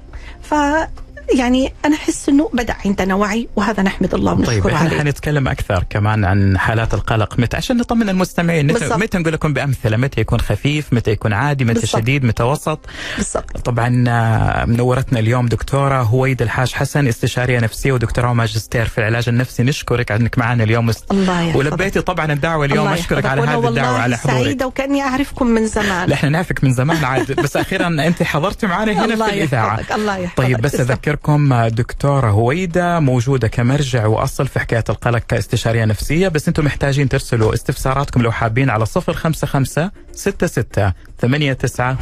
يعني 1.36 1.74
أنا 1.86 1.96
أحس 1.96 2.30
أنه 2.30 2.50
بدأ 2.54 2.76
عندنا 2.86 3.15
وعي 3.15 3.48
وهذا 3.56 3.84
نحمد 3.84 4.13
الله 4.13 4.34
ونشكر 4.34 4.62
طيب 4.62 4.67
إحنا 4.67 4.89
حنتكلم 4.89 5.48
أكثر 5.48 5.86
كمان 5.89 6.26
عن 6.26 6.58
حالات 6.58 6.94
القلق. 6.94 7.39
متى 7.39 7.58
عشان 7.58 7.78
نطمن 7.78 8.10
المستمعين 8.10 8.67
متى, 8.74 9.17
نقول 9.17 9.34
لكم 9.34 9.54
بأمثلة؟ 9.54 9.98
متى 9.98 10.22
يكون 10.22 10.39
خفيف؟ 10.39 10.94
متى 10.94 11.12
يكون 11.12 11.34
عادي؟ 11.34 11.65
متى. 11.65 11.88
شديد؟ 11.88 12.26
متى 12.26 12.44
وسط؟ 12.44 12.80
بالضبط. 13.17 13.58
طبعا 13.58 14.04
آه، 14.08 14.65
منورتنا 14.65 15.20
اليوم 15.20 15.48
دكتورة 15.48 16.02
هويد 16.02 16.41
الحاج 16.41 16.74
حسن 16.74 17.08
استشارية 17.08 17.60
نفسية 17.60 17.91
ودكتوراه 17.91 18.34
ماجستير 18.34 18.86
في 18.86 18.98
العلاج 18.98 19.30
النفسي. 19.30 19.63
نشكرك 19.63 20.12
أنك 20.12 20.38
معنا 20.38 20.63
اليوم. 20.63 20.91
الله 21.12 21.41
يحفظك. 21.41 21.60
ولبيتي 21.60 22.02
طبعا 22.02 22.34
الدعوة 22.34 22.65
اليوم. 22.65 22.88
الله 22.88 23.00
أشكرك. 23.00 23.26
على 23.26 23.41
هذه 23.41 23.67
الدعوة 23.67 23.98
على 23.98 24.17
حضورك. 24.17 24.44
سعيدة 24.44 24.67
وكأني 24.67 25.02
أعرفكم 25.02 25.48
من 25.48 25.67
زمان. 25.67 26.10
لا 26.10 26.15
إحنا 26.15 26.30
نعرفك 26.30 26.63
من 26.63 26.74
زمان 26.74 27.04
عاد. 27.04 27.32
بس 27.32 27.58
أخيرا 27.58 27.88
أنت 27.88 28.24
حضرتي 28.24 28.67
معنا 28.67 28.91
هنا 28.91 29.13
الله 29.13 29.28
في 29.28 29.34
الإذاعة. 29.34 29.80
يحفظك. 29.80 29.91
الله 29.91 30.17
يحفظك. 30.17 30.38
طيب 30.38 30.62
بس 30.62 30.72
تسلم. 30.72 30.86
اذكركم 31.21 31.67
دكتورة 31.67 32.29
هويدا 32.31 32.99
موجودة 32.99 33.47
كمرجع 33.47 34.05
وأصل 34.05 34.47
في 34.47 34.60
حكاية 34.60 34.84
القلق 34.89 35.19
كاستشارية 35.27 35.86
نفسية. 35.86 36.27
بس 36.27 36.47
أنتم 36.47 36.65
محتاجين 36.65 37.10
ترسلوا 37.10 37.53
استفساراتكم 37.53 38.21
لو 38.21 38.31
حابين 38.31 38.69
على 38.69 38.86
055 38.86 39.91
66 40.13 40.93
89 41.17 41.97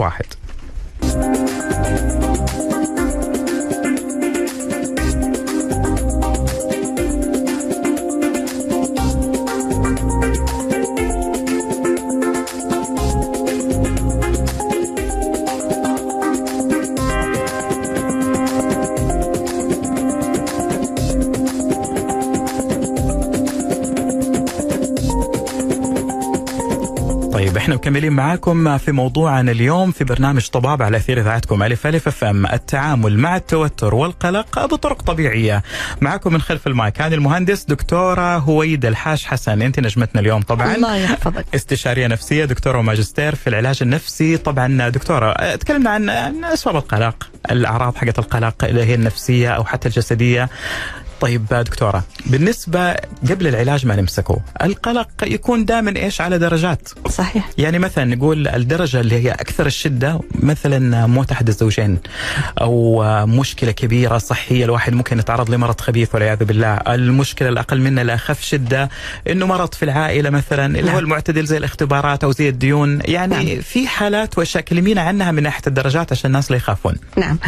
001 0.00 0.24
طيب 27.52 27.58
إحنا 27.60 27.74
مكملين 27.74 28.12
معاكم 28.12 28.78
في 28.78 28.92
موضوعنا 28.92 29.50
اليوم 29.50 29.90
في 29.90 30.04
برنامج 30.04 30.48
طباب 30.48 30.82
على 30.82 30.96
أثير 30.96 31.20
إذاعتكم 31.20 31.62
ألف 31.62 31.86
ألف 31.86 32.08
أف 32.08 32.24
أم. 32.24 32.46
التعامل 32.46 33.18
مع 33.18 33.36
التوتر 33.36 33.94
والقلق 33.94 34.66
بطرق 34.66 35.02
طبيعية. 35.02 35.62
معكم 36.00 36.32
من 36.32 36.40
خلف 36.40 36.66
المايك 36.66 36.94
كان 36.94 37.12
المهندس 37.12 37.64
دكتورة 37.64 38.36
هويد 38.38 38.84
الحاج 38.84 39.24
حسن. 39.24 39.62
أنت 39.62 39.80
نجمتنا 39.80 40.20
اليوم 40.20 40.42
طبعا. 40.42 40.74
الله 40.74 40.96
يحفظك. 40.96 41.44
استشارية 41.54 42.06
نفسية 42.06 42.44
دكتورة 42.44 42.78
وماجستير 42.78 43.34
في 43.34 43.46
العلاج 43.46 43.78
النفسي. 43.82 44.36
طبعا 44.36 44.88
دكتورة 44.88 45.56
تكلمنا 45.56 45.90
عن 45.90 46.10
عن 46.10 46.44
أسباب 46.44 46.76
القلق 46.76 47.28
الأعراض 47.50 47.96
حقت 47.96 48.18
القلق 48.18 48.64
اللي 48.64 48.84
هي 48.84 48.94
النفسية 48.94 49.50
أو 49.50 49.64
حتى 49.64 49.88
الجسدية. 49.88 50.48
طيب 51.22 51.46
دكتورة 51.50 52.04
بالنسبة 52.26 52.92
قبل 53.30 53.46
العلاج 53.46 53.86
ما 53.86 53.96
نمسكه 53.96 54.40
القلق 54.62 55.08
يكون 55.22 55.64
دائما 55.64 55.96
إيش؟ 55.96 56.20
على 56.20 56.38
درجات. 56.38 56.88
صحيح. 57.08 57.48
يعني 57.58 57.78
مثلا 57.78 58.04
نقول 58.04 58.48
الدرجة 58.48 59.00
اللي 59.00 59.14
هي 59.14 59.30
أكثر 59.30 59.66
الشدة 59.66 60.20
مثلا 60.34 61.06
موت 61.06 61.32
أحد 61.32 61.48
الزوجين 61.48 61.98
أو 62.60 63.04
مشكلة 63.26 63.72
كبيرة 63.72 64.18
صحية 64.18 64.64
الواحد 64.64 64.92
ممكن 64.92 65.18
يتعرض 65.18 65.50
لمرض 65.50 65.80
خبيث 65.80 66.14
والعياذ 66.14 66.44
بالله. 66.44 66.74
المشكلة 66.74 67.48
الأقل 67.48 67.80
منها 67.80 68.02
الأخف 68.02 68.42
شدة 68.42 68.90
إنه 69.30 69.46
مرض 69.46 69.74
في 69.74 69.82
العائلة 69.84 70.30
مثلا 70.30 70.66
اللي 70.66 70.90
هو 70.90 70.94
نعم. 70.94 71.04
المعتدل 71.04 71.46
زي 71.46 71.56
الاختبارات 71.56 72.24
أو 72.24 72.32
زي 72.32 72.48
الديون. 72.48 73.00
يعني 73.04 73.54
نعم. 73.54 73.60
في 73.60 73.86
حالات 73.88 74.38
وأشياء 74.38 74.64
كلمينا 74.64 75.00
عنها 75.00 75.30
من 75.32 75.42
ناحية 75.42 75.62
الدرجات 75.66 76.12
عشان 76.12 76.30
الناس 76.30 76.50
لا 76.50 76.56
يخافون. 76.56 76.94
نعم. 77.16 77.38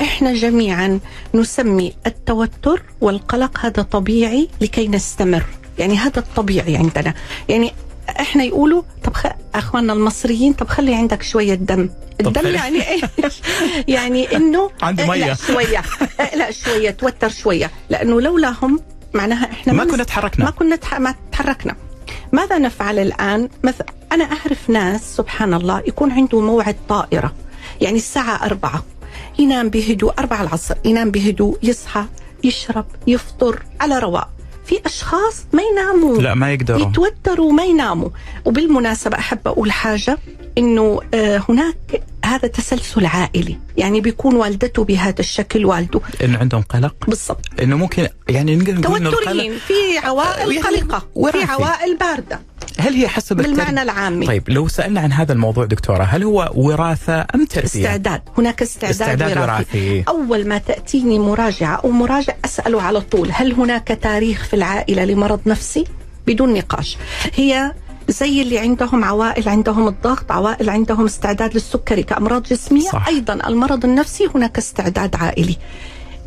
إحنا 0.00 0.34
جميعا 0.34 1.00
نسمي 1.34 1.92
التوتر 2.06 2.82
والقلق 3.18 3.58
هذا 3.60 3.82
طبيعي 3.82 4.48
لكي 4.60 4.88
نستمر. 4.88 5.42
يعني 5.78 5.96
هذا 5.96 6.18
الطبيعي 6.18 6.76
عندنا. 6.76 7.14
يعني 7.48 7.72
إحنا 8.20 8.44
يقولوا 8.44 8.82
طب 9.04 9.14
خ... 9.14 9.26
أخواننا 9.54 9.92
المصريين 9.92 10.52
طب 10.52 10.68
خلي 10.68 10.94
عندك 10.94 11.22
شوية 11.22 11.54
دم. 11.54 11.90
الدم 12.20 12.46
يعني 12.46 12.82
إيش؟ 12.90 13.02
يعني 13.88 14.36
إنه 14.36 14.70
عنده 14.82 15.06
مية. 15.06 15.26
لا 15.26 15.34
شوية. 15.34 15.82
لا 16.34 16.50
شوية 16.50 16.90
توتر 16.90 17.28
شوية. 17.28 17.70
لأنه 17.90 18.20
لولاهم 18.20 18.80
معناها 19.14 19.44
إحنا 19.52 19.72
ما 19.72 19.84
كنا 19.84 20.04
تحركنا. 20.04 20.44
ما 20.44 20.50
كنا 20.50 20.76
تح... 20.76 21.00
ما 21.00 21.14
تحركنا. 21.32 21.76
ماذا 22.32 22.58
نفعل 22.58 22.98
الآن؟ 22.98 23.48
مثلا 23.64 23.86
أنا 24.12 24.24
أعرف 24.24 24.70
ناس 24.70 25.16
سبحان 25.16 25.54
الله 25.54 25.82
يكون 25.86 26.10
عنده 26.12 26.40
موعد 26.40 26.76
طائرة. 26.88 27.34
يعني 27.80 27.96
الساعة 27.96 28.44
أربعة. 28.44 28.84
ينام 29.38 29.68
بهدوء 29.68 30.14
أربعة 30.18 30.42
العصر 30.42 30.74
ينام 30.84 31.10
بهدوء 31.10 31.58
يصحى. 31.62 32.04
يشرب 32.44 32.86
يفطر 33.06 33.62
على 33.80 33.98
رواق. 33.98 34.28
في 34.66 34.80
أشخاص 34.86 35.44
ما 35.52 35.62
يناموا. 35.62 36.22
لا 36.22 36.34
ما 36.34 36.52
يقدروا. 36.52 36.80
يتوتروا 36.80 37.48
وما 37.48 37.64
يناموا. 37.64 38.08
وبالمناسبة 38.44 39.18
أحب 39.18 39.38
أقول 39.46 39.72
حاجة 39.72 40.18
أنه 40.58 41.00
آه، 41.14 41.42
هناك 41.48 42.02
هذا 42.24 42.48
تسلسل 42.48 43.06
عائلي. 43.06 43.56
يعني 43.76 44.00
بيكون 44.00 44.36
والدته 44.36 44.84
بهذا 44.84 45.20
الشكل 45.20 45.64
والده. 45.64 46.00
إنه 46.24 46.38
عندهم 46.38 46.62
قلق؟ 46.62 46.94
بالضبط. 47.08 47.46
إنه 47.62 47.76
ممكن 47.76 48.08
يعني 48.28 48.56
نقدر 48.56 48.80
نقول 48.80 48.96
إنه 48.96 49.10
توتريين 49.10 49.58
في 49.58 49.98
عوائل 49.98 50.52
يعني 50.52 50.76
قلقة. 50.76 51.06
وفي. 51.14 51.42
عوائل 51.42 51.96
باردة. 51.96 52.40
هل 52.78 52.94
هي 52.94 53.08
حسب 53.08 53.36
بالمعنى؟ 53.36 53.82
العامي 53.82 54.26
طيب 54.26 54.50
لو 54.50 54.68
سألنا 54.68 55.00
عن 55.00 55.12
هذا 55.12 55.32
الموضوع 55.32 55.64
دكتورة 55.64 56.02
هل 56.02 56.24
هو 56.24 56.50
وراثة 56.54 57.20
أم 57.34 57.44
تربية؟ 57.44 57.66
استعداد 57.66 58.20
هناك 58.38 58.62
استعداد, 58.62 58.90
استعداد 58.90 59.38
وراثي. 59.38 60.04
أول 60.08 60.48
ما 60.48 60.58
تأتيني 60.58 61.18
مراجعة 61.18 61.76
أو 61.84 61.90
مراجع 61.90 62.34
أسأله 62.44 62.82
على 62.82 63.00
طول 63.00 63.28
هل 63.32 63.52
هناك 63.52 63.98
تاريخ 64.02 64.44
في 64.44 64.54
العائلة 64.54 65.04
لمرض 65.04 65.40
نفسي 65.46 65.84
بدون 66.26 66.54
نقاش 66.54 66.96
هي 67.34 67.72
زي 68.08 68.42
اللي 68.42 68.58
عندهم 68.58 69.04
عوائل 69.04 69.48
عندهم 69.48 69.88
الضغط 69.88 70.32
عوائل 70.32 70.70
عندهم 70.70 71.04
استعداد 71.04 71.54
للسكري 71.54 72.02
كأمراض 72.02 72.42
جسمية 72.42 72.90
صح. 72.90 73.08
أيضا 73.08 73.34
المرض 73.48 73.84
النفسي 73.84 74.28
هناك 74.34 74.58
استعداد 74.58 75.16
عائلي 75.16 75.56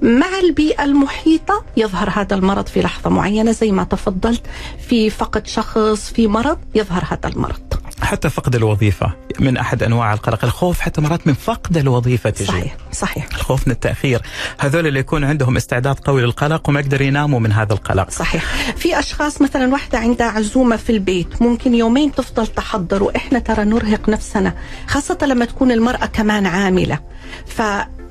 مع 0.02 0.40
البيئة 0.44 0.84
المحيطة 0.84 1.66
يظهر 1.78 2.10
هذا 2.10 2.36
المرض 2.36 2.68
في 2.68 2.82
لحظة 2.82 3.10
معينة 3.10 3.52
زي 3.52 3.72
ما 3.72 3.84
تفضلت 3.84 4.42
في 4.88 5.10
فقد 5.10 5.48
شخص 5.48 6.12
في 6.14 6.28
مرض 6.28 6.58
يظهر 6.76 7.04
هذا 7.10 7.30
المرض. 7.30 7.62
حتى 8.02 8.30
فقد 8.30 8.56
الوظيفة 8.56 9.14
من 9.40 9.58
أحد 9.58 9.84
أنواع 9.84 10.14
القلق، 10.14 10.46
الخوف 10.46 10.80
حتى 10.80 11.02
مرات 11.02 11.28
من 11.28 11.34
فقد 11.34 11.78
الوظيفة 11.78 12.30
تجي. 12.30 12.46
صحيح 12.46 12.78
صحيح. 12.92 13.28
الخوف 13.36 13.68
من 13.68 13.74
التأخير، 13.74 14.22
هذول 14.60 14.88
اللي 14.88 15.00
يكون 15.00 15.24
عندهم 15.24 15.56
استعداد 15.58 16.00
قوي 16.00 16.22
للقلق 16.22 16.70
وما 16.70 16.80
يقدر 16.80 17.02
يناموا 17.02 17.40
من 17.40 17.52
هذا 17.52 17.74
القلق. 17.74 18.10
صحيح. 18.10 18.44
في 18.78 19.00
أشخاص 19.00 19.42
مثلا 19.42 19.72
واحدة 19.72 20.00
عندها 20.00 20.28
عزومة 20.28 20.76
في 20.76 20.90
البيت 20.90 21.42
ممكن 21.42 21.74
يومين 21.74 22.12
تفضل 22.12 22.48
تحضر 22.48 23.04
وإحنا 23.04 23.40
ترى 23.40 23.64
نرهق 23.64 24.10
نفسنا 24.10 24.54
خاصة 24.88 25.18
لما 25.22 25.46
تكون 25.46 25.72
المرأة 25.72 26.06
كمان 26.06 26.46
عاملة. 26.46 27.00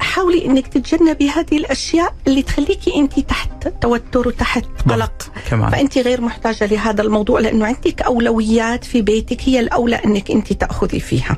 فحاولي 0.00 0.46
إنك 0.46 0.66
تتجنبي 0.66 1.30
هذه 1.30 1.56
الأشياء 1.56 2.14
اللي 2.26 2.42
تخليكي 2.42 2.96
انت 2.96 3.20
تحت 3.20 3.68
توتر 3.80 4.28
وتحت 4.28 4.64
قلق 4.88 5.32
كمان 5.50 5.70
فانت 5.70 5.98
غير 5.98 6.20
محتاجة 6.20 6.66
لهذا 6.66 7.02
الموضوع 7.02 7.40
لأنه 7.40 7.66
عندك 7.66 8.02
أولويات 8.02 8.84
في 8.84 9.02
بيتك 9.02 9.48
هي 9.48 9.60
الأولى 9.60 9.96
إنك 9.96 10.30
انت 10.30 10.52
تأخذي 10.52 11.00
فيها. 11.00 11.36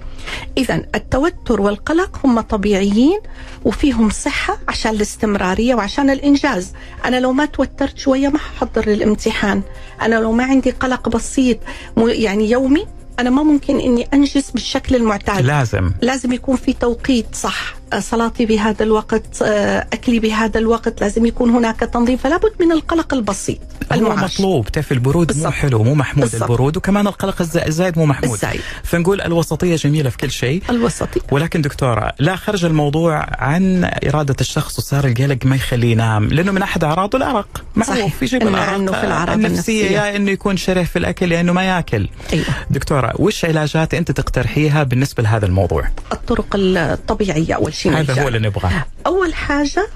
اذا 0.58 0.74
التوتر 0.94 1.60
والقلق 1.60 2.20
هم 2.24 2.40
طبيعيين 2.40 3.20
وفيهم 3.64 4.10
صحة 4.10 4.58
عشان 4.68 4.92
الاستمرارية 4.94 5.74
وعشان 5.74 6.10
الإنجاز. 6.10 6.72
أنا 7.04 7.20
لو 7.20 7.32
ما 7.32 7.44
توترت 7.44 7.98
شوية 7.98 8.28
ما 8.28 8.38
ححضر 8.38 8.88
للامتحان، 8.88 9.62
أنا 10.02 10.14
لو 10.14 10.32
ما 10.32 10.44
عندي 10.44 10.70
قلق 10.70 11.08
بسيط 11.08 11.58
يعني 11.96 12.50
يومي 12.50 12.86
أنا 13.18 13.30
ما 13.30 13.42
ممكن 13.42 13.80
إني 13.80 14.08
أنجز 14.14 14.50
بالشكل 14.50 14.96
المعتاد. 14.96 15.44
لازم 15.44 15.90
لازم 16.02 16.32
يكون 16.32 16.56
في 16.56 16.72
توقيت 16.72 17.26
صح 17.34 17.81
صلاتي 18.00 18.46
بهذا 18.46 18.82
الوقت 18.82 19.42
آه، 19.42 19.86
أكلي 19.92 20.18
بهذا 20.20 20.58
الوقت 20.58 21.00
لازم 21.00 21.26
يكون 21.26 21.50
هناك 21.50 21.80
تنظيم 21.80 22.16
فلا 22.16 22.36
بد 22.36 22.52
من 22.60 22.72
القلق 22.72 23.14
البسيط 23.14 23.58
هو 23.92 24.16
مطلوب 24.16 24.68
تعرف 24.68 24.92
البرود 24.92 25.26
مو 25.28 25.34
بالضبط. 25.34 25.52
حلو 25.52 25.82
مو 25.84 25.94
محمود 25.94 26.30
بالضبط. 26.30 26.42
البرود 26.50 26.76
وكمان 26.76 27.06
القلق 27.06 27.40
الز- 27.40 27.56
الزايد 27.56 27.98
مو 27.98 28.06
محمود 28.06 28.32
الزايد. 28.32 28.60
فنقول 28.84 29.20
الوسطية 29.20 29.76
جميلة 29.76 30.10
في 30.10 30.16
كل 30.16 30.30
شيء 30.30 30.62
الوسطي 30.70 31.20
ولكن 31.30 31.62
دكتورة 31.62 32.12
لا 32.18 32.36
خرج 32.36 32.64
الموضوع 32.64 33.26
عن 33.38 33.90
إرادة 34.08 34.36
الشخص 34.40 34.78
وصار 34.78 35.04
القلق 35.04 35.38
ما 35.46 35.56
يخليه 35.56 35.92
ينام 35.92 36.28
لأنه 36.28 36.52
من 36.52 36.62
أحد 36.62 36.84
أعراضه 36.84 37.18
الأرق 37.18 37.64
معروف 37.76 37.96
صحيح. 37.98 38.22
يجيب 38.22 38.42
إنه 38.42 38.50
الأرق 38.50 38.72
عنه 38.72 38.92
في 38.92 39.04
الأعراض 39.06 39.34
النفسية 39.36 39.80
النفسية. 39.82 39.90
يا 40.00 40.16
إنه 40.16 40.30
يكون 40.30 40.56
شره 40.56 40.82
في 40.82 40.98
الأكل 40.98 41.32
يا 41.32 41.40
إنه 41.40 41.52
ما 41.52 41.62
يأكل 41.62 42.08
أيوة. 42.32 42.44
دكتورة 42.70 43.12
وش 43.18 43.44
علاجات 43.44 43.94
أنت 43.94 44.10
تقترحيها 44.10 44.82
بالنسبة 44.82 45.22
لهذا 45.22 45.46
الموضوع 45.46 45.88
الطرق 46.12 46.46
الطبيعية 46.54 47.54
أول 47.54 47.74
شيء 47.74 47.81
هذا 47.90 47.98
نلجأ 48.12 48.22
هو 48.22 48.28
اللي 48.28 48.38
نبغاه. 48.38 48.86
أول 49.06 49.34
حاجة 49.34 49.86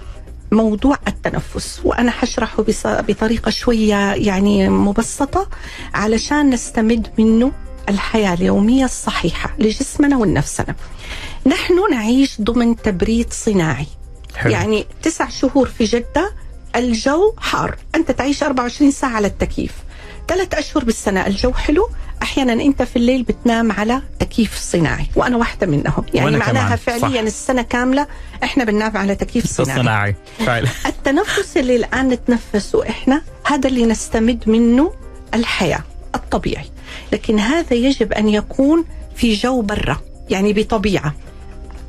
موضوع 0.53 0.96
التنفس 1.09 1.81
وأنا 1.85 2.11
حشرحه 2.11 2.62
بص- 2.62 2.87
بطريقة 2.87 3.51
شوية 3.51 4.12
يعني 4.14 4.68
مبسطة 4.68 5.49
علشان 5.94 6.51
نستمد 6.51 7.07
منه 7.18 7.53
الحياة 7.88 8.35
اليومية 8.35 8.85
الصحيحة 8.85 9.51
لجسمنا 9.59 10.16
ولنفسنا 10.16 10.75
نحن 11.46 11.75
نعيش 11.90 12.40
ضمن 12.40 12.77
تبريد 12.77 13.33
صناعي. 13.33 13.87
حلو. 14.37 14.53
يعني 14.53 14.87
تسع 15.03 15.29
شهور 15.29 15.68
في 15.68 15.85
جدة 15.85 16.33
الجو 16.77 17.33
حار. 17.38 17.77
أنت 17.94 18.11
تعيش 18.11 18.42
24 18.42 18.90
ساعة 18.90 19.11
على 19.11 19.27
التكييف. 19.27 19.72
ثلاث 20.28 20.54
أشهر 20.54 20.84
بالسنة. 20.84 21.26
الجو 21.26 21.52
حلو. 21.52 21.88
أحيانا 22.22 22.52
أنت 22.52 22.82
في 22.82 22.96
الليل 22.96 23.22
بتنام 23.22 23.72
على 23.72 24.02
تكييف 24.18 24.58
صناعي 24.58 25.06
وأنا 25.16 25.36
واحدة 25.36 25.66
منهم. 25.66 26.04
يعني 26.14 26.36
معناها 26.36 26.76
كمان. 26.76 26.76
فعليا 26.76 27.20
صح. 27.20 27.26
السنة 27.26 27.62
كاملة 27.62 28.06
إحنا 28.44 28.64
بننام 28.64 28.96
على 28.96 29.14
تكييف 29.14 29.46
صناعي. 29.46 30.16
فعلا. 30.38 30.68
التنفس 30.86 31.56
اللي 31.56 31.76
الآن 31.76 32.08
نتنفسه 32.08 32.88
إحنا 32.88 33.22
هذا 33.46 33.68
اللي 33.68 33.86
نستمد 33.86 34.48
منه 34.48 34.92
الحياة 35.34 35.84
الطبيعي. 36.14 36.66
لكن 37.12 37.38
هذا 37.38 37.74
يجب 37.74 38.12
أن 38.12 38.28
يكون 38.28 38.84
في 39.16 39.34
جو 39.34 39.62
برا 39.62 40.00
يعني 40.30 40.52
بطبيعة. 40.52 41.14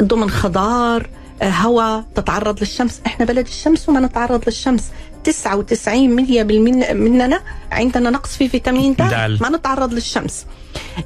ضمن 0.04 0.30
خضار 0.30 1.10
آه، 1.42 1.50
هواء 1.50 2.06
تتعرض 2.16 2.60
للشمس. 2.60 3.02
إحنا 3.06 3.26
بلد 3.26 3.48
الشمس 3.48 3.90
وما 3.90 4.00
نتعرض 4.00 4.44
للشمس. 4.46 4.84
99 5.32 6.16
مية 6.16 6.44
بالمن 6.44 6.98
مننا. 6.98 7.42
عندنا 7.72 8.10
نقص 8.10 8.38
في 8.38 8.50
فيتامين 8.50 8.94
د. 8.94 9.02
ما 9.42 9.50
نتعرض 9.50 9.94
للشمس. 9.94 10.46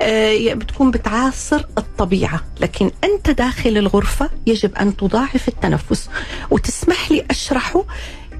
آه، 0.01 0.53
بتكون 0.53 0.91
بتعاصر 0.91 1.65
الطبيعة. 1.77 2.43
لكن 2.60 2.91
أنت 3.03 3.29
داخل 3.29 3.77
الغرفة 3.77 4.29
يجب 4.47 4.75
أن 4.75 4.97
تضاعف 4.97 5.47
التنفس 5.47 6.10
وتسمح 6.51 7.12
لي 7.12 7.25
أشرحه 7.31 7.84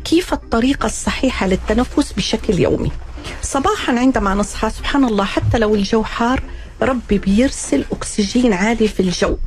كيف 0.04 0.34
الطريقة 0.34 0.86
الصحيحة 0.86 1.48
للتنفس 1.48 2.12
بشكل 2.14 2.60
يومي. 2.60 2.92
صباحا 3.42 4.00
عندما 4.00 4.34
نصحى 4.34 4.70
سبحان 4.70 5.06
الله 5.06 5.24
حتى 5.26 5.58
لو 5.58 5.76
الجو 5.76 6.04
حار 6.04 6.44
ربي 6.82 7.18
بيرسل 7.18 7.86
أكسجين 7.92 8.54
عالي 8.54 8.88
في 8.88 9.00
الجو. 9.00 9.38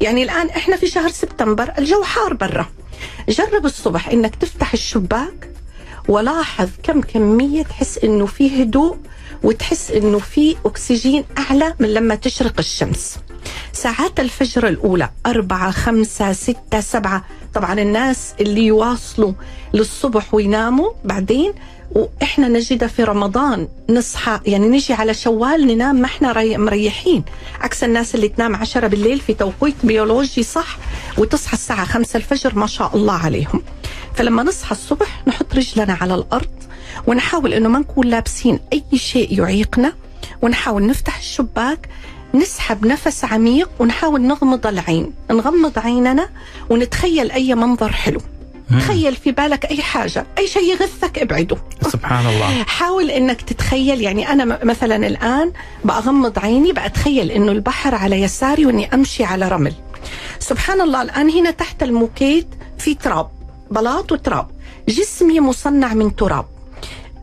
يعني 0.00 0.22
الآن 0.22 0.50
إحنا 0.50 0.76
في 0.76 0.86
شهر 0.86 1.08
سبتمبر 1.08 1.72
الجو 1.78 2.02
حار 2.02 2.34
برا. 2.34 2.66
جرب 3.28 3.66
الصبح 3.66 4.08
إنك 4.08 4.34
تفتح 4.36 4.72
الشباك 4.72 5.50
ولاحظ 6.08 6.68
كم 6.82 7.00
كمية 7.00 7.62
تحس 7.62 7.98
إنه 7.98 8.26
في 8.26 8.62
هدوء 8.62 8.96
وتحس 9.42 9.90
إنه 9.90 10.18
في 10.18 10.56
أكسجين 10.66 11.24
أعلى 11.38 11.74
من 11.80 11.94
لما 11.94 12.14
تشرق 12.14 12.54
الشمس. 12.58 13.16
ساعات 13.72 14.20
الفجر 14.20 14.68
الأولى 14.68 15.10
أربعة 15.26 15.70
خمسة 15.70 16.32
ستة 16.32 16.80
سبعة. 16.80 17.24
طبعا 17.54 17.80
الناس 17.80 18.34
اللي 18.40 18.62
يواصلوا 18.66 19.32
للصبح 19.74 20.34
ويناموا 20.34 20.90
بعدين 21.04 21.52
وإحنا 21.94 22.48
نجد 22.48 22.86
في 22.86 23.04
رمضان 23.04 23.68
نصحى 23.90 24.40
يعني 24.46 24.68
نجي 24.68 24.92
على 24.92 25.14
شوال 25.14 25.66
ننام 25.66 25.96
ما 25.96 26.06
إحنا 26.06 26.32
ري- 26.32 26.56
مريحين. 26.58 27.24
عكس 27.60 27.84
الناس 27.84 28.14
اللي 28.14 28.28
تنام 28.28 28.56
عشرة 28.56 28.86
بالليل 28.86 29.20
في 29.20 29.34
توقيت 29.34 29.74
بيولوجي 29.84 30.42
صح 30.42 30.76
وتصحى 31.18 31.52
الساعة 31.52 31.84
خمسة 31.84 32.16
الفجر 32.16 32.54
ما 32.58 32.66
شاء 32.66 32.96
الله 32.96 33.14
عليهم. 33.14 33.62
فلما 34.14 34.42
نصحى 34.42 34.72
الصبح 34.72 35.22
نحط 35.26 35.54
رجلنا 35.54 35.98
على 36.00 36.14
الأرض 36.14 36.48
ونحاول 37.06 37.54
إنه 37.54 37.68
ما 37.68 37.78
نكون 37.78 38.06
لابسين 38.06 38.58
أي 38.72 38.98
شيء 38.98 39.38
يعيقنا 39.40 39.92
ونحاول 40.42 40.86
نفتح 40.86 41.18
الشباك 41.18 41.88
نسحب 42.34 42.86
نفس 42.86 43.24
عميق 43.24 43.70
ونحاول 43.78 44.20
نغمض 44.22 44.66
العين. 44.66 45.12
نغمض 45.30 45.78
عيننا 45.78 46.28
ونتخيل 46.70 47.30
أي 47.30 47.54
منظر 47.54 47.92
حلو. 47.92 48.20
تخيل 48.70 49.16
في 49.16 49.32
بالك 49.32 49.64
أي 49.64 49.82
حاجة 49.82 50.26
أي 50.38 50.46
شيء 50.48 50.62
يغثك 50.62 51.18
ابعده. 51.18 51.56
سبحان 51.82 52.26
الله 52.26 52.62
حاول 52.62 53.10
إنك 53.10 53.42
تتخيل 53.42 54.00
يعني 54.00 54.32
أنا 54.32 54.64
مثلا 54.64 55.06
الآن 55.06 55.52
بغمض 55.84 56.38
عيني 56.38 56.72
بتخيل 56.72 57.30
إنه 57.30 57.52
البحر 57.52 57.94
على 57.94 58.20
يساري 58.20 58.66
وإني 58.66 58.94
أمشي 58.94 59.24
على 59.24 59.48
رمل. 59.48 59.72
سبحان 60.38 60.80
الله 60.80 61.02
الآن 61.02 61.30
هنا 61.30 61.50
تحت 61.50 61.82
الموكيت 61.82 62.48
في 62.78 62.94
تراب 62.94 63.30
بلاط 63.70 64.12
وتراب. 64.12 64.50
جسمي 64.88 65.40
مصنع 65.40 65.94
من 65.94 66.16
تراب. 66.16 66.46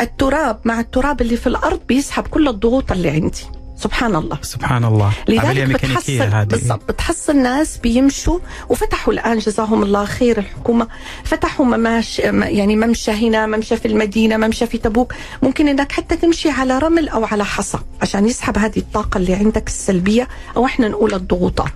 التراب 0.02 0.60
مع 0.66 0.80
التراب 0.80 1.22
اللي 1.22 1.38
في 1.38 1.48
الأرض 1.48 1.80
بيسحب 1.88 2.28
كل 2.28 2.48
الضغوط 2.48 2.92
اللي 2.92 3.10
عندي. 3.10 3.44
سبحان 3.84 4.16
الله. 4.16 4.38
سبحان 4.42 4.84
الله. 4.86 5.12
لذلك 5.28 5.70
بتحصل 5.70 6.22
هذه. 6.22 6.44
بالضبط 6.44 6.92
بتحصل 6.92 7.36
ناس 7.36 7.78
بيمشوا 7.78 8.40
وفتحوا 8.70 9.14
الآن 9.14 9.38
جزاهم 9.38 9.84
الله 9.84 10.06
خير 10.06 10.38
الحكومة. 10.38 10.88
فتحوا 11.24 11.66
مماش 11.66 12.20
يعني 12.60 12.76
ممشى 12.76 13.12
هنا 13.12 13.46
ممشى 13.46 13.78
في 13.78 13.88
المدينة 13.88 14.38
ممشى 14.38 14.68
في 14.68 14.78
تبوك. 14.78 15.14
ممكن 15.44 15.68
إنك 15.68 15.92
حتى 15.92 16.16
تمشي 16.16 16.50
على 16.50 16.78
رمل 16.78 17.10
أو 17.10 17.26
على 17.26 17.46
حصى 17.46 17.78
عشان 18.02 18.26
يسحب 18.26 18.58
هذه 18.58 18.80
الطاقة 18.80 19.18
اللي 19.18 19.34
عندك 19.34 19.68
السلبية 19.68 20.28
أو 20.58 20.66
إحنا 20.66 20.88
نقول 20.88 21.14
الضغوطات. 21.14 21.74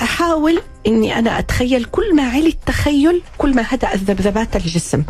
أحاول 0.00 0.62
إني 0.86 1.18
أنا 1.18 1.38
أتخيل 1.38 1.84
كل 1.84 2.16
ما 2.16 2.22
علي 2.22 2.48
التخيل 2.48 3.22
كل 3.38 3.54
ما 3.54 3.64
هدأت 3.68 3.96
ذبذبات 3.96 4.56
الجسم. 4.56 5.02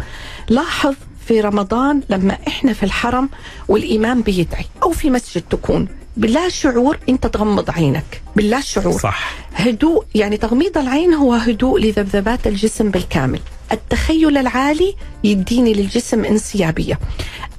لاحظ 0.49 0.95
في 1.27 1.41
رمضان 1.41 2.03
لما 2.09 2.39
إحنا 2.49 2.73
في 2.73 2.83
الحرم 2.83 3.29
والإمام 3.69 4.23
بيدعي. 4.23 4.67
أو 4.83 4.91
في 4.91 5.11
مسجد 5.11 5.43
تكون. 5.51 5.89
باللا 6.17 6.49
شعور 6.49 6.99
انت 7.09 7.27
تغمض 7.27 7.71
عينك. 7.71 8.23
باللا 8.37 8.61
شعور 8.61 8.99
صح. 8.99 9.35
هدوء 9.55 10.05
يعني 10.15 10.37
تغميض 10.37 10.79
العين 10.79 11.15
هو 11.15 11.35
هدوء 11.35 11.81
لذبذبات 11.81 12.47
الجسم 12.47 12.91
بالكامل. 12.91 13.41
التخيل 13.73 14.37
العالي 14.37 14.97
يديني 15.25 15.75
للجسم 15.75 16.25
انسيابية. 16.25 16.99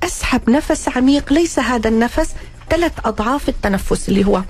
أسحب 0.04 0.50
نفس 0.50 0.90
عميق 0.96 1.34
ليس 1.34 1.60
هذا 1.60 1.90
النفس. 1.90 2.30
ثلاث 2.70 2.92
أضعاف 3.06 3.50
التنفس 3.50 4.10
اللي 4.10 4.26
هو 4.26 4.44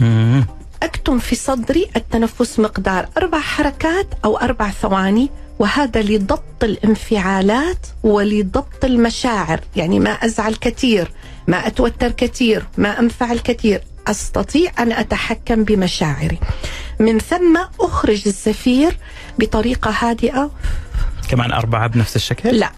مم. 0.00 0.46
أكتم 0.82 1.18
في 1.18 1.34
صدري 1.36 1.88
التنفس 1.96 2.58
مقدار 2.58 3.08
أربع 3.16 3.40
حركات 3.40 4.06
أو 4.24 4.36
أربع 4.36 4.70
ثواني. 4.70 5.30
وهذا 5.58 6.02
لضبط 6.02 6.64
الانفعالات 6.64 7.86
ولضبط 8.02 8.84
المشاعر. 8.84 9.60
يعني 9.76 10.00
ما 10.00 10.10
أزعل 10.10 10.54
كثير 10.54 11.10
ما 11.48 11.66
أتوتر 11.66 12.10
كثير 12.10 12.66
ما 12.78 13.00
أنفعل 13.00 13.38
كثير 13.38 13.82
أستطيع 14.06 14.72
أن 14.78 14.92
أتحكم 14.92 15.64
بمشاعري. 15.64 16.38
من 16.98 17.18
ثم 17.18 17.58
أخرج 17.80 18.22
الزفير 18.26 18.98
بطريقة 19.38 19.90
هادئة. 20.00 20.50
كمان 21.28 21.52
أربعة 21.52 21.86
بنفس 21.86 22.16
الشكل؟ 22.16 22.48
لا. 22.48 22.70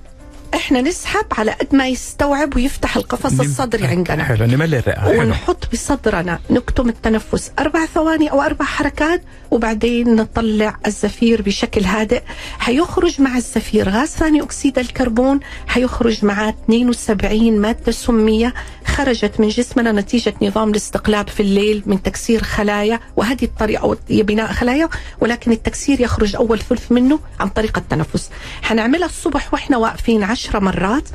إحنا 0.54 0.80
نسحب 0.80 1.26
على 1.32 1.50
قد 1.50 1.74
ما 1.74 1.88
يستوعب 1.88 2.56
ويفتح 2.56 2.96
القفص 2.96 3.40
الصدري 3.40 3.87
عندنا. 3.87 4.24
حلو 4.24 4.46
نملي 4.46 4.78
الرئة 4.78 5.00
حلو. 5.00 5.20
ونحط 5.20 5.72
بصدرنا 5.72 6.38
نكتم 6.50 6.88
التنفس 6.88 7.50
أربع 7.59 7.87
ثواني 7.87 8.30
أو 8.30 8.42
أربع 8.42 8.64
حركات 8.64 9.22
وبعدين 9.50 10.16
نطلع 10.16 10.76
الزفير 10.87 11.42
بشكل 11.42 11.85
هادئ. 11.85 12.22
حيخرج 12.59 13.20
مع 13.20 13.37
الزفير 13.37 13.88
غاز 13.88 14.09
ثاني 14.09 14.42
أكسيد 14.42 14.78
الكربون 14.78 15.40
حيخرج 15.66 16.24
مع 16.24 16.48
72 16.48 17.59
مادة 17.61 17.92
سمية. 17.92 18.54
خرجت 18.87 19.40
من 19.40 19.48
جسمنا 19.48 19.92
نتيجة 19.92 20.35
نظام 20.42 20.70
الاستقلاب 20.70 21.28
في 21.28 21.40
الليل 21.40 21.82
من 21.87 22.02
تكسير 22.02 22.42
خلايا 22.42 23.00
وهذه 23.16 23.44
الطريقة 23.44 23.98
هي 24.09 24.22
بناء 24.22 24.52
خلايا 24.52 24.88
ولكن 25.20 25.52
التكسير 25.52 26.00
يخرج 26.00 26.37
أول 26.37 26.59
ثلث 26.59 26.92
منه 26.92 27.18
عن 27.40 27.48
طريق 27.48 27.78
التنفس. 27.78 28.30
حنعملها 28.62 29.06
الصبح 29.06 29.54
وإحنا 29.54 29.76
واقفين 29.76 30.24
عشرة 30.37 30.59
مرات. 30.59 31.09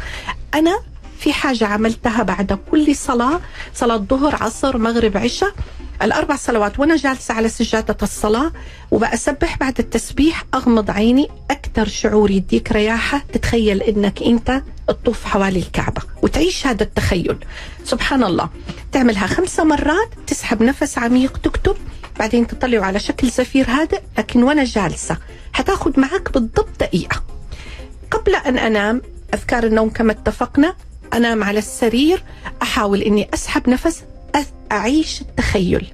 أنا 0.53 0.79
في 1.19 1.33
حاجة 1.33 1.67
عملتها 1.67 2.23
بعد 2.23 2.59
كل 2.71 2.95
صلاة 2.95 3.39
صلاة 3.73 3.97
ظهر 3.97 4.43
عصر 4.43 4.77
مغرب 4.77 5.17
عشاء. 5.17 5.53
الأربع 6.01 6.35
صلوات 6.35 6.79
وأنا 6.79 6.95
جالسة 6.95 7.33
على 7.33 7.49
سجادة 7.49 7.97
الصلاة 8.03 8.51
وبأسبح 8.91 9.57
بعد 9.57 9.79
التسبيح 9.79 10.43
أغمض 10.53 10.91
عيني. 10.91 11.29
أكثر 11.51 11.87
شعور 11.87 12.31
يديك 12.31 12.71
رياحة 12.71 13.23
تتخيل 13.33 13.81
إنك 13.81 14.23
أنت 14.23 14.63
تطوف 14.87 15.25
حوالي 15.25 15.59
الكعبة 15.59 16.01
وتعيش 16.21 16.67
هذا 16.67 16.83
التخيل. 16.83 17.37
سبحان 17.83 18.23
الله. 18.23 18.49
تعملها 18.91 19.27
خمسة 19.27 19.63
مرات 19.63 20.09
تسحب 20.27 20.63
نفس 20.63 20.97
عميق 20.97 21.37
تكتب. 21.37 21.75
بعدين 22.19 22.47
تطلعه 22.47 22.85
على 22.85 22.99
شكل 22.99 23.29
زفير 23.29 23.69
هادئ 23.69 24.01
لكن 24.17 24.43
وأنا 24.43 24.63
جالسة. 24.63 25.17
حتاخد 25.53 25.99
معك 25.99 26.33
بالضبط 26.33 26.79
دقيقة. 26.79 27.23
قبل 28.11 28.35
أن 28.35 28.57
أنام 28.57 29.01
أذكار 29.33 29.63
النوم 29.63 29.89
كما 29.89 30.11
اتفقنا 30.11 30.75
أنام 31.13 31.43
على 31.43 31.59
السرير 31.59 32.23
أحاول 32.61 33.01
أني 33.01 33.29
أسحب 33.33 33.69
نفس 33.69 34.03
أعيش 34.71 35.21
التخيل. 35.21 35.87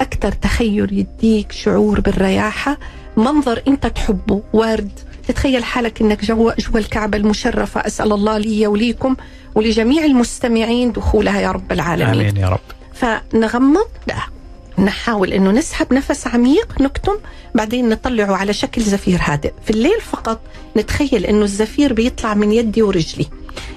أكثر 0.00 0.32
تخيل 0.32 0.92
يديك 0.92 1.52
شعور 1.52 2.00
بالرياحة. 2.00 2.78
منظر 3.16 3.62
أنت 3.68 3.86
تحبه 3.86 4.42
ورد. 4.52 5.00
تتخيل 5.28 5.64
حالك 5.64 6.00
أنك 6.00 6.24
جوا 6.24 6.52
جوا 6.58 6.78
الكعبة 6.78 7.18
المشرفة. 7.18 7.80
أسأل 7.80 8.12
الله 8.12 8.38
لي 8.38 8.66
وليكم 8.66 9.16
ولجميع 9.54 10.04
المستمعين 10.04 10.92
دخولها 10.92 11.40
يا 11.40 11.50
رب 11.50 11.72
العالمين. 11.72 12.20
آمين 12.20 12.36
يا 12.36 12.48
رب. 12.48 12.60
فنغمض. 12.94 13.86
لا. 14.06 14.33
نحاول 14.78 15.32
إنه 15.32 15.50
نسحب 15.50 15.92
نفس 15.92 16.26
عميق 16.26 16.80
نكتم 16.80 17.16
بعدين 17.54 17.88
نطلعه 17.88 18.36
على 18.36 18.52
شكل 18.52 18.82
زفير 18.82 19.18
هادئ. 19.22 19.52
في 19.64 19.70
الليل 19.70 20.00
فقط 20.00 20.40
نتخيل 20.76 21.26
إنه 21.26 21.42
الزفير 21.42 21.92
بيطلع 21.92 22.34
من 22.34 22.52
يدي 22.52 22.82
ورجلي. 22.82 23.26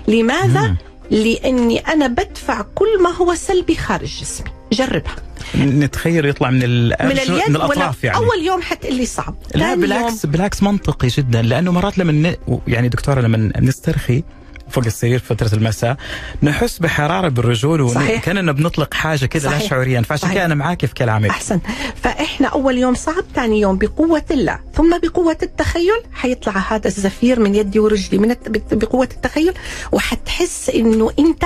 لماذا؟ 0.07 0.61
مم. 0.61 0.77
لأني 1.11 1.79
أنا 1.79 2.07
بدفع 2.07 2.61
كل 2.75 3.03
ما 3.03 3.09
هو 3.09 3.35
سلبي 3.35 3.75
خارج 3.75 4.19
جسمي. 4.21 4.49
جربها. 4.73 5.15
نتخيل 5.55 6.25
يطلع 6.25 6.49
من 6.49 6.59
من 6.59 6.65
اليد 7.01 7.49
من 7.49 7.55
ولا 7.55 7.65
الأطراف 7.65 8.03
يعني. 8.03 8.17
أول 8.17 8.45
يوم 8.45 8.61
حتقلي 8.61 9.05
صعب. 9.05 9.35
لا 9.55 9.75
بالعكس 9.75 10.23
يوم. 10.23 10.31
بالعكس 10.31 10.63
منطقي 10.63 11.07
جدا 11.07 11.41
لأنه 11.41 11.71
مرات 11.71 11.97
لما 11.97 12.11
ن... 12.11 12.35
يعني 12.67 12.89
دكتورة 12.89 13.21
لما 13.21 13.51
نسترخي 13.59 14.23
فوق 14.69 14.85
السرير 14.85 15.19
فترة 15.19 15.55
المساء. 15.55 15.97
نحس 16.43 16.79
بحرارة 16.79 17.29
بالرجول 17.29 17.89
صحيح. 17.89 18.21
وكأننا 18.21 18.51
بنطلق 18.51 18.93
حاجة 18.93 19.25
كذا 19.25 19.49
لا. 19.49 19.59
شعوريا. 19.59 20.01
فعشان. 20.01 20.29
كذا 20.29 20.45
أنا 20.45 20.55
معاك 20.55 20.85
في 20.85 20.93
كلامك. 20.93 21.29
أحسن. 21.29 21.59
فإحنا 22.03 22.47
أول 22.47 22.77
يوم 22.77 22.95
صعب 22.95 23.23
ثاني 23.35 23.59
يوم 23.59 23.77
بقوة 23.77 24.25
الله. 24.31 24.59
ثم 24.73 24.97
بقوة 25.03 25.37
التخيل 25.43 26.01
حيطلع 26.13 26.57
هذا 26.57 26.87
الزفير 26.87 27.39
من 27.39 27.55
يدي 27.55 27.79
ورجلي 27.79 28.17
من 28.17 28.35
بقوة 28.71 29.09
التخيل. 29.11 29.53
وحتحس 29.91 30.69
إنه 30.69 31.11
أنت 31.19 31.45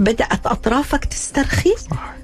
بدأت 0.00 0.46
أطرافك 0.46 1.04
تسترخي. 1.04 1.74
صح. 1.90 2.14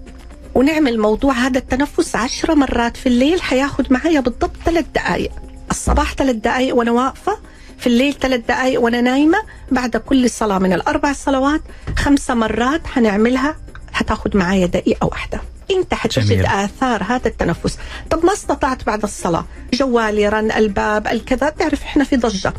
ونعمل 0.54 0.98
موضوع 0.98 1.32
هذا 1.32 1.58
التنفس 1.58 2.16
عشرة 2.16 2.54
مرات 2.54 2.96
في 2.96 3.06
الليل. 3.06 3.42
حياخد 3.42 3.92
معايا 3.92 4.20
بالضبط 4.20 4.56
ثلاث 4.64 4.84
دقائق 4.94 5.30
الصباح 5.70 6.14
ثلاث 6.14 6.36
دقائق 6.36 6.76
وأنا 6.76 6.90
واقفة. 6.90 7.38
في 7.82 7.88
الليل 7.88 8.14
ثلاث 8.14 8.40
دقائق 8.48 8.80
وأنا 8.80 9.00
نايمة. 9.00 9.38
بعد 9.70 9.96
كل 9.96 10.30
صلاه 10.30 10.58
من 10.58 10.72
الأربع 10.72 11.12
صلوات 11.12 11.60
خمسة 11.96 12.34
مرات 12.34 12.86
حنعملها. 12.86 13.56
حتاخد 13.92 14.36
معايا 14.36 14.66
دقيقة 14.66 15.06
واحدة. 15.06 15.40
إنت 15.70 15.94
حتجد 15.94 16.26
جميل. 16.26 16.46
اثار 16.46 17.02
هذا 17.02 17.28
التنفس. 17.28 17.78
طب 18.10 18.26
ما 18.26 18.32
استطعت 18.32 18.86
بعد 18.86 19.02
الصلاة؟ 19.02 19.44
جوالي 19.74 20.28
رن 20.28 20.52
الباب 20.52 21.06
الكذا. 21.06 21.50
تعرف 21.50 21.82
إحنا 21.82 22.04
في 22.04 22.16
ضجة. 22.16 22.52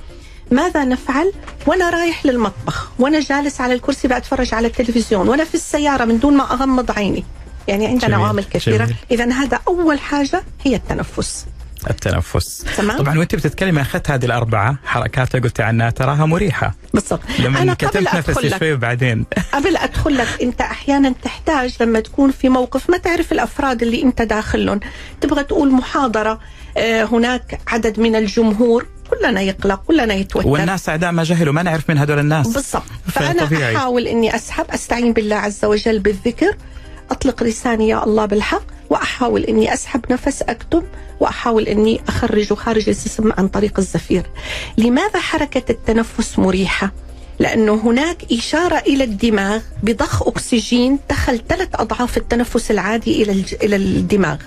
ماذا 0.52 0.86
نفعل؟ 0.86 1.34
وأنا 1.68 1.90
رايح 1.90 2.26
للمطبخ. 2.26 2.90
وأنا 3.00 3.20
جالس 3.20 3.62
على 3.62 3.74
الكرسي 3.74 4.08
بتفرج 4.08 4.54
على 4.54 4.68
التلفزيون. 4.68 5.28
وأنا 5.28 5.44
في 5.44 5.56
السيارة 5.56 6.06
من 6.06 6.20
دون 6.20 6.38
ما 6.38 6.54
أغمض 6.54 6.92
عيني. 6.92 7.24
يعني 7.68 7.88
عندنا 7.88 8.08
جميل. 8.08 8.26
عوامل 8.26 8.44
كثيرة. 8.44 8.90
اذا 9.12 9.32
هذا 9.32 9.60
أول 9.68 10.00
حاجة 10.00 10.44
هي 10.64 10.76
التنفس. 10.76 11.46
التنفس. 11.90 12.66
تمام. 12.78 12.98
طبعا 12.98 13.20
وانت 13.20 13.36
بتتكلمي 13.36 13.82
أخذت 13.82 14.12
هذه 14.12 14.26
الأربعة 14.26 14.76
حركات 14.86 15.36
اللي 15.36 15.48
قلت 15.48 15.62
عنها 15.62 15.90
تراها 15.90 16.26
مريحة. 16.26 16.76
بالضبط. 16.94 17.22
لما 17.40 17.62
أنا 17.62 17.74
قبل 17.74 18.04
نفسي 18.14 18.48
لك. 18.48 18.60
شوي 18.60 18.74
وبعدين. 18.74 19.26
قبل 19.54 19.78
أدخل 19.78 20.18
لك 20.18 20.28
أنت 20.42 20.62
أحيانا 20.62 21.14
تحتاج 21.24 21.76
لما 21.82 22.00
تكون 22.00 22.32
في 22.32 22.50
موقف 22.50 22.90
ما 22.90 22.98
تعرف 22.98 23.32
الأفراد 23.32 23.84
اللي 23.84 24.04
أنت 24.04 24.22
داخلهم. 24.22 24.80
تبغى 25.22 25.44
تقول 25.44 25.72
محاضرة 25.72 26.40
آه، 26.78 27.04
هناك 27.04 27.60
عدد 27.68 28.00
من 28.00 28.16
الجمهور 28.16 28.88
كلنا 29.10 29.42
يقلق 29.42 29.84
كلنا 29.84 30.14
يتوتر. 30.14 30.48
والناس 30.48 30.90
أعداء 30.90 31.12
ما 31.12 31.24
جهلوا 31.24 31.54
ما 31.54 31.64
نعرف 31.64 31.90
من 31.90 31.98
هدول 31.98 32.20
الناس. 32.20 32.48
بالضبط. 32.48 32.84
فأنا 33.08 33.46
فطبيعي. 33.46 33.76
أحاول 33.78 34.08
إني 34.08 34.36
أسحب 34.36 34.66
أستعين 34.70 35.14
بالله 35.14 35.36
عز 35.36 35.66
وجل 35.66 36.00
بالذكر. 36.00 36.56
أطلق 37.12 37.44
لساني 37.44 37.90
يا 37.90 38.04
الله 38.04 38.26
بالحق. 38.26 38.64
وأحاول 38.94 39.44
إني 39.44 39.74
أسحب 39.74 40.02
نفس 40.12 40.42
أكتب 40.42 40.84
وأحاول 41.20 41.64
إني 41.64 42.02
اخرجه 42.08 42.54
خارج 42.54 42.90
الجسم 42.90 43.32
عن 43.38 43.48
طريق 43.48 43.80
الزفير. 43.80 44.24
لماذا 44.78 45.20
حركة 45.20 45.72
التنفس 45.72 46.40
مريحة؟ 46.40 46.92
لأنه 47.40 47.74
هناك 47.74 48.18
إشارة 48.32 48.78
إلى 48.78 49.04
الدماغ 49.04 49.62
بضخ 49.84 50.28
أكسجين 50.28 51.00
دخل 51.10 51.42
ثلاث 51.50 51.70
أضعاف 51.74 52.18
التنفس 52.18 52.72
العادي 52.72 53.24
إلى 53.24 53.46
إلى 53.64 53.76
الدماغ. 53.76 54.38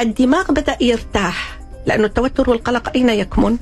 الدماغ 0.00 0.52
بدأ 0.52 0.76
يرتاح 0.80 1.58
لأنه 1.86 2.06
التوتر 2.06 2.50
والقلق 2.50 2.92
أين 2.94 3.08
يكمن؟ 3.08 3.56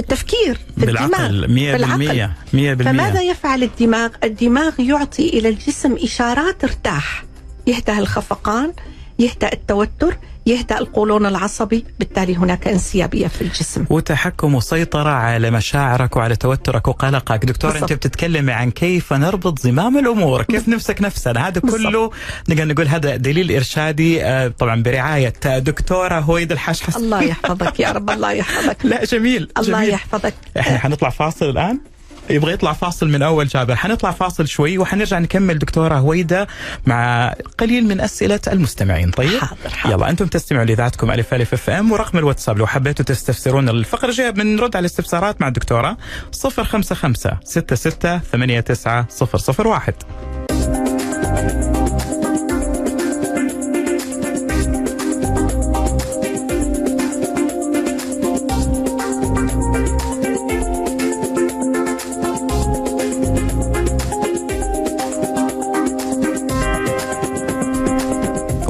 التفكير 0.00 0.54
في 0.54 0.86
بالعقل 0.86 1.44
الدماغ 1.44 2.26
100% 2.26 2.30
100% 2.52 2.84
فماذا 2.84 3.22
يفعل 3.22 3.62
الدماغ؟ 3.62 4.10
الدماغ 4.24 4.80
يعطي 4.80 5.28
إلى 5.28 5.48
الجسم 5.48 5.96
إشارات 6.02 6.64
ارتاح 6.64 7.24
يهدأ 7.66 7.98
الخفقان 7.98 8.72
يهدأ 9.20 9.52
التوتر 9.52 10.16
يهدأ 10.46 10.78
القولون 10.78 11.26
العصبي 11.26 11.84
بالتالي 11.98 12.36
هناك 12.36 12.68
انسيابية 12.68 13.26
في 13.26 13.42
الجسم. 13.42 13.84
وتحكم 13.90 14.54
وسيطرة 14.54 15.10
على 15.10 15.50
مشاعرك 15.50 16.16
وعلى 16.16 16.36
توترك 16.36 16.88
وقلقك. 16.88 17.44
دكتور 17.44 17.70
بالضبط. 17.70 17.90
أنت 17.92 18.06
بتتكلمي 18.06 18.52
عن 18.52 18.70
كيف 18.70 19.12
نربط 19.12 19.58
زمام 19.58 19.98
الأمور 19.98 20.42
كيف 20.42 20.68
نمسك 20.68 21.02
نفسنا 21.02 21.48
هذا. 21.48 21.60
كله 21.60 22.10
نقدر 22.48 22.64
نقول 22.64 22.88
هذا 22.88 23.16
دليل 23.16 23.52
إرشادي 23.56 24.24
آه، 24.24 24.48
طبعا 24.48 24.82
برعاية 24.82 25.34
دكتورة 25.46 26.18
هويد 26.20 26.52
الحشحس 26.52 26.96
الله 26.96 27.22
يحفظك 27.22 27.80
يا 27.80 27.92
رب 27.92 28.10
الله 28.10 28.32
يحفظك. 28.32 28.76
لا 28.90 29.04
جميل 29.04 29.48
الله 29.58 29.78
جميل. 29.78 29.90
يحفظك. 29.90 30.34
إحنا 30.58 30.78
حنطلع 30.78 31.10
فاصل 31.10 31.50
الآن. 31.50 31.80
يبغى 32.30 32.52
يطلع 32.52 32.72
فاصل 32.72 33.08
من 33.08 33.22
أول 33.22 33.46
جابر 33.46 33.76
حنطلع 33.76 34.10
فاصل 34.10 34.48
شوي 34.48 34.78
وحنرجع 34.78 35.18
نكمل 35.18 35.58
دكتورة 35.58 35.94
هويدا 35.94 36.46
مع 36.86 37.34
قليل 37.58 37.88
من 37.88 38.00
أسئلة 38.00 38.40
المستمعين. 38.48 39.10
طيب؟ 39.10 39.40
حاضر، 39.40 39.68
حاضر. 39.68 39.94
يلا 39.94 40.10
أنتم 40.10 40.26
تستمعوا 40.26 40.64
لإذاعتكم 40.64 41.10
ألف 41.10 41.34
ألف 41.34 41.52
أف 41.52 41.70
أم 41.70 41.92
ورقم 41.92 42.18
الواتساب. 42.18 42.58
لو 42.58 42.66
حبيتوا 42.66 43.04
تستفسرون 43.04 43.68
الفقرة 43.68 44.08
الجاية 44.08 44.30
بنرد 44.30 44.76
على 44.76 44.80
الاستفسارات 44.80 45.40
مع 45.40 45.48
الدكتورة. 45.48 45.96
055 46.32 47.14
66 47.44 48.20
89 48.32 49.06
001 49.66 49.94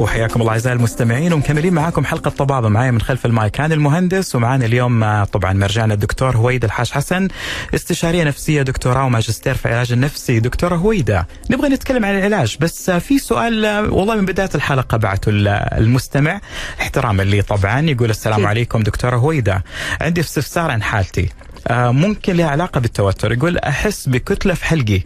وحياكم 0.00 0.40
الله 0.40 0.52
أعزائي 0.52 0.76
المستمعين 0.76 1.32
ومكملين 1.32 1.72
معاكم 1.74 2.04
حلقة 2.04 2.30
طبابه 2.30 2.68
معايا 2.68 2.90
من 2.90 3.00
خلف 3.00 3.26
المايك 3.26 3.60
أنا 3.60 3.74
المهندس 3.74 4.34
ومعانا 4.34 4.64
اليوم 4.66 5.04
آه، 5.04 5.24
طبعا 5.24 5.52
مرجعنا 5.52 5.94
الدكتور 5.94 6.36
هويدا 6.36 6.66
الحاج 6.66 6.90
حسن 6.90 7.28
استشارية 7.74 8.24
نفسية 8.24 8.62
دكتوراه 8.62 9.04
وماجستير 9.04 9.54
في 9.54 9.66
العلاج 9.66 9.92
النفسي 9.92 10.40
دكتورة 10.40 10.76
هويدا 10.76 11.24
نبغى 11.50 11.68
نتكلم 11.68 12.04
عن 12.04 12.18
العلاج 12.18 12.56
بس 12.60 12.90
آه، 12.90 12.98
في 12.98 13.18
سؤال 13.18 13.64
آه، 13.64 13.82
والله 13.92 14.14
من 14.14 14.24
بداية 14.24 14.50
الحلقة 14.54 14.96
بعته 14.96 15.28
ال- 15.30 15.48
المستمع. 15.78 16.40
احتراما 16.80 17.22
لي 17.22 17.42
طبعا 17.42 17.80
يقول 17.80 18.10
السلام. 18.10 18.46
عليكم 18.46 18.82
دكتورة 18.82 19.16
هويدا 19.16 19.62
عندي 20.00 20.20
استفسار 20.20 20.70
عن 20.70 20.82
حالتي. 20.82 21.28
ممكن 21.70 22.36
لها 22.36 22.46
علاقة 22.46 22.80
بالتوتر. 22.80 23.32
يقول 23.32 23.58
أحس 23.58 24.08
بكتلة 24.08 24.54
في 24.54 24.64
حلقي. 24.64 25.00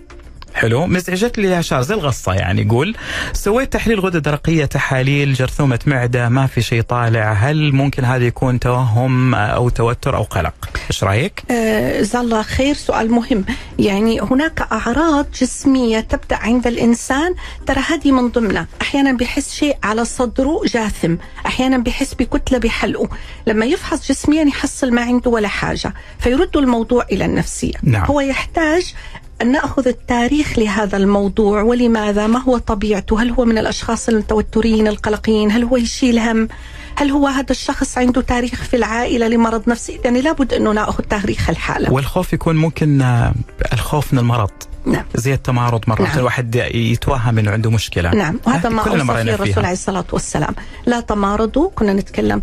حلو. 0.54 0.86
مزعجت 0.86 1.38
لي 1.38 1.62
زي 1.62 1.94
الغصة 1.94 2.32
يعني. 2.34 2.62
يقول 2.62 2.96
سويت 3.32 3.72
تحليل 3.72 4.00
غده 4.00 4.18
درقيه 4.18 4.64
تحاليل 4.64 5.34
جرثومة 5.34 5.78
معدة 5.86 6.28
ما 6.28 6.46
في 6.46 6.62
شيء 6.62 6.82
طالع 6.82 7.32
هل 7.32 7.72
ممكن 7.72 8.04
هذا 8.04 8.24
يكون 8.24 8.60
توهم 8.60 9.34
أو 9.34 9.68
توتر 9.68 10.16
أو 10.16 10.22
قلق؟ 10.22 10.54
إيش 10.90 11.04
رأيك؟ 11.04 11.42
آه، 11.50 12.00
جزاه 12.00 12.20
الله 12.20 12.42
خير. 12.42 12.74
سؤال 12.74 13.10
مهم. 13.10 13.44
يعني 13.78 14.20
هناك 14.20 14.68
أعراض 14.72 15.26
جسمية 15.40 16.00
تبدأ 16.00 16.36
عند 16.36 16.66
الإنسان 16.66 17.34
ترى 17.66 17.80
هذه 17.80 18.12
من 18.12 18.28
ضمنها. 18.28 18.66
أحيانا 18.82 19.12
بيحس 19.12 19.54
شيء 19.54 19.76
على 19.82 20.04
صدره 20.04 20.60
جاثم 20.66 21.16
أحيانا 21.46 21.78
بيحس 21.78 22.14
بكتلة 22.14 22.58
بحلقه. 22.58 23.08
لما 23.46 23.66
يفحص 23.66 24.08
جسميا 24.08 24.44
يحصل 24.44 24.92
ما 24.92 25.02
عنده 25.02 25.30
ولا 25.30 25.48
حاجة 25.48 25.94
فيردوا 26.18 26.60
الموضوع 26.60 27.06
إلى 27.12 27.24
النفسية. 27.24 27.74
نعم. 27.82 28.04
هو 28.04 28.20
يحتاج 28.20 28.94
أن 29.42 29.52
نأخذ 29.52 29.88
التاريخ 29.88 30.58
لهذا 30.58 30.96
الموضوع 30.96 31.62
ولماذا؟ 31.62 32.26
ما 32.26 32.38
هو 32.42 32.58
طبيعته؟ 32.58 33.22
هل 33.22 33.30
هو 33.30 33.44
من 33.44 33.58
الأشخاص 33.58 34.08
المتوترين 34.08 34.88
القلقين؟ 34.88 35.50
هل 35.50 35.64
هو 35.64 35.76
يشيل 35.76 36.18
هم؟ 36.18 36.48
هل 36.96 37.10
هو 37.10 37.26
هذا 37.26 37.50
الشخص 37.50 37.98
عنده 37.98 38.20
تاريخ 38.20 38.62
في 38.62 38.76
العائلة 38.76 39.28
لمرض 39.28 39.68
نفسي؟ 39.68 40.00
يعني 40.04 40.20
لابد 40.20 40.52
أنه 40.54 40.72
نأخذ 40.72 41.04
تاريخ 41.04 41.50
الحالة. 41.50 41.92
والخوف 41.92 42.32
يكون 42.32 42.56
ممكن 42.56 43.02
آه، 43.02 43.34
الخوف 43.72 44.12
من 44.12 44.18
المرض. 44.18 44.50
نعم. 44.86 45.04
زي 45.14 45.34
التمارض 45.34 45.80
مرات 45.88 46.08
نعم. 46.08 46.18
الواحد 46.18 46.54
يتوهم 46.74 47.38
إنه 47.38 47.50
عنده 47.50 47.70
مشكلة. 47.70 48.10
نعم. 48.10 48.40
وهذا 48.46 48.68
ما 48.68 48.82
أوصى 48.82 49.04
فيه 49.04 49.34
الرسول. 49.34 49.64
عليه 49.64 49.72
الصلاة 49.72 50.04
والسلام. 50.12 50.54
لا 50.86 51.00
تمارضوا 51.00 51.70
كنا 51.74 51.92
نتكلم 51.92 52.42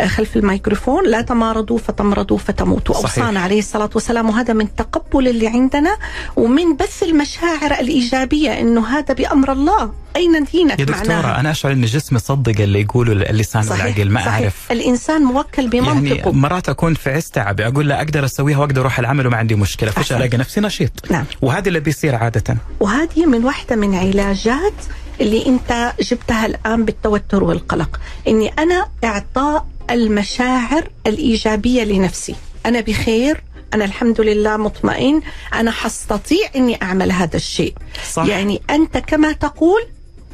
آه، 0.00 0.06
خلف 0.06 0.36
الميكروفون. 0.36 1.06
لا 1.06 1.20
تمارضوا 1.20 1.78
فتمرضوا 1.78 2.38
فتموتوا. 2.38 2.96
أوصانا 2.96 3.40
عليه 3.40 3.58
الصلاة 3.58 3.90
والسلام. 3.94 4.28
وهذا 4.28 4.52
من 4.54 4.74
تقبل 4.76 5.28
اللي 5.28 5.48
عندنا 5.48 5.96
ومن 6.36 6.76
بث 6.76 7.02
المشاعر 7.02 7.70
الإيجابية 7.80 8.60
إنه 8.60 8.86
هذا 8.86 9.14
بأمر 9.14 9.52
الله. 9.52 10.01
أين 10.16 10.44
دينك؟ 10.52 10.80
يا 10.80 10.84
دكتورة 10.84 11.08
معناها 11.08 11.40
أنا 11.40 11.50
أشعر 11.50 11.72
إن 11.72 11.84
جسمي 11.84 12.16
يصدق 12.18 12.60
اللي 12.60 12.80
يقوله 12.80 13.12
اللسان 13.12 13.68
والعقل 13.68 14.10
ما 14.10 14.20
صحيح. 14.20 14.32
أعرف. 14.32 14.72
الإنسان 14.72 15.22
موكل 15.22 15.74
يعني 15.74 15.80
بمنطقه 15.80 16.32
مرات 16.32 16.68
أكون 16.68 16.94
في 16.94 17.10
عز 17.10 17.30
تعبي 17.30 17.66
أقول 17.66 17.88
لا 17.88 17.98
أقدر 17.98 18.24
أسويها 18.24 18.58
وأقدر 18.58 18.80
أروح 18.80 18.98
العمل 18.98 19.26
وما 19.26 19.36
عندي 19.36 19.54
مشكلة 19.54 19.90
فجاه 19.90 20.02
أحسنت. 20.02 20.18
ألاقي 20.18 20.36
نفسي 20.36 20.60
نشيط. 20.60 21.10
نعم. 21.10 21.24
وهذا 21.42 21.68
اللي 21.68 21.80
بيصير 21.80 22.14
عادة. 22.14 22.56
وهذه 22.80 23.26
من 23.26 23.44
واحدة 23.44 23.76
من 23.76 23.94
علاجات 23.94 24.74
اللي 25.20 25.46
أنت 25.46 25.92
جبتها 26.00 26.46
الآن 26.46 26.84
بالتوتر 26.84 27.44
والقلق. 27.44 28.00
إني 28.28 28.48
أنا 28.48 28.86
إعطاء 29.04 29.66
المشاعر 29.90 30.88
الإيجابية 31.06 31.84
لنفسي. 31.84 32.34
أنا 32.66 32.80
بخير 32.80 33.42
أنا 33.74 33.84
الحمد 33.84 34.20
لله 34.20 34.56
مطمئن 34.56 35.22
أنا 35.54 35.70
حستطيع 35.70 36.48
إني 36.56 36.82
أعمل 36.82 37.12
هذا 37.12 37.36
الشيء. 37.36 37.74
صح. 38.12 38.24
يعني 38.24 38.62
أنت 38.70 38.98
كما 38.98 39.32
تقول 39.32 39.80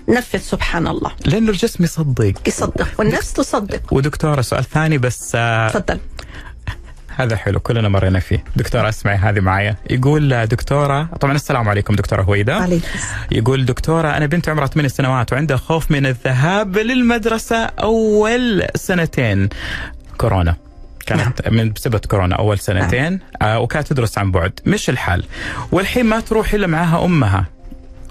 نفذ 0.09 0.39
سبحان 0.39 0.87
الله. 0.87 1.11
لأنه 1.27 1.51
الجسم 1.51 1.85
يصدق. 1.85 2.33
يصدق 2.49 2.89
والنفس 2.99 3.33
تصدق. 3.33 3.93
ودكتورة 3.93 4.41
سؤال 4.41 4.65
ثاني 4.65 4.99
بس 4.99 5.33
آه 5.35 5.69
تفضل. 5.69 5.99
هذا 7.17 7.37
حلو 7.37 7.61
كلنا 7.61 7.89
مرينا 7.89 8.19
فيه. 8.21 8.45
دكتورة 8.57 8.89
اسمعي 8.89 9.17
هذه 9.17 9.41
معايا. 9.41 9.77
يقول 9.91 10.33
آه، 10.33 10.45
دكتورة 10.45 11.05
طبعا 11.21 11.35
السلام 11.35 11.69
عليكم 11.69 11.95
دكتورة 11.95 12.23
هويدا 12.23 12.55
عليك 12.55 12.83
يقول 13.33 13.65
دكتورة 13.65 14.17
أنا 14.17 14.27
بنت 14.27 14.49
عمرها 14.49 14.67
8 14.67 14.89
سنوات 14.89 15.33
وعندها 15.33 15.57
خوف 15.57 15.91
من 15.91 16.07
الذهاب 16.07 16.79
للمدرسة 16.79 17.57
أول 17.65 18.67
سنتين. 18.75 19.49
كورونا. 20.19 20.57
كانت 21.07 21.49
من 21.49 21.73
بسبب 21.73 21.99
كورونا 21.99 22.37
أول 22.37 22.59
سنتين 22.59 23.21
آه 23.43 23.59
وكانت 23.59 23.87
تدرس 23.87 24.19
عن 24.19 24.31
بعد. 24.31 24.61
مش 24.67 24.91
الحال. 24.91 25.25
والحين 25.73 26.07
ما 26.07 26.21
تروح 26.21 26.55
إلا 26.55 26.67
معاها 26.67 27.05
أمها. 27.05 27.45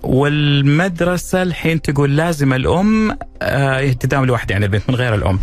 والمدرسة 0.04 1.44
الحين 1.44 1.82
تقول 1.82 2.18
لازم 2.18 2.54
الأم 2.54 3.18
آه 3.42 3.92
تداوم 3.92 4.26
لوحدها 4.26 4.52
يعني 4.54 4.66
البنت 4.66 4.90
من 4.90 4.96
غير 4.96 5.16
الأم. 5.16 5.40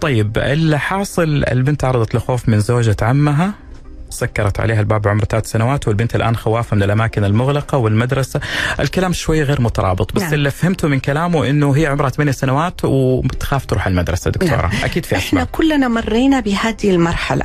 طيب 0.00 0.38
اللي 0.38 0.78
حاصل 0.78 1.44
البنت 1.52 1.80
تعرضت 1.80 2.14
لخوف 2.14 2.48
من 2.48 2.60
زوجة 2.60 2.96
عمها 3.02 3.54
سكرت 4.10 4.60
عليها 4.60 4.80
الباب 4.80 5.08
عمر 5.08 5.24
ثلاث 5.24 5.50
سنوات 5.50 5.88
والبنت 5.88 6.14
الآن 6.16 6.36
خوافه 6.36 6.76
من 6.76 6.82
الأماكن 6.82 7.24
المغلقة 7.24 7.78
والمدرسة. 7.78 8.40
الكلام 8.80 9.12
شوي 9.12 9.42
غير 9.42 9.60
مترابط 9.60 10.14
بس 10.14 10.22
نعم. 10.22 10.34
اللي 10.34 10.50
فهمته 10.50 10.88
من 10.88 11.00
كلامه 11.00 11.50
إنه 11.50 11.76
هي 11.76 11.86
عمرها 11.86 12.08
8 12.08 12.32
سنوات 12.32 12.80
وبتخاف 12.84 13.66
تروح 13.66 13.86
المدرسة 13.86 14.30
دكتورة. 14.30 14.56
نعم. 14.66 14.84
أكيد 14.84 15.04
في 15.04 15.16
إحنا 15.16 15.44
كلنا 15.44 15.88
مرينا 15.88 16.40
بهذه 16.40 16.90
المرحلة. 16.90 17.44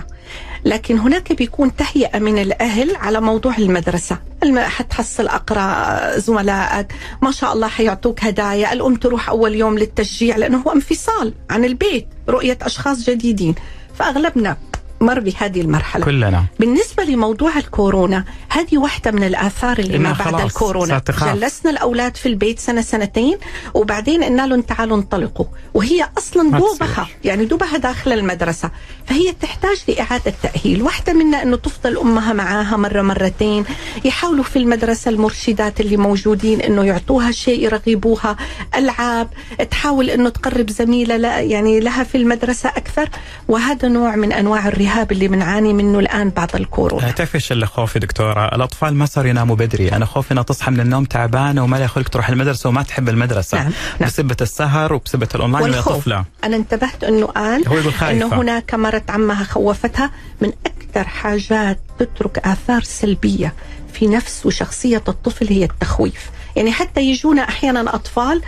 لكن 0.66 0.97
هناك 0.99 1.34
بيكون 1.34 1.76
تهيئة 1.76 2.20
من 2.20 2.38
الأهل 2.38 2.95
على 2.95 3.22
موضوع 3.22 3.57
المدرسة. 3.57 4.18
الم- 4.43 4.59
حتحصل 4.59 5.28
أقرأ 5.28 6.18
زملائك. 6.20 6.88
ما 7.22 7.32
شاء 7.32 7.53
الله 7.53 7.68
حيعطوك 7.68 8.24
هدايا. 8.24 8.74
الأم 8.74 8.95
تروح 8.95 9.30
أول 9.30 9.55
يوم 9.55 9.78
للتشجيع 9.78 10.38
لأنه 10.38 10.57
هو 10.57 10.72
انفصال 10.72 11.34
عن 11.49 11.66
البيت 11.66 12.07
رؤية 12.30 12.57
أشخاص 12.62 13.09
جديدين. 13.09 13.55
فأغلبنا 13.95 14.57
مر 15.02 15.20
بهذه 15.20 15.62
المرحلة. 15.62 16.06
كلنا. 16.06 16.45
بالنسبة 16.60 17.04
لموضوع 17.04 17.58
الكورونا 17.58 18.26
هذه 18.49 18.78
واحدة 18.78 19.12
من 19.12 19.24
الآثار 19.24 19.80
اللي 19.80 19.97
ما 19.97 20.12
بعد 20.12 20.41
الكورونا. 20.41 21.02
جلسنا 21.22 21.72
الأولاد 21.72 22.18
في 22.18 22.26
البيت 22.26 22.60
سنة 22.60 22.82
سنتين 22.82 23.38
وبعدين 23.74 24.24
قلنا 24.24 24.47
لهم 24.47 24.62
تعالوا 24.62 24.97
انطلقوا. 24.97 25.45
وهي 25.74 26.10
أصلا 26.18 26.43
ما 26.43 26.60
دوبها. 26.60 27.08
يعني 27.24 27.45
دوبها 27.45 27.78
داخل 27.78 28.12
المدرسة. 28.12 28.72
فهي 29.06 29.34
تحتاج 29.41 29.78
لإعادة 29.88 30.34
تأهيل. 30.43 30.82
واحدة 30.82 31.14
منا 31.14 31.43
أنه 31.43 31.56
تفضل 31.58 31.97
أمها 31.97 32.34
معاها 32.34 32.78
مرة 32.78 33.02
مرتين 33.02 33.66
يحاولوا 34.06 34.43
في 34.43 34.60
المدرسة 34.60 35.12
المرشدات 35.12 35.82
اللي 35.82 35.97
موجودين 35.97 36.62
أنه 36.62 36.84
يعطوها 36.84 37.32
شيء 37.32 37.64
يرغبوها 37.64 38.38
ألعاب 38.76 39.30
تحاول 39.72 40.10
أنه 40.10 40.30
تقرب 40.30 40.70
زميلة 40.70 41.18
لا 41.18 41.39
يعني 41.39 41.80
لها 41.80 42.04
في 42.04 42.18
المدرسة 42.18 42.70
أكثر. 42.70 43.10
وهذا 43.47 43.88
نوع 43.88 44.16
من 44.16 44.32
أنواع 44.32 44.68
الرهاب 44.91 45.11
اللي 45.11 45.27
بنعاني 45.27 45.73
منه 45.73 45.99
الآن 45.99 46.29
بعد 46.29 46.55
الكورونا 46.55 47.11
تعرف 47.11 47.35
إيش 47.35 47.51
اللي 47.51 47.65
خوفي 47.65 47.99
دكتورة؟ 47.99 48.55
الأطفال 48.55 48.95
ما 48.95 49.05
صاروا 49.05 49.29
يناموا 49.29 49.55
بدري، 49.55 49.91
أنا 49.91 50.05
خوفي 50.05 50.31
إنها 50.31 50.43
تصحى 50.43 50.71
من 50.71 50.79
النوم 50.79 51.05
تعبانة 51.05 51.63
وما 51.63 51.77
لها 51.77 51.87
خلق 51.87 52.09
تروح 52.09 52.29
المدرسة 52.29 52.69
وما 52.69 52.83
تحب 52.83 53.09
المدرسة 53.09 53.57
نعم، 53.57 53.71
نعم. 53.99 54.09
بسبة 54.09 54.37
السهر 54.41 54.93
وبسبة 54.93 55.27
الأونلاين 55.35 55.63
وهي 55.63 55.71
والخوف 55.71 55.97
طفلة 55.97 56.25
أنا 56.43 56.55
انتبهت 56.55 57.03
أنه 57.03 57.25
قال 57.25 57.67
هو 57.67 57.77
يقول 57.77 57.93
خايفة. 57.93 58.27
أنه 58.27 58.41
هناك 58.41 58.73
مرة 58.75 59.03
عمها 59.09 59.43
خوفتها 59.43 60.11
من 60.41 60.51
أكثر 60.65 61.07
حاجات 61.07 61.79
تترك 61.99 62.37
آثار 62.37 62.83
سلبية 62.83 63.53
في 63.93 64.07
نفس 64.07 64.45
وشخصية 64.45 65.03
الطفل 65.07 65.47
هي 65.47 65.63
التخويف 65.63 66.29
يعني 66.56 66.72
حتى 66.72 67.02
يجونا 67.02 67.41
أحيانا 67.49 67.95
أطفال 67.95 68.41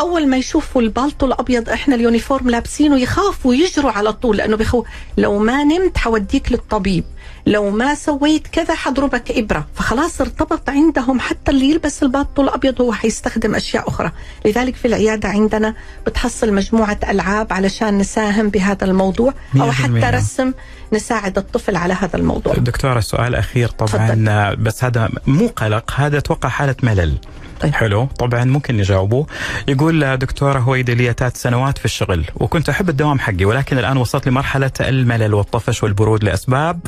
أول 0.00 0.26
ما 0.28 0.36
يشوفوا 0.36 0.82
البالطو 0.82 1.26
الأبيض 1.26 1.68
إحنا 1.68 1.94
ال 1.94 2.01
uniform 2.01 2.50
لابسينه 2.50 2.98
يخافوا 2.98 3.54
يجروا 3.54 3.92
على 3.92 4.12
طول 4.12 4.36
لأنه 4.36 4.56
بخو 4.56 4.84
لو 5.16 5.38
ما 5.38 5.64
نمت 5.64 5.98
حوديك 5.98 6.52
للطبيب 6.52 7.04
لو 7.46 7.70
ما 7.70 7.94
سويت 7.94 8.46
كذا 8.46 8.74
حضربك 8.74 9.30
إبرة 9.30 9.66
فخلاص 9.74 10.20
ارتبط 10.20 10.70
عندهم 10.70 11.20
حتى 11.20 11.50
اللي 11.50 11.70
يلبس 11.70 12.02
البالطو 12.02 12.42
الأبيض 12.42 12.80
هو 12.80 12.92
حيستخدم 12.92 13.54
أشياء 13.54 13.88
أخرى 13.88 14.12
لذلك 14.46 14.76
في 14.76 14.88
العيادة 14.88 15.28
عندنا 15.28 15.74
بتحصل 16.06 16.52
مجموعة 16.52 16.98
ألعاب 17.08 17.52
علشان 17.52 17.98
نساهم 17.98 18.48
بهذا 18.48 18.84
الموضوع 18.84 19.34
أو. 19.60 19.72
حتى 19.72 20.10
رسم 20.16 20.52
نساعد 20.92 21.38
الطفل 21.38 21.76
على 21.76 21.94
هذا 21.94 22.16
الموضوع 22.16 22.54
دكتورة 22.54 22.64
دكتورة 22.64 23.00
سؤال 23.00 23.34
أخير 23.34 23.68
طبعا 23.68 24.08
تفضل. 24.08 24.56
بس 24.56 24.84
هذا 24.84 25.08
مو 25.26 25.46
قلق 25.46 25.92
هذا 25.96 26.18
أتوقع 26.18 26.48
حالة 26.48 26.76
ملل 26.82 27.14
طيب. 27.60 27.74
حلو. 27.74 28.04
طبعا 28.04 28.44
ممكن 28.44 28.76
نجاوبه. 28.76 29.26
يقول 29.68 30.16
دكتورة 30.16 30.58
هويدا 30.58 30.94
لي 30.94 31.12
ثلاث 31.12 31.42
سنوات 31.42 31.78
في 31.78 31.84
الشغل 31.84 32.24
وكنت 32.36 32.68
أحب 32.68 32.88
الدوام 32.88 33.18
حقي 33.18 33.44
ولكن 33.44 33.78
الآن 33.78 33.96
وصلت 33.96 34.26
لمرحلة 34.28 34.70
الملل 34.80 35.34
والطفش 35.34 35.82
والبرود 35.82 36.24
لأسباب 36.24 36.80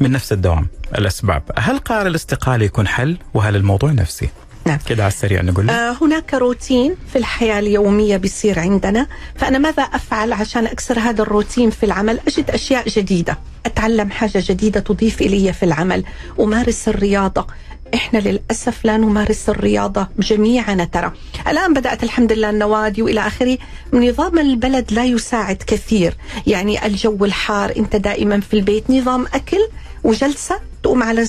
من 0.00 0.12
نفس 0.12 0.32
الدوام 0.32 0.66
الأسباب. 0.98 1.42
هل 1.58 1.78
قرار 1.78 2.06
الاستقالة 2.06 2.64
يكون 2.64 2.88
حل؟ 2.88 3.16
وهل 3.34 3.56
الموضوع 3.56 3.92
نفسي؟ 3.92 4.28
نعم. 4.66 4.78
كده 4.86 5.02
على 5.02 5.12
السريع 5.12 5.42
نقول 5.42 5.70
آه 5.70 5.96
هناك 6.00 6.34
روتين 6.34 6.94
في 7.12 7.18
الحياة 7.18 7.58
اليومية 7.58 8.16
بيصير 8.16 8.58
عندنا 8.58 9.06
فأنا 9.36 9.58
ماذا 9.58 9.82
أفعل 9.82 10.32
عشان 10.32 10.66
أكسر 10.66 10.98
هذا 10.98 11.22
الروتين 11.22 11.70
في 11.70 11.86
العمل؟ 11.86 12.20
أجد 12.28 12.50
أشياء 12.50 12.88
جديدة 12.88 13.38
أتعلم 13.66 14.10
حاجة 14.10 14.42
جديدة 14.46 14.80
تضيف 14.80 15.20
إلي 15.20 15.52
في 15.52 15.62
العمل 15.62 16.04
أمارس 16.40 16.88
الرياضة 16.88 17.46
إحنا 17.94 18.18
للأسف 18.18 18.84
لا 18.84 18.96
نمارس 18.96 19.48
الرياضة 19.48 20.08
جميعنا 20.18 20.84
ترى. 20.84 21.12
الآن 21.48 21.74
بدأت 21.74 22.02
الحمد 22.02 22.32
لله 22.32 22.50
النوادي 22.50 23.02
وإلى 23.02 23.26
آخره. 23.26 23.58
نظام 23.92 24.38
البلد 24.38 24.92
لا 24.92 25.04
يساعد 25.04 25.56
كثير. 25.56 26.14
يعني 26.46 26.86
الجو 26.86 27.24
الحار 27.24 27.72
أنت 27.76 27.96
دائما 27.96 28.40
في 28.40 28.54
البيت. 28.54 28.90
نظام 28.90 29.26
أكل 29.34 29.68
وجلسة 30.04 30.60
تقوم 30.82 31.02
على 31.02 31.26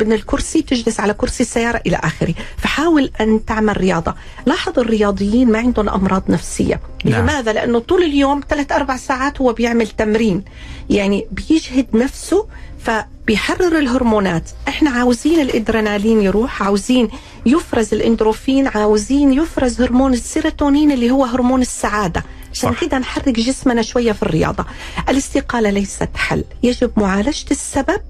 من 0.00 0.12
الكرسي 0.12 0.62
تجلس 0.62 1.00
على 1.00 1.14
كرسي 1.14 1.42
السيارة 1.42 1.80
إلى 1.86 1.96
آخره. 1.96 2.34
فحاول 2.56 3.10
أن 3.20 3.44
تعمل 3.44 3.76
رياضة. 3.76 4.14
لاحظ 4.46 4.78
الرياضيين 4.78 5.52
ما 5.52 5.58
عندهم 5.58 5.88
أمراض 5.88 6.22
نفسية. 6.28 6.80
نعم. 7.04 7.22
لماذا؟ 7.22 7.52
لأنه 7.52 7.78
طول 7.78 8.02
اليوم 8.02 8.40
ثلاث 8.48 8.72
أربع 8.72 8.96
ساعات 8.96 9.40
هو 9.40 9.52
بيعمل 9.52 9.88
تمرين. 9.88 10.44
يعني 10.90 11.26
بيجهد 11.30 11.86
نفسه 11.94 12.46
فبيحرر 12.84 13.78
الهرمونات. 13.78 14.50
إحنا 14.68 14.90
عاوزين 14.90 15.40
الإدرينالين 15.40 16.20
يروح 16.20 16.62
عاوزين 16.62 17.08
يفرز 17.46 17.94
الإندروفين 17.94 18.66
عاوزين 18.66 19.32
يفرز 19.32 19.80
هرمون 19.82 20.12
السيروتونين 20.12 20.92
اللي 20.92 21.10
هو 21.10 21.24
هرمون 21.24 21.60
السعادة. 21.60 22.24
عشان. 22.52 22.74
كده 22.74 22.98
نحرك 22.98 23.28
جسمنا 23.28 23.82
شوية 23.82 24.12
في 24.12 24.22
الرياضة. 24.22 24.64
الاستقاله 25.08 25.70
ليست 25.70 26.08
حل. 26.16 26.44
يجب 26.62 26.90
معالجة 26.96 27.50
السبب 27.50 28.00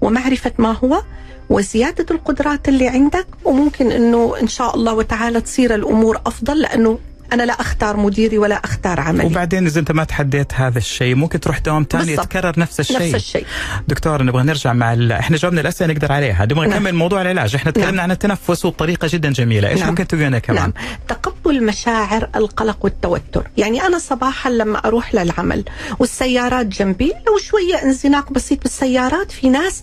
ومعرفة 0.00 0.52
ما 0.58 0.72
هو 0.72 1.02
وزيادة 1.50 2.06
القدرات 2.10 2.68
اللي 2.68 2.88
عندك 2.88 3.26
وممكن 3.44 3.92
إنه 3.92 4.34
إن 4.42 4.48
شاء 4.48 4.74
الله 4.76 4.94
وتعالى 4.94 5.40
تصير 5.40 5.74
الأمور 5.74 6.20
أفضل 6.26 6.60
لأنه 6.60 6.98
أنا 7.32 7.42
لا 7.42 7.52
أختار 7.52 7.96
مديري 7.96 8.38
ولا 8.38 8.54
أختار 8.64 9.00
عملي. 9.00 9.26
وبعدين 9.26 9.66
إذا 9.66 9.80
أنت 9.80 9.92
ما 9.92 10.04
تحديت 10.04 10.54
هذا 10.54 10.78
الشيء 10.78 11.14
ممكن 11.14 11.40
تروح 11.40 11.58
دوام 11.58 11.86
ثاني. 11.90 12.12
يتكرر 12.12 12.60
نفس 12.60 12.80
الشيء 12.80 13.02
نفس 13.02 13.14
الشيء. 13.14 13.46
دكتور 13.88 14.22
نبغى 14.22 14.42
نرجع 14.42 14.72
مع 14.72 14.92
ال... 14.92 15.12
إحنا 15.12 15.36
جاوبنا 15.36 15.60
الأسئلة 15.60 15.92
نقدر 15.92 16.12
عليها. 16.12 16.44
نبغى 16.44 16.66
نعم. 16.66 16.78
نكمل 16.78 16.94
موضوع 16.94 17.22
العلاج. 17.22 17.54
إحنا 17.54 17.70
تكلمنا 17.70 17.90
نعم. 17.90 18.00
عن 18.00 18.10
التنفس 18.10 18.64
وبطريقه 18.64 19.08
جدا 19.10 19.32
جميلة. 19.32 19.68
إيش 19.68 19.80
نعم. 19.80 19.88
ممكن 19.88 20.06
تقولنا 20.06 20.38
كمان؟ 20.38 20.60
نعم. 20.60 20.72
تقبل 21.08 21.64
مشاعر 21.64 22.28
القلق 22.36 22.78
والتوتر. 22.80 23.46
يعني 23.56 23.82
أنا 23.82 23.98
صباحا 23.98 24.50
لما 24.50 24.78
أروح 24.78 25.14
للعمل 25.14 25.64
والسيارات 25.98 26.66
جنبي 26.66 27.12
لو 27.26 27.38
شوية 27.38 27.82
انزلاق 27.82 28.32
بسيط 28.32 28.62
بالسيارات 28.62 29.32
في 29.32 29.48
ناس 29.48 29.82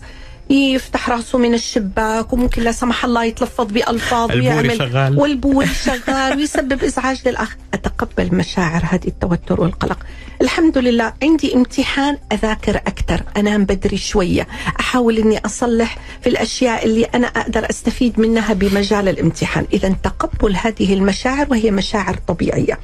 يفتح 0.56 1.10
راسه 1.10 1.38
من 1.38 1.54
الشباك 1.54 2.32
وممكن 2.32 2.62
لا 2.62 2.72
سمح 2.72 3.04
الله 3.04 3.24
يتلفظ 3.24 3.66
بألفاظ 3.66 4.30
البوري 4.30 4.48
ويعمل 4.48 4.78
شغال. 4.78 5.18
والبوري 5.18 5.66
شغال 5.66 6.36
ويسبب 6.36 6.84
إزعاج 6.84 7.28
للآخر. 7.28 7.56
أتقبل 7.74 8.34
مشاعر 8.34 8.82
هذه 8.84 9.08
التوتر 9.08 9.60
والقلق. 9.60 9.98
الحمد 10.42 10.78
لله 10.78 11.12
عندي 11.22 11.54
امتحان 11.54 12.18
أذاكر 12.32 12.76
أكثر 12.76 13.22
أنام 13.36 13.64
بدري 13.64 13.96
شوية. 13.96 14.48
أحاول 14.80 15.18
أني 15.18 15.38
أصلح 15.38 15.98
في 16.20 16.28
الأشياء 16.28 16.84
اللي 16.84 17.04
أنا 17.04 17.26
أقدر 17.26 17.70
أستفيد 17.70 18.20
منها 18.20 18.52
بمجال 18.52 19.08
الامتحان. 19.08 19.66
إذا 19.72 19.88
تقبل 20.02 20.56
هذه 20.56 20.94
المشاعر 20.94 21.46
وهي 21.50 21.70
مشاعر 21.70 22.16
طبيعية. 22.28 22.78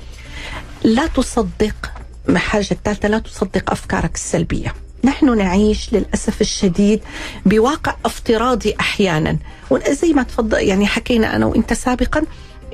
لا 0.84 1.06
تصدق 1.06 1.92
ما 2.28 2.38
حاجة 2.38 2.68
الثالثة 2.70 3.08
لا 3.08 3.18
تصدق 3.18 3.70
أفكارك 3.70 4.14
السلبية. 4.14 4.74
نحن 5.04 5.38
نعيش 5.38 5.92
للأسف 5.92 6.40
الشديد 6.40 7.00
بواقع 7.46 7.94
افتراضي 8.04 8.74
أحيانا. 8.80 9.36
وزي 9.70 10.12
ما 10.12 10.22
تفضل 10.22 10.58
يعني 10.58 10.86
حكينا 10.86 11.36
أنا 11.36 11.46
وإنت 11.46 11.72
سابقا 11.72 12.22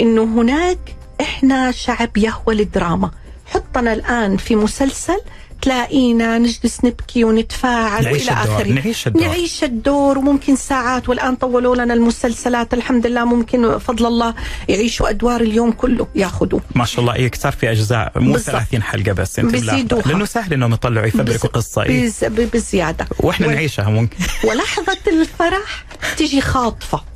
إنه 0.00 0.22
هناك 0.24 0.78
إحنا 1.20 1.70
شعب 1.70 2.16
يهوى 2.16 2.54
الدراما 2.62 3.10
حطنا 3.46 3.92
الآن 3.92 4.36
في 4.36 4.56
مسلسل 4.56 5.20
تلاقينا 5.68 6.38
نجلس 6.38 6.84
نبكي 6.84 7.24
ونتفاعل 7.24 8.04
نعيش 8.04 8.22
والى 8.28 8.32
آخره 8.32 8.68
نعيش 8.68 9.06
الدور. 9.06 9.22
نعيش 9.22 9.64
الدور 9.64 10.18
وممكن 10.18 10.56
ساعات 10.56 11.08
والآن 11.08 11.34
طولوا 11.36 11.76
لنا 11.76 11.94
المسلسلات 11.94 12.74
الحمد 12.74 13.06
لله 13.06 13.24
ممكن 13.24 13.78
فضل 13.78 14.06
الله 14.06 14.34
يعيشوا 14.68 15.10
أدوار 15.10 15.40
اليوم 15.40 15.72
كله 15.72 16.06
ياخذوا 16.14 16.60
ما 16.74 16.84
شاء 16.84 17.00
الله 17.00 17.16
يكثر 17.16 17.50
في 17.50 17.70
أجزاء 17.70 18.12
مو 18.16 18.32
بالضبط. 18.32 18.50
30 18.50 18.82
حلقة 18.82 19.12
بس 19.12 19.38
انت 19.38 19.52
ملاحظة. 19.54 19.72
بيزيدوها. 19.72 20.02
لأنه 20.02 20.24
سهل 20.24 20.52
إنهم 20.52 20.72
يطلعوا 20.72 21.06
يفبركوا 21.06 21.48
قصة 21.48 21.82
إيه؟ 21.82 22.12
بزيادة 22.28 23.06
وإحنا 23.20 23.46
وال- 23.46 23.54
نعيشها 23.56 23.90
ممكن 23.90 24.16
ولحظه 24.44 24.96
الفرح 25.06 25.84
تجي 26.16 26.40
خاطفة 26.40 27.13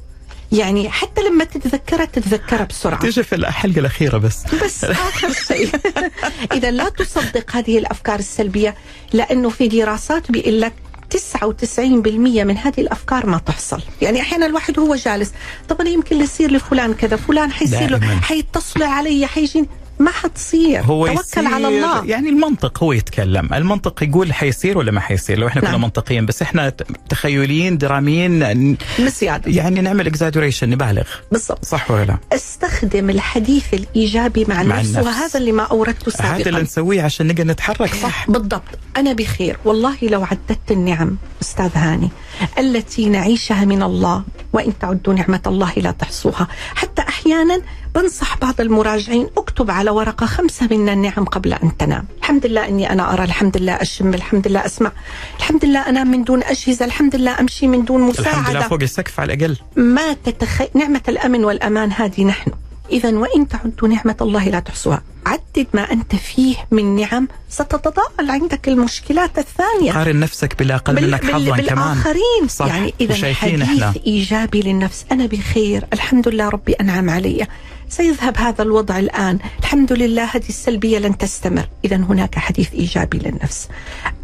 يعني 0.53 0.91
حتى 0.91 1.21
لما 1.23 1.45
تتذكرها 1.45 2.05
تتذكرها 2.05 2.65
بسرعة. 2.65 3.01
تيجي 3.01 3.23
في 3.23 3.35
الحلقة 3.35 3.79
الأخيرة 3.79 4.19
بس. 4.19 4.55
بس 4.65 4.85
آخر 4.85 5.33
شيء. 5.33 5.71
إذا 6.57 6.71
لا 6.71 6.89
تصدق 6.89 7.57
هذه 7.57 7.79
الأفكار 7.79 8.19
السلبية 8.19 8.75
لأنه 9.13 9.49
في 9.49 9.69
دراسات 9.69 10.31
بيقول 10.31 10.61
لك 10.61 10.73
99% 11.15 11.79
من 11.79 12.57
هذه 12.57 12.81
الأفكار 12.81 13.27
ما 13.27 13.39
تحصل، 13.39 13.83
يعني 14.03 14.21
أحيانا 14.21 14.47
الواحد 14.47 14.79
هو 14.79 14.95
جالس، 14.95 15.33
طب 15.69 15.81
أنا 15.81 15.91
يمكن 15.91 16.21
يصير 16.21 16.53
لفلان 16.53 16.95
كذا، 16.95 17.17
فلان 17.17 17.53
حيصير 17.53 17.91
له. 17.91 18.21
حيتصلوا 18.21 18.87
علي 18.87 19.27
حيجيني. 19.27 19.69
ما 19.99 20.11
حتصير. 20.11 20.81
هو 20.81 21.07
توكل 21.07 21.47
على 21.47 21.69
الله. 21.69 22.05
يعني 22.05 22.29
المنطق 22.29 22.83
هو 22.83 22.93
يتكلم. 22.93 23.55
المنطق 23.55 24.03
يقول 24.03 24.33
حيصير 24.33 24.79
ولا 24.79 24.93
ما 24.93 25.01
حيصير؟ 25.01 25.39
لو 25.39 25.47
إحنا 25.47 25.61
كنا 25.61 25.71
نعم. 25.71 25.81
منطقيين 25.81 26.27
بس 26.27 26.43
إحنا 26.43 26.73
تخيليين 27.09 27.79
دراميين 27.79 28.77
بزياده 28.99 29.51
يعني 29.51 29.81
نعمل 29.81 30.07
اكزاجوريشن 30.07 30.71
نبالغ. 30.71 31.07
بالضبط. 31.33 31.65
صح 31.65 31.91
ولا 31.91 32.05
لا؟ 32.05 32.19
أستخدم 32.33 33.11
الحديث 33.11 33.75
الإيجابي 33.75 34.45
مع, 34.45 34.55
مع 34.55 34.61
النفس, 34.63 34.89
النفس. 34.89 35.07
وهذا 35.07 35.39
اللي 35.39 35.53
ما 35.53 35.63
أوردته 35.63 36.11
سابقا. 36.11 36.37
هذا 36.37 36.49
اللي 36.49 36.63
نسويه 36.63 37.03
عشان 37.03 37.27
نقدر 37.27 37.45
نتحرك 37.45 37.95
صح؟ 37.95 38.31
بالضبط. 38.31 38.63
أنا 38.97 39.13
بخير. 39.13 39.57
والله 39.65 39.97
لو 40.03 40.25
عددت 40.25 40.71
النعم 40.71 41.17
أستاذ 41.43 41.71
هاني 41.75 42.11
التي 42.59 43.09
نعيشها 43.09 43.65
من 43.65 43.83
الله 43.83 44.23
وإن 44.53 44.79
تعدوا 44.79 45.15
نعمة 45.15 45.43
الله 45.47 45.73
لا 45.77 45.91
تحصوها. 45.91 46.49
حتى 46.75 47.03
أحيانا 47.03 47.61
بنصح 47.99 48.39
بعض 48.39 48.61
المراجعين 48.61 49.29
اكتب 49.37 49.71
على 49.71 49.91
ورقة 49.91 50.27
خمسة 50.27 50.67
من 50.71 50.89
النعم 50.89 51.25
قبل 51.25 51.53
أن 51.53 51.77
تنام. 51.77 52.05
الحمد 52.19 52.47
لله 52.47 52.69
أني 52.69 52.93
أنا 52.93 53.13
أرى 53.13 53.25
الحمد 53.25 53.57
لله 53.57 53.73
أشم 53.73 54.15
الحمد 54.15 54.49
لله 54.49 54.67
أسمع 54.67 54.93
الحمد 55.39 55.65
لله 55.65 55.89
أنام 55.89 56.11
من 56.11 56.25
دون 56.25 56.43
أجهزة 56.43 56.85
الحمد 56.85 57.17
لله 57.17 57.41
أمشي 57.41 57.67
من 57.67 57.85
دون 57.85 58.01
مساعدة 58.01 58.31
الحمد 58.31 58.57
لله 58.57 58.69
فوق 58.69 58.83
السقف 58.83 59.21
على 59.21 59.35
الأقل. 59.35 59.57
ما 59.77 60.13
تتخيل 60.13 60.69
نعمة 60.75 61.01
الأمن 61.09 61.45
والأمان 61.45 61.93
هذه 61.93 62.25
نحن. 62.25 62.51
إذا 62.91 63.15
وإن 63.19 63.49
تعدوا 63.49 63.89
نعمة 63.89 64.17
الله 64.21 64.49
لا 64.49 64.61
تحصوها. 64.61 65.03
عدد 65.27 65.67
ما 65.75 65.93
أنت 65.93 66.15
فيه 66.15 66.57
من 66.71 66.97
نعم 66.97 67.29
ستتضاءل 67.51 68.31
عندك 68.31 68.69
المشكلات 68.69 69.39
الثانية. 69.39 69.93
قارن 69.93 70.21
نفسك 70.21 70.59
بالاقل 70.59 70.95
بال- 70.95 71.11
منك 71.11 71.23
بال- 71.27 71.35
حظا 71.35 71.57
كمان. 71.57 71.63
بالآخرين. 71.95 72.49
صح. 72.49 72.67
يعني 72.67 72.95
إذا 73.01 73.35
حديث 73.35 73.63
إحنا. 73.63 73.95
إيجابي 74.07 74.61
للنفس. 74.63 75.05
أنا 75.13 75.27
بخير. 75.27 75.85
الحمد 75.93 76.29
لله 76.29 76.49
ربي 76.49 76.73
أنعم 76.73 77.11
علي. 77.11 77.47
سيذهب 77.89 78.37
هذا 78.37 78.63
الوضع 78.63 78.99
الآن. 78.99 79.39
الحمد 79.61 79.93
لله 79.93 80.25
هذه 80.25 80.49
السلبية 80.49 80.99
لن 80.99 81.19
تستمر. 81.19 81.69
إذا 81.85 81.97
هناك 81.97 82.39
حديث 82.39 82.73
إيجابي 82.73 83.19
للنفس. 83.19 83.69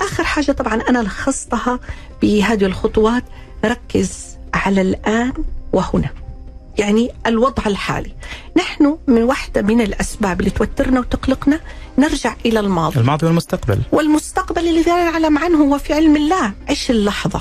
آخر 0.00 0.24
حاجة 0.24 0.52
طبعا 0.52 0.74
أنا 0.88 0.98
لخصتها 0.98 1.80
بهذه 2.22 2.64
الخطوات. 2.64 3.24
ركز 3.64 4.24
على 4.54 4.80
الآن 4.80 5.32
وهنا. 5.72 6.08
يعني 6.78 7.10
الوضع 7.26 7.62
الحالي. 7.66 8.12
نحن 8.56 8.98
من 9.06 9.22
واحدة 9.22 9.62
من 9.62 9.80
الأسباب 9.80 10.40
اللي 10.40 10.50
توترنا 10.50 11.00
وتقلقنا 11.00 11.60
نرجع 11.98 12.34
إلى 12.46 12.60
الماضي. 12.60 13.00
الماضي 13.00 13.26
والمستقبل. 13.26 13.78
والمستقبل 13.92 14.68
اللي 14.68 14.82
لا 14.82 15.10
نعلم 15.10 15.38
عنه 15.38 15.58
هو 15.64 15.78
في 15.78 15.94
علم 15.94 16.16
الله. 16.16 16.52
عيش 16.68 16.90
اللحظة. 16.90 17.40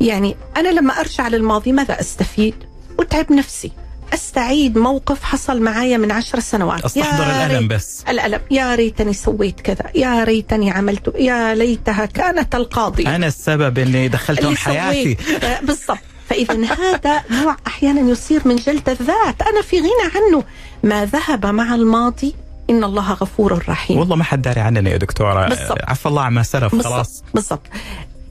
يعني 0.00 0.36
أنا 0.56 0.68
لما 0.68 1.00
أرجع 1.00 1.28
للماضي 1.28 1.72
ماذا 1.72 2.00
أستفيد؟ 2.00 2.54
أتعب 3.00 3.32
نفسي. 3.32 3.72
أستعيد 4.14 4.78
موقف 4.78 5.22
حصل 5.22 5.62
معايا 5.62 5.96
من 5.96 6.10
عشر 6.10 6.40
سنوات. 6.40 6.84
أستحضر 6.84 7.24
الألم 7.24 7.68
بس. 7.68 8.04
الألم. 8.08 8.40
يا 8.50 8.74
ريتني 8.74 9.12
سويت 9.12 9.60
كذا. 9.60 9.90
يا 9.94 10.24
ريتني 10.24 10.70
عملت 10.70 11.12
يا 11.18 11.54
ليتها 11.54 12.06
كانت 12.06 12.54
القاضية. 12.54 13.16
أنا 13.16 13.26
السبب 13.26 13.78
إني 13.78 14.08
دخلتهم 14.08 14.56
حياتي. 14.56 15.16
آه، 15.42 15.60
بالضبط. 15.60 15.98
فإذا 16.28 16.54
هذا 16.54 17.22
نوع 17.30 17.56
أحيانا 17.66 18.10
يصير 18.10 18.48
من 18.48 18.56
جلد 18.56 18.88
الذات. 18.88 19.42
أنا 19.42 19.62
في 19.62 19.78
غنى 19.78 20.10
عنه. 20.14 20.44
ما 20.82 21.04
ذهب 21.04 21.46
مع 21.46 21.74
الماضي 21.74 22.34
إن 22.70 22.84
الله 22.84 23.12
غفور 23.12 23.64
رحيم. 23.68 23.98
والله 23.98 24.16
ما 24.16 24.24
حد 24.24 24.42
داري 24.42 24.60
عننا 24.60 24.90
يا 24.90 24.96
دكتورة. 24.96 25.48
بالضبط. 25.48 25.78
عفى 25.84 26.06
الله 26.06 26.22
عما 26.22 26.42
سلف 26.42 26.82
خلاص. 26.82 27.22
بالضبط. 27.34 27.62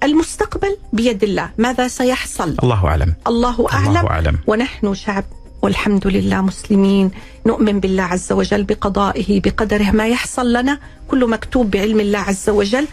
المستقبل 0.04 0.78
بيد 0.93 1.24
الله. 1.24 1.50
ماذا 1.58 1.88
سيحصل؟ 1.88 2.58
الله 2.64 2.88
أعلم. 2.88 3.14
الله 3.28 3.68
أعلم, 3.74 3.88
الله 3.88 4.10
أعلم. 4.10 4.38
ونحن 4.48 4.93
شعب 4.93 5.24
والحمد 5.62 6.08
لله 6.08 6.41
مسلمين. 6.41 7.12
نؤمن 7.46 7.80
بالله 7.80 8.04
عز 8.04 8.32
وجل 8.32 8.64
بقضائه 8.64 9.41
بقدره. 9.41 9.91
ما 9.91 10.08
يحصل 10.08 10.54
لنا 10.54 10.80
كله 11.08 11.28
مكتوب 11.28 11.72
بعلم 11.72 12.00
الله 12.00 12.20
عز 12.20 12.50
وجل. 12.50 12.88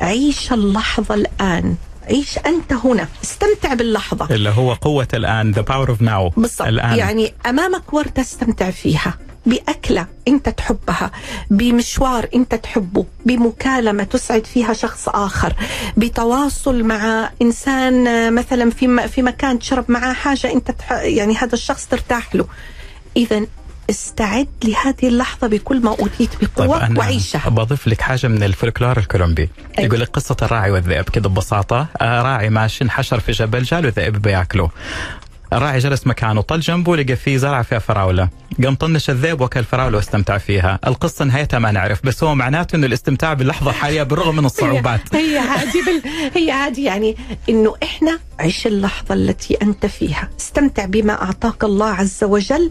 عيش 0.00 0.52
اللحظة 0.52 1.14
الآن. 1.14 1.76
عيش 2.06 2.38
أنت 2.38 2.72
هنا؟ 2.72 3.08
استمتع 3.24 3.74
باللحظة. 3.74 4.34
اللي 4.34 4.50
هو 4.50 4.72
قوة 4.72 5.08
الآن 5.14 5.54
the 5.54 5.58
power 5.58 5.88
of 5.88 6.02
now. 6.06 6.40
بالضبط. 6.40 6.68
يعني 6.82 7.34
أمامك 7.46 7.94
وردة 7.94 8.22
استمتع 8.22 8.70
فيها. 8.70 9.14
بأكلة 9.46 10.06
أنت 10.28 10.48
تحبها. 10.48 11.10
بمشوار 11.50 12.28
أنت 12.34 12.54
تحبه. 12.54 13.04
بمكالمة 13.24 14.04
تسعد 14.04 14.46
فيها 14.46 14.72
شخص 14.72 15.08
آخر. 15.08 15.54
بتواصل 15.96 16.82
مع 16.82 17.30
إنسان 17.42 18.06
آه، 18.06 18.30
مثلا 18.30 18.70
في 18.70 19.08
في 19.08 19.22
مكان 19.22 19.58
تشرب 19.58 19.84
معاه 19.88 20.12
حاجة 20.12 20.52
أنت 20.52 20.74
يعني 20.90 21.34
هذا 21.36 21.54
الشخص 21.54 21.86
ترتاح 21.86 22.34
له. 22.34 22.46
إذا 23.16 23.46
استعد 23.90 24.48
لهذه 24.64 25.08
اللحظة 25.08 25.46
بكل 25.46 25.80
ما 25.80 25.90
أوتيت 25.90 26.30
بقوة 26.42 26.86
أنا 26.86 26.98
وعيشها 26.98 27.48
بضيف 27.48 27.88
لك 27.88 28.00
حاجة 28.00 28.26
من 28.26 28.42
الفولكلور 28.42 28.98
الكولومبي. 28.98 29.48
أيوة. 29.78 29.86
يقول 29.86 30.00
لك 30.00 30.08
قصة 30.08 30.36
الراعي 30.42 30.70
والذئب 30.70 31.08
كده 31.08 31.28
ببساطة. 31.28 31.86
آه، 32.00 32.22
راعي 32.22 32.50
ماشي 32.50 32.84
انحشر 32.84 33.20
في 33.20 33.32
جبل 33.32 33.62
جاله 33.62 33.92
ذئب 33.96 34.22
بياكله. 34.22 34.70
الراعي 35.52 35.78
جلس 35.78 36.06
مكانه 36.06 36.40
طل 36.40 36.60
جنبه 36.60 36.96
لقى 36.96 37.16
فيه 37.16 37.36
زرعة 37.36 37.62
فيها 37.62 37.78
فراولة. 37.78 38.28
قام 38.64 38.74
طنش 38.74 39.10
الذئب 39.10 39.40
وكل 39.40 39.64
فراولة 39.64 39.96
واستمتع 39.96 40.38
فيها. 40.38 40.78
القصة 40.86 41.24
نهايتها 41.24 41.58
ما 41.58 41.70
نعرف 41.70 42.06
بس 42.06 42.24
هو 42.24 42.34
معناته 42.34 42.76
إنه 42.76 42.86
الاستمتاع 42.86 43.34
باللحظة 43.34 43.70
الحالية 43.70 44.02
بالرغم 44.02 44.36
من 44.36 44.44
الصعوبات. 44.44 45.14
هي, 45.14 45.38
هذه 45.38 45.84
بال... 45.86 46.02
هي 46.34 46.52
هذه 46.52 46.84
يعني 46.84 47.16
إنه 47.48 47.74
إحنا 47.82 48.18
عيش 48.40 48.66
اللحظة 48.66 49.14
التي 49.14 49.54
أنت 49.54 49.86
فيها. 49.86 50.28
استمتع 50.40 50.84
بما 50.84 51.22
أعطاك 51.22 51.64
الله 51.64 51.88
عز 51.88 52.24
وجل. 52.24 52.70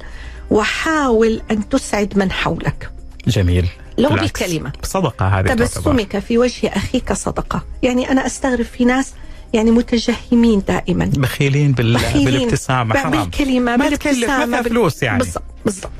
وحاول 0.51 1.41
أن 1.51 1.69
تسعد 1.69 2.17
من 2.17 2.31
حولك. 2.31 2.91
جميل. 3.27 3.67
لو 3.97 4.09
بالعكس. 4.09 4.43
بكلمة. 4.43 4.71
صدقة 4.83 5.27
هذه 5.27 5.45
تعتبر. 5.45 5.65
تبسمك 5.65 6.19
في 6.19 6.37
وجه 6.37 6.67
أخيك 6.67 7.13
صدقة. 7.13 7.63
يعني 7.83 8.11
أنا 8.11 8.25
أستغرب 8.25 8.65
في 8.65 8.85
ناس 8.85 9.13
يعني 9.53 9.71
متجهمين 9.71 10.63
دائما. 10.67 11.05
بخيلين 11.05 11.71
بال... 11.71 11.93
بخيلين. 11.93 12.25
بالابتسامة. 12.25 12.95
حرام. 12.95 13.11
بالكلمة 13.11 13.77
ما 13.77 13.89
تكلف 13.89 14.03
بالابتسامة 14.03 14.45
ما 14.45 14.61
فلوس 14.61 15.03
يعني. 15.03 15.19
بالضبط 15.19 15.43
بالضبط. 15.65 15.91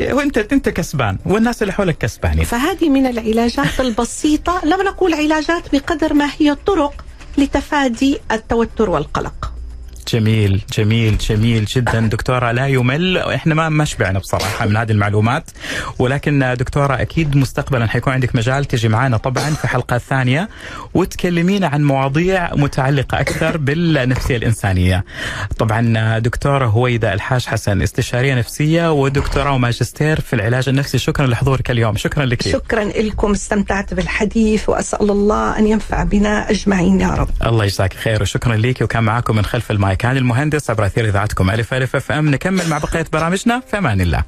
وانت 0.00 0.38
أنت 0.38 0.68
كسبان. 0.68 1.18
والناس 1.26 1.62
اللي 1.62 1.72
حولك 1.72 1.98
كسبانين. 1.98 2.44
فهذه 2.44 2.88
من 2.88 3.06
العلاجات 3.06 3.80
البسيطة. 3.80 4.60
لم 4.64 4.82
نقول 4.82 5.14
علاجات 5.14 5.72
بقدر 5.72 6.14
ما 6.14 6.30
هي 6.38 6.54
طرق 6.54 7.04
لتفادي 7.38 8.18
التوتر 8.32 8.90
والقلق. 8.90 9.53
جميل 10.08 10.62
جميل 10.72 11.18
جميل 11.18 11.64
جدا. 11.64 12.00
دكتورة 12.00 12.52
لا 12.52 12.66
يمل. 12.66 13.18
إحنا 13.18 13.54
ما 13.54 13.68
ما 13.68 13.84
شبعنا 13.84 14.18
بصراحة 14.18 14.66
من 14.66 14.76
هذه 14.76 14.92
المعلومات. 14.92 15.50
ولكن 15.98 16.54
دكتورة 16.58 17.00
أكيد 17.00 17.36
مستقبلا 17.36 17.86
حيكون 17.86 18.12
عندك 18.12 18.36
مجال 18.36 18.64
تجي 18.64 18.88
معنا 18.88 19.16
طبعا 19.16 19.50
في 19.50 19.68
حلقات 19.68 20.00
ثانية 20.00 20.48
وتكلمينا 20.94 21.66
عن 21.66 21.84
مواضيع 21.84 22.54
متعلقة 22.54 23.20
أكثر 23.20 23.56
بالنفسية 23.56 24.36
الإنسانية. 24.36 25.04
طبعا 25.58 26.18
دكتورة 26.18 26.66
هويدا 26.66 27.14
الحاج 27.14 27.46
حسن 27.46 27.82
استشارية 27.82 28.34
نفسية 28.34 28.92
ودكتوراه 28.92 29.52
وماجستير 29.52 30.20
في 30.20 30.32
العلاج 30.32 30.68
النفسي. 30.68 30.98
شكرا 30.98 31.26
لحضورك 31.26 31.70
اليوم. 31.70 31.96
شكرا 31.96 32.24
لك. 32.24 32.42
شكرا 32.42 32.84
لكم. 32.84 33.30
استمتعت 33.32 33.94
بالحديث 33.94 34.68
وأسأل 34.68 35.10
الله 35.10 35.58
أن 35.58 35.66
ينفع 35.66 36.02
بنا 36.02 36.50
أجمعين 36.50 37.00
يا 37.00 37.08
رب. 37.08 37.28
الله 37.46 37.64
يجزاك 37.64 37.94
خير 37.94 38.22
وشكرا 38.22 38.56
ليك 38.56 38.80
وكان 38.80 39.04
معكم 39.04 39.36
من 39.36 39.44
خلف 39.44 39.70
المايك 39.70 39.93
هاني 40.04 40.18
المهندس 40.18 40.70
عبر 40.70 40.86
أثير 40.86 41.04
إذاعتكم 41.04 41.50
ألف 41.50 41.74
ألف 41.74 41.96
أف 41.96 42.12
أم. 42.12 42.30
نكمل 42.30 42.68
مع 42.68 42.78
بقية 42.78 43.06
برامجنا. 43.12 43.62
في 43.70 43.78
أمان 43.78 44.00
الله. 44.00 44.24